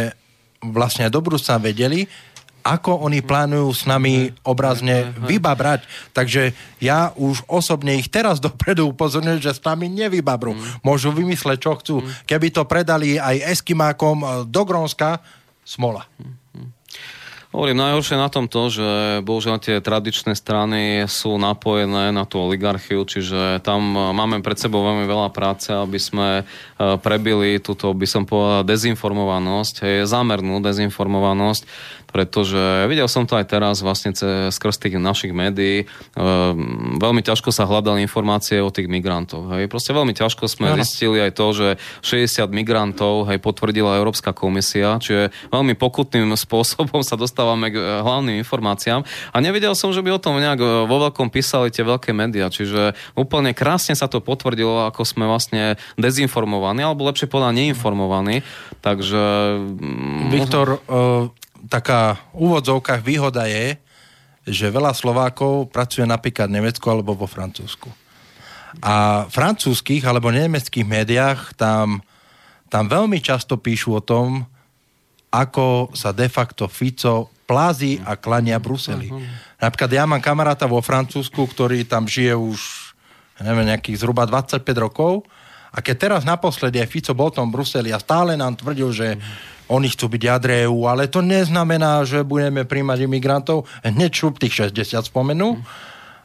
[0.62, 2.10] vlastne do budúcna vedeli,
[2.62, 5.82] ako oni plánujú s nami obrazne vybabrať.
[6.14, 10.54] Takže ja už osobne ich teraz dopredu upozorňujem, že s nami nevybabrú.
[10.54, 10.62] Mm.
[10.86, 11.96] Môžu vymysleť, čo chcú.
[12.00, 12.09] Mm.
[12.22, 15.18] Keby to predali aj Eskimákom eh, do Grónska,
[15.66, 16.06] smola.
[16.22, 16.41] Mm.
[17.53, 18.89] Hovorím, najhoršie na tom to, že
[19.29, 25.05] bohužiaľ tie tradičné strany sú napojené na tú oligarchiu, čiže tam máme pred sebou veľmi
[25.05, 26.45] veľa práce, aby sme e,
[26.97, 31.69] prebili túto, by som povedal, dezinformovanosť, hej, zámernú dezinformovanosť
[32.12, 34.12] pretože videl som to aj teraz vlastne
[34.52, 35.89] skrz tých našich médií.
[36.14, 39.48] Ehm, veľmi ťažko sa hľadali informácie o tých migrantoch.
[39.56, 39.72] Hej.
[39.72, 40.84] Proste veľmi ťažko sme ano.
[40.84, 41.68] zistili aj to, že
[42.05, 48.36] 60 migrantov hej, potvrdila Európska komisia, čiže veľmi pokutným spôsobom sa dostávame k eh, hlavným
[48.44, 49.02] informáciám.
[49.32, 52.52] A nevidel som, že by o tom nejak eh, vo veľkom písali tie veľké médiá,
[52.52, 58.44] čiže úplne krásne sa to potvrdilo, ako sme vlastne dezinformovaní, alebo lepšie povedať neinformovaní.
[58.84, 59.22] Takže...
[59.80, 61.32] Mm, Viktor, uh
[61.73, 63.81] taká v úvodzovkách výhoda je,
[64.44, 67.89] že veľa Slovákov pracuje napríklad v Nemecku alebo vo Francúzsku.
[68.85, 72.05] A v francúzských alebo nemeckých médiách tam,
[72.69, 74.44] tam veľmi často píšu o tom,
[75.32, 79.09] ako sa de facto Fico plází a klania Bruseli.
[79.61, 82.93] Napríklad ja mám kamaráta vo Francúzsku, ktorý tam žije už
[83.40, 85.24] neviem, nejakých zhruba 25 rokov
[85.73, 89.09] a keď teraz naposledy aj Fico bol tom Bruseli a stále nám tvrdil, že
[89.73, 93.65] oni chcú byť jadre EU, ale to neznamená, že budeme príjmať imigrantov.
[93.81, 95.57] Hneď šup tých 60 spomenú.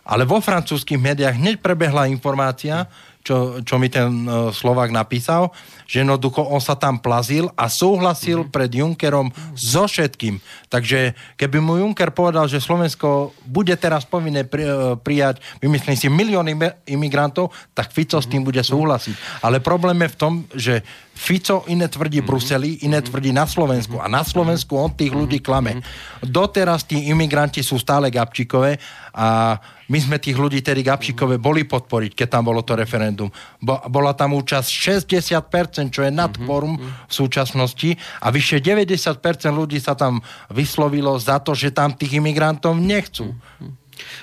[0.07, 2.87] Ale vo francúzských médiách hneď prebehla informácia,
[3.27, 5.51] čo, čo mi ten uh, Slovák napísal,
[5.83, 8.55] že jednoducho on sa tam plazil a súhlasil mm-hmm.
[8.55, 10.39] pred Junckerom so všetkým.
[10.71, 16.07] Takže keby mu Juncker povedal, že Slovensko bude teraz povinné pri, uh, prijať, vymyslím si,
[16.07, 16.55] milióny
[16.87, 18.23] imigrantov, tak Fico mm-hmm.
[18.23, 19.43] s tým bude súhlasiť.
[19.43, 20.73] Ale problém je v tom, že
[21.17, 22.29] Fico iné tvrdí mm-hmm.
[22.29, 23.05] Bruseli, iné mhm.
[23.09, 23.97] tvrdí na Slovensku.
[23.97, 25.81] A na Slovensku on tých ľudí klame.
[26.21, 28.77] Doteraz tí imigranti sú stále gabčíkové
[29.17, 29.57] a
[29.87, 33.31] my sme tých ľudí tedy Gabčíkové boli podporiť, keď tam bolo to referendum.
[33.63, 39.79] Bo, bola tam účasť 60%, čo je nad kvorum v súčasnosti a vyše 90% ľudí
[39.79, 40.19] sa tam
[40.51, 43.31] vyslovilo za to, že tam tých imigrantov nechcú.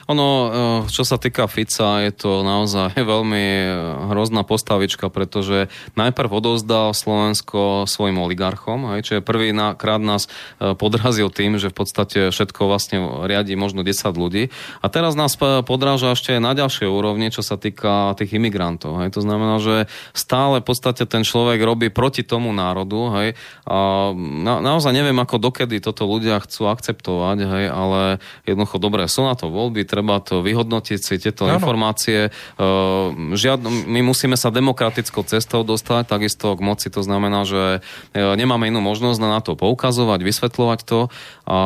[0.08, 0.50] Ono, eh,
[0.92, 3.70] čo sa týka Fica, je to naozaj veľmi eh,
[4.12, 10.28] hrozná postavička, pretože najprv odovzdal Slovensko svojim oligarchom, aj, čiže prvý krát nás
[10.60, 14.52] eh, podrazil tým, že v podstate všetko vlastne riadi možno 10 ľudí
[14.82, 19.00] a teraz nás podráža ešte na ďalšej úrovni, čo sa týka tých imigrantov.
[19.02, 19.16] Hej.
[19.18, 23.28] To znamená, že stále v podstate ten človek robí proti tomu národu hej.
[23.66, 28.00] a na, naozaj neviem, ako dokedy toto ľudia chcú akceptovať, hej, ale
[28.44, 31.56] jednoducho dobre, sú na to voľby, treba to vyhodnotiť si tieto ano.
[31.56, 32.28] informácie.
[32.60, 38.36] Uh, žiadno, my musíme sa demokratickou cestou dostať takisto k moci, to znamená, že uh,
[38.36, 41.08] nemáme inú možnosť na to poukazovať, vysvetľovať to,
[41.44, 41.58] a,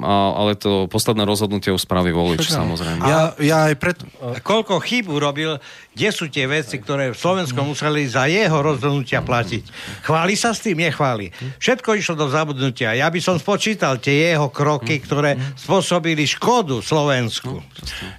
[0.00, 3.04] a, ale to posledné rozhodnutie už spraví volič, samozrejme.
[3.04, 3.96] Ja, ja aj pred...
[4.40, 5.60] Koľko chyb urobil,
[5.96, 9.64] kde sú tie veci, ktoré v Slovensku museli za jeho rozhodnutia platiť.
[10.04, 10.76] Chváli sa s tým?
[10.76, 11.32] Nechváli.
[11.56, 12.92] Všetko išlo do zabudnutia.
[12.92, 17.25] Ja by som spočítal tie jeho kroky, ktoré spôsobili škodu Slovensku.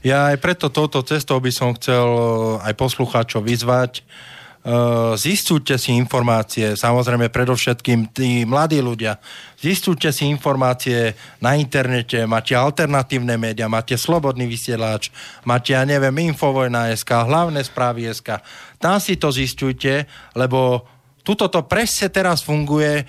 [0.06, 5.96] Ja aj preto touto cestou by som chcel eh, aj poslucháčov vyzvať, eh, zistujte si
[5.96, 9.20] informácie, samozrejme predovšetkým tí mladí ľudia,
[9.58, 15.10] zistujte si informácie na internete, máte alternatívne médiá, máte Slobodný vysielač,
[15.48, 18.44] máte, ja neviem, Infovojna.sk, hlavné správy SK.
[18.78, 20.06] Tam si to zistujte,
[20.38, 20.86] lebo
[21.28, 23.04] tuto to presne teraz funguje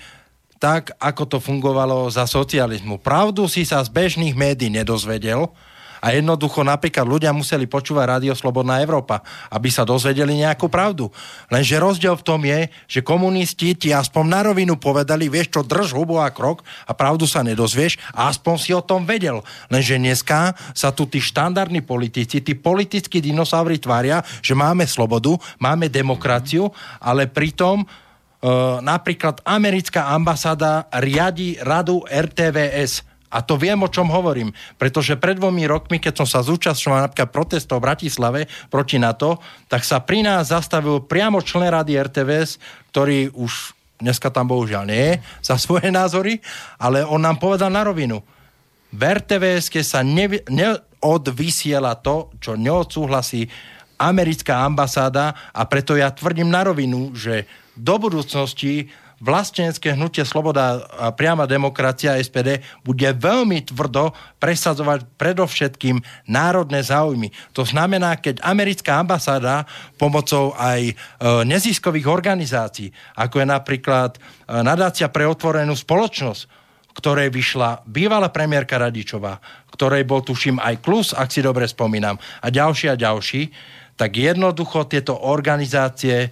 [0.59, 2.99] tak, ako to fungovalo za socializmu.
[2.99, 5.47] Pravdu si sa z bežných médií nedozvedel,
[5.99, 9.19] A jednoducho napríklad ľudia museli počúvať Rádio Slobodná Európa,
[9.51, 11.11] aby sa dozvedeli nejakú pravdu.
[11.51, 15.91] Lenže rozdiel v tom je, že komunisti ti aspoň na rovinu povedali, vieš čo, drž
[15.91, 19.43] hubu a krok a pravdu sa nedozvieš a aspoň si o tom vedel.
[19.67, 25.91] Lenže dneska sa tu tí štandardní politici, tí politickí dinosauri tvária, že máme slobodu, máme
[25.91, 26.71] demokraciu,
[27.03, 27.83] ale pritom
[28.39, 33.08] Uh, napríklad americká ambasáda riadi radu RTVS.
[33.29, 34.49] A to viem, o čom hovorím.
[34.81, 38.41] Pretože pred dvomi rokmi, keď som sa zúčastňoval napríklad protestov v Bratislave
[38.73, 39.37] proti NATO,
[39.69, 42.57] tak sa pri nás zastavil priamo člen rady RTVS,
[42.89, 46.41] ktorý už dneska tam bohužiaľ nie za svoje názory,
[46.81, 48.23] ale on nám povedal na rovinu.
[48.89, 53.45] V RTVS sa neodvysiela to, čo neodsúhlasí
[53.99, 57.45] americká ambasáda a preto ja tvrdím na rovinu, že
[57.75, 58.87] do budúcnosti
[59.19, 67.31] vlastenecké hnutie Sloboda a priama demokracia SPD bude veľmi tvrdo presadzovať predovšetkým národné záujmy.
[67.53, 69.67] To znamená, keď americká ambasáda
[69.99, 70.93] pomocou aj e,
[71.45, 72.89] neziskových organizácií,
[73.19, 74.19] ako je napríklad e,
[74.63, 76.59] nadácia pre otvorenú spoločnosť,
[76.95, 79.39] ktorej vyšla bývalá premiérka Radičová,
[79.71, 83.51] ktorej bol tuším aj Klus, ak si dobre spomínam, a ďalší a ďalší,
[83.99, 86.29] tak jednoducho tieto organizácie e,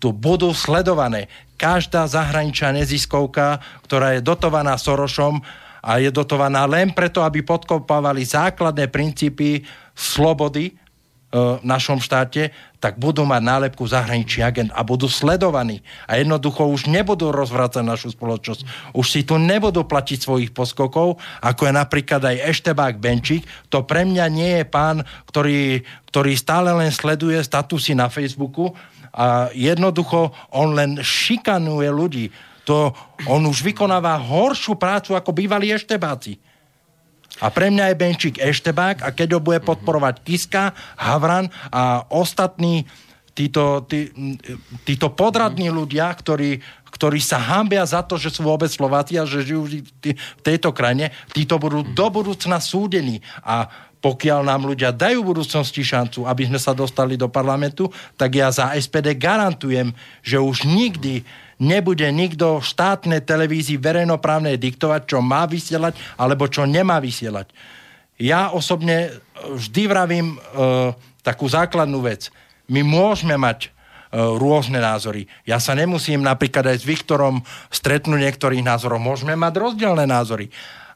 [0.00, 1.30] tu budú sledované.
[1.60, 5.44] Každá zahraničná neziskovka, ktorá je dotovaná Sorošom
[5.84, 10.72] a je dotovaná len preto, aby podkopávali základné princípy slobody e,
[11.36, 12.48] v našom štáte,
[12.80, 15.84] tak budú mať nálepku zahraničný agent a budú sledovaní.
[16.08, 18.96] A jednoducho už nebudú rozvrácať našu spoločnosť.
[18.96, 23.44] Už si tu nebudú platiť svojich poskokov, ako je napríklad aj Eštebák Benčík.
[23.68, 28.72] To pre mňa nie je pán, ktorý, ktorý stále len sleduje statusy na Facebooku,
[29.14, 32.26] a jednoducho on len šikanuje ľudí.
[32.68, 32.94] To,
[33.26, 36.38] on už vykonáva horšiu prácu ako bývalí eštebáci.
[37.40, 42.84] A pre mňa je Benčík eštebák a keď ho bude podporovať Kiska, Havran a ostatní
[43.32, 44.12] títo, tí,
[44.84, 46.60] títo podradní ľudia, ktorí,
[46.90, 51.14] ktorí sa hambia za to, že sú vôbec Slováci a že žijú v tejto krajine,
[51.32, 53.24] títo budú do budúcna súdení.
[53.40, 53.70] A
[54.00, 58.48] pokiaľ nám ľudia dajú v budúcnosti šancu, aby sme sa dostali do parlamentu, tak ja
[58.48, 59.92] za SPD garantujem,
[60.24, 61.20] že už nikdy
[61.60, 67.52] nebude nikto štátnej televízii verejnoprávnej diktovať, čo má vysielať alebo čo nemá vysielať.
[68.16, 70.38] Ja osobne vždy vravím e,
[71.20, 72.32] takú základnú vec.
[72.72, 75.28] My môžeme mať e, rôzne názory.
[75.44, 79.00] Ja sa nemusím napríklad aj s Viktorom stretnúť niektorých názorov.
[79.00, 80.48] Môžeme mať rozdielne názory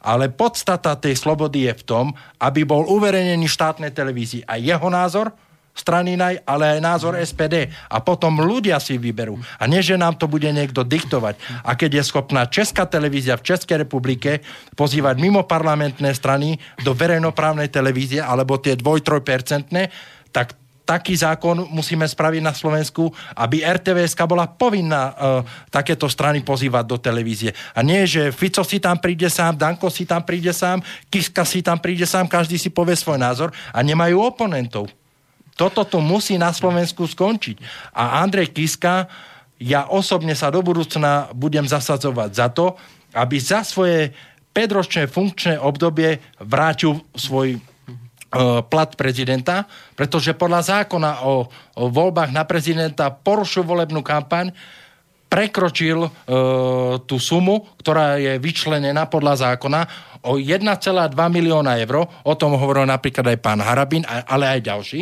[0.05, 2.07] ale podstata tej slobody je v tom,
[2.39, 5.33] aby bol uverejnený štátnej televízii aj jeho názor,
[5.75, 7.67] strany naj, ale aj názor SPD.
[7.91, 9.41] A potom ľudia si vyberú.
[9.59, 11.35] A nie, že nám to bude niekto diktovať.
[11.67, 14.45] A keď je schopná Česká televízia v Českej republike
[14.79, 19.91] pozývať mimo parlamentné strany do verejnoprávnej televízie, alebo tie dvoj-trojpercentné,
[20.31, 25.15] tak taký zákon musíme spraviť na Slovensku, aby RTVS bola povinná uh,
[25.73, 27.57] takéto strany pozývať do televízie.
[27.73, 31.65] A nie, že Fico si tam príde sám, Danko si tam príde sám, Kiska si
[31.65, 34.93] tam príde sám, každý si povie svoj názor a nemajú oponentov.
[35.57, 37.57] Toto tu musí na Slovensku skončiť.
[37.97, 39.09] A Andrej Kiska,
[39.57, 42.77] ja osobne sa do budúcna budem zasadzovať za to,
[43.15, 44.13] aby za svoje
[44.51, 47.74] 5-ročné funkčné obdobie vrátil svoj E,
[48.67, 51.47] plat prezidenta, pretože podľa zákona o,
[51.79, 54.51] o voľbách na prezidenta porušil volebnú kampaň,
[55.35, 56.11] prekročil e,
[57.11, 59.81] tú sumu, ktorá je vyčlenená podľa zákona
[60.23, 60.63] o 1,2
[61.11, 62.07] milióna eur.
[62.23, 65.01] O tom hovoril napríklad aj pán Harabin, ale aj ďalší.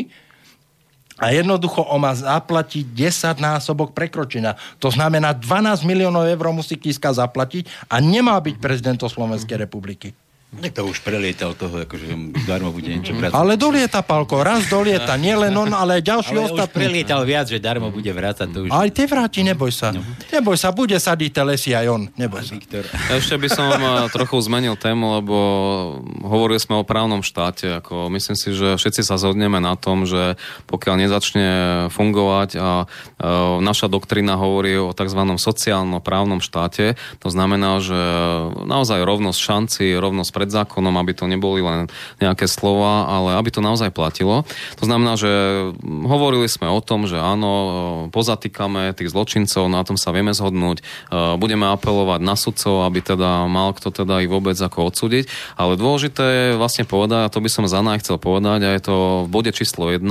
[1.20, 4.56] A jednoducho on má zaplatiť 10 násobok prekročenia.
[4.80, 10.16] To znamená 12 miliónov eur musí Kiska zaplatiť a nemá byť prezidentom Slovenskej republiky.
[10.52, 12.12] Tak to už prelietal toho, akože
[12.44, 13.32] darmo bude niečo vrácať.
[13.32, 16.68] Ale dolieta, Palko, raz dolieta, nie len on, ale aj ďalší ale ostatní.
[16.68, 18.46] už prelietal viac, že darmo bude vrácať.
[18.52, 18.68] To už...
[18.68, 19.96] Aj tie vráti, neboj sa.
[19.96, 20.04] No.
[20.28, 22.52] Neboj sa, bude sadiť lesy aj on, neboj sa.
[22.52, 22.84] Viktor.
[22.84, 25.36] Ešte by som eh, trochu zmenil tému, lebo
[26.20, 27.80] hovorili sme o právnom štáte.
[27.80, 30.36] Ako myslím si, že všetci sa zhodneme na tom, že
[30.68, 31.48] pokiaľ nezačne
[31.88, 35.20] fungovať a uh, naša doktrina hovorí o tzv.
[35.40, 37.96] sociálno-právnom štáte, to znamená, že
[38.68, 41.86] naozaj rovnosť šanci, rovnosť pred zákonom, aby to neboli len
[42.18, 44.42] nejaké slova, ale aby to naozaj platilo.
[44.82, 45.30] To znamená, že
[45.86, 51.38] hovorili sme o tom, že áno, pozatýkame tých zločincov, na tom sa vieme zhodnúť, e,
[51.38, 56.24] budeme apelovať na sudcov, aby teda mal kto teda ich vôbec ako odsúdiť, ale dôležité
[56.26, 58.96] je vlastne povedať, a to by som za chcel povedať, a je to
[59.26, 60.02] v bode číslo 1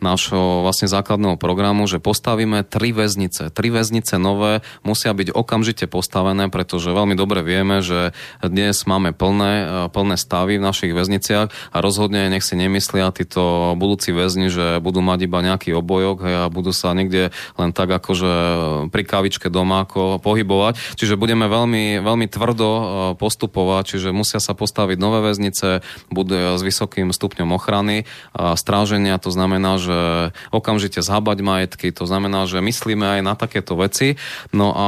[0.00, 3.52] nášho vlastne základného programu, že postavíme tri väznice.
[3.52, 9.65] Tri väznice nové musia byť okamžite postavené, pretože veľmi dobre vieme, že dnes máme plné
[9.90, 15.02] plné stavy v našich väzniciach a rozhodne nech si nemyslia títo budúci väzni, že budú
[15.02, 18.32] mať iba nejaký obojok a budú sa niekde len tak akože
[18.90, 20.98] pri kavičke doma ako pohybovať.
[20.98, 22.68] Čiže budeme veľmi, veľmi tvrdo
[23.16, 28.04] postupovať, čiže musia sa postaviť nové väznice, budú s vysokým stupňom ochrany
[28.36, 29.98] a stráženia, to znamená, že
[30.50, 34.18] okamžite zhabať majetky, to znamená, že myslíme aj na takéto veci.
[34.50, 34.86] No a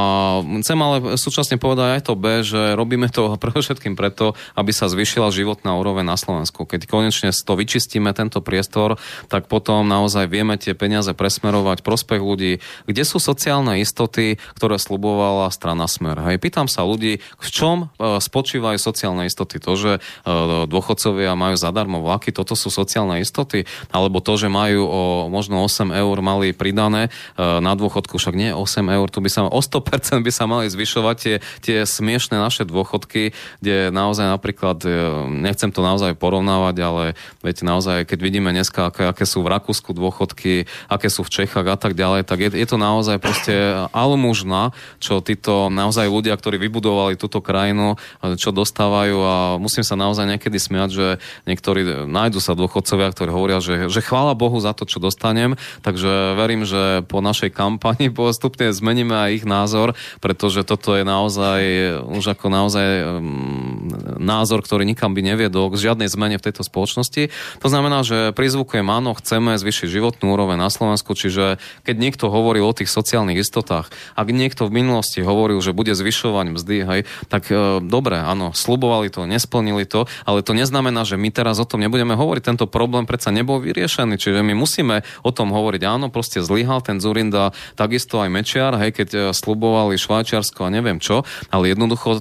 [0.62, 3.34] chcem ale súčasne povedať aj to B, že robíme to
[3.64, 6.64] všetkým preto, aby sa zvyšila životná úroveň na Slovensku.
[6.68, 8.98] Keď konečne to vyčistíme, tento priestor,
[9.30, 12.58] tak potom naozaj vieme tie peniaze presmerovať prospech ľudí.
[12.84, 16.18] Kde sú sociálne istoty, ktoré slubovala strana Smer?
[16.18, 19.62] Hej, pýtam sa ľudí, v čom e, spočívajú sociálne istoty?
[19.62, 20.00] To, že e,
[20.66, 23.64] dôchodcovia majú zadarmo vlaky, toto sú sociálne istoty?
[23.94, 28.50] Alebo to, že majú o možno 8 eur mali pridané e, na dôchodku, však nie
[28.50, 32.66] 8 eur, tu by sa o 100% by sa mali zvyšovať tie, tie smiešne naše
[32.66, 33.30] dôchodky,
[33.62, 34.57] kde naozaj napríklad,
[35.28, 37.04] nechcem to naozaj porovnávať, ale
[37.44, 41.68] viete, naozaj, keď vidíme dneska, aké, aké sú v Rakúsku dôchodky, aké sú v Čechách
[41.68, 43.54] a tak ďalej, tak je, je to naozaj proste
[43.92, 48.00] almužna, čo títo naozaj ľudia, ktorí vybudovali túto krajinu,
[48.40, 49.16] čo dostávajú.
[49.20, 51.06] A musím sa naozaj niekedy smiať, že
[51.44, 56.32] niektorí nájdu sa dôchodcovia, ktorí hovoria, že, že chvála Bohu za to, čo dostanem, takže
[56.34, 59.92] verím, že po našej kampani postupne zmeníme aj ich názor,
[60.24, 61.60] pretože toto je naozaj
[62.08, 67.28] už ako naozaj um, názor, ktorý nikam by neviedol k žiadnej zmene v tejto spoločnosti.
[67.60, 72.64] To znamená, že prizvukujem áno, chceme zvyšiť životnú úroveň na Slovensku, čiže keď niekto hovorí
[72.64, 77.50] o tých sociálnych istotách, ak niekto v minulosti hovoril, že bude zvyšovať mzdy, hej, tak
[77.50, 81.82] e, dobre, áno, slubovali to, nesplnili to, ale to neznamená, že my teraz o tom
[81.82, 82.42] nebudeme hovoriť.
[82.54, 85.82] Tento problém predsa nebol vyriešený, čiže my musíme o tom hovoriť.
[85.84, 91.02] Áno, proste zlyhal ten Zurinda, takisto aj Mečiar, hej, keď e, slubovali Švajčiarsko a neviem
[91.02, 92.20] čo, ale jednoducho e,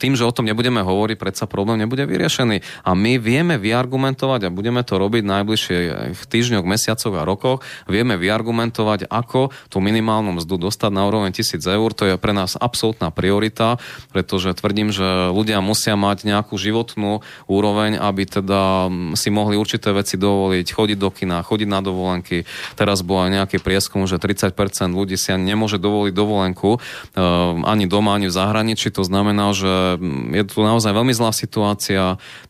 [0.00, 2.86] tým, že o tom nebudeme hovoriť, predsa problém nebude vyriešený.
[2.86, 7.66] A my vieme vyargumentovať a budeme to robiť v najbližších týždňoch, mesiacoch a rokoch.
[7.90, 11.90] Vieme vyargumentovať, ako tú minimálnu mzdu dostať na úroveň 1000 eur.
[11.98, 13.82] To je pre nás absolútna priorita,
[14.14, 18.86] pretože tvrdím, že ľudia musia mať nejakú životnú úroveň, aby teda
[19.18, 22.46] si mohli určité veci dovoliť, chodiť do kina, chodiť na dovolenky.
[22.78, 24.54] Teraz bol aj nejaký prieskum, že 30%
[24.94, 27.20] ľudí si ani nemôže dovoliť dovolenku eh,
[27.66, 28.94] ani doma, ani v zahraničí.
[28.94, 29.98] To znamená, že
[30.36, 31.47] je tu naozaj veľmi zlá situácia,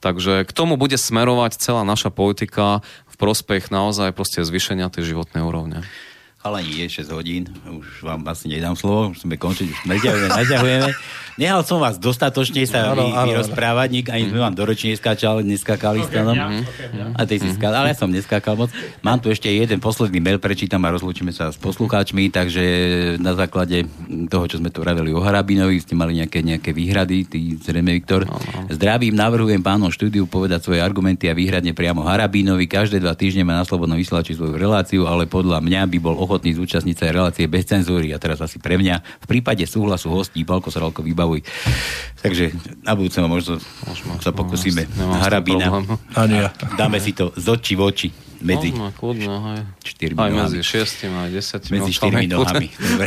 [0.02, 5.46] takže k tomu bude smerovať celá naša politika v prospech naozaj proste zvýšenia tej životnej
[5.46, 5.86] úrovne.
[6.38, 10.90] Chalani, je 6 hodín, už vám asi nedám slovo, už sme končiť, už naťahujeme, naťahujeme.
[11.38, 16.02] Nehal som vás dostatočne sa vy, vyrozprávať, nik, ani sme vám do ročne neskáčali, neskákali
[16.02, 16.34] okay, stanom.
[16.34, 18.74] Ja, okay, A ty si skákal, ale ja som neskákal moc.
[19.06, 22.64] Mám tu ešte jeden posledný mail, prečítam a rozlúčime sa s poslucháčmi, takže
[23.22, 23.86] na základe
[24.26, 28.26] toho, čo sme tu radili o Harabinovi, ste mali nejaké, nejaké výhrady, ty zrejme Viktor.
[28.26, 28.74] No, no.
[28.74, 32.66] Zdravím, navrhujem pánom štúdiu povedať svoje argumenty a výhradne priamo Harabinovi.
[32.66, 36.58] Každé dva týždne má na slobodnom vysielači svoju reláciu, ale podľa mňa by bol ochotný
[36.58, 39.22] zúčastniť sa relácie bez cenzúry a teraz asi pre mňa.
[39.22, 41.40] V prípade súhlasu hostí Palko Sralko vybavuj.
[42.18, 42.50] Takže
[42.82, 43.60] na budúce možno
[44.18, 45.70] sa pokúsime Harabína.
[46.74, 48.08] Dáme si to z očí v oči
[48.40, 49.60] medzi no, kľudno, aj.
[49.82, 50.38] Čtyrmi aj nohami.
[50.46, 52.68] medzi šiestimi a desiatimi Medzi štyrmi nohami.
[52.70, 53.06] Dobre,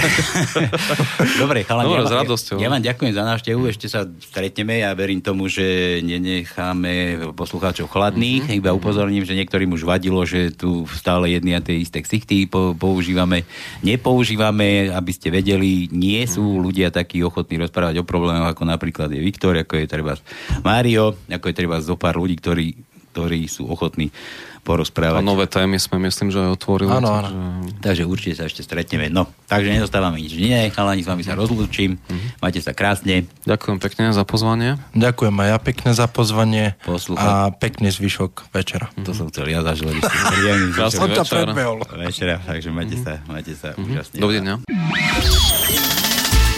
[1.42, 2.58] Dobre chalani, Dobre, ja, s radosťou.
[2.60, 4.84] Ja, ja vám ďakujem za návštevu, ešte sa stretneme.
[4.84, 6.94] Ja verím tomu, že nenecháme
[7.32, 8.48] poslucháčov chladných.
[8.48, 8.60] Mm-hmm.
[8.60, 13.48] Iba upozorním, že niektorým už vadilo, že tu stále jedny a tie isté ksichty používame.
[13.82, 16.66] Nepoužívame, aby ste vedeli, nie sú mm-hmm.
[16.66, 20.14] ľudia takí ochotní rozprávať o problémoch, ako napríklad je Viktor, ako je treba
[20.62, 22.68] Mário, ako je treba zo pár ľudí, ktorí,
[23.16, 24.12] ktorí sú ochotní
[24.62, 25.20] porozprávať.
[25.20, 26.94] A nové témy sme, myslím, že aj otvorili.
[26.94, 27.30] Áno, áno.
[27.30, 27.82] Takže...
[27.82, 29.10] takže určite sa ešte stretneme.
[29.10, 30.38] No, takže nedostávame nič.
[30.38, 31.98] Nie, chalani, s vami sa rozlúčim.
[31.98, 32.40] Mm-hmm.
[32.40, 33.26] Majte sa krásne.
[33.44, 34.78] Ďakujem pekne za pozvanie.
[34.94, 36.66] Ďakujem aj ja pekne za pozvanie.
[36.86, 37.26] Poslúchať.
[37.26, 38.94] A pekný zvyšok večera.
[38.94, 39.06] Mm-hmm.
[39.06, 39.92] To som chcel ja zažil.
[40.72, 41.46] Krásny večer.
[41.98, 43.06] Večera, takže majte mm-hmm.
[43.06, 43.86] sa, majte sa mm-hmm.
[43.90, 44.18] úžasne.
[44.22, 44.56] Dovidenia.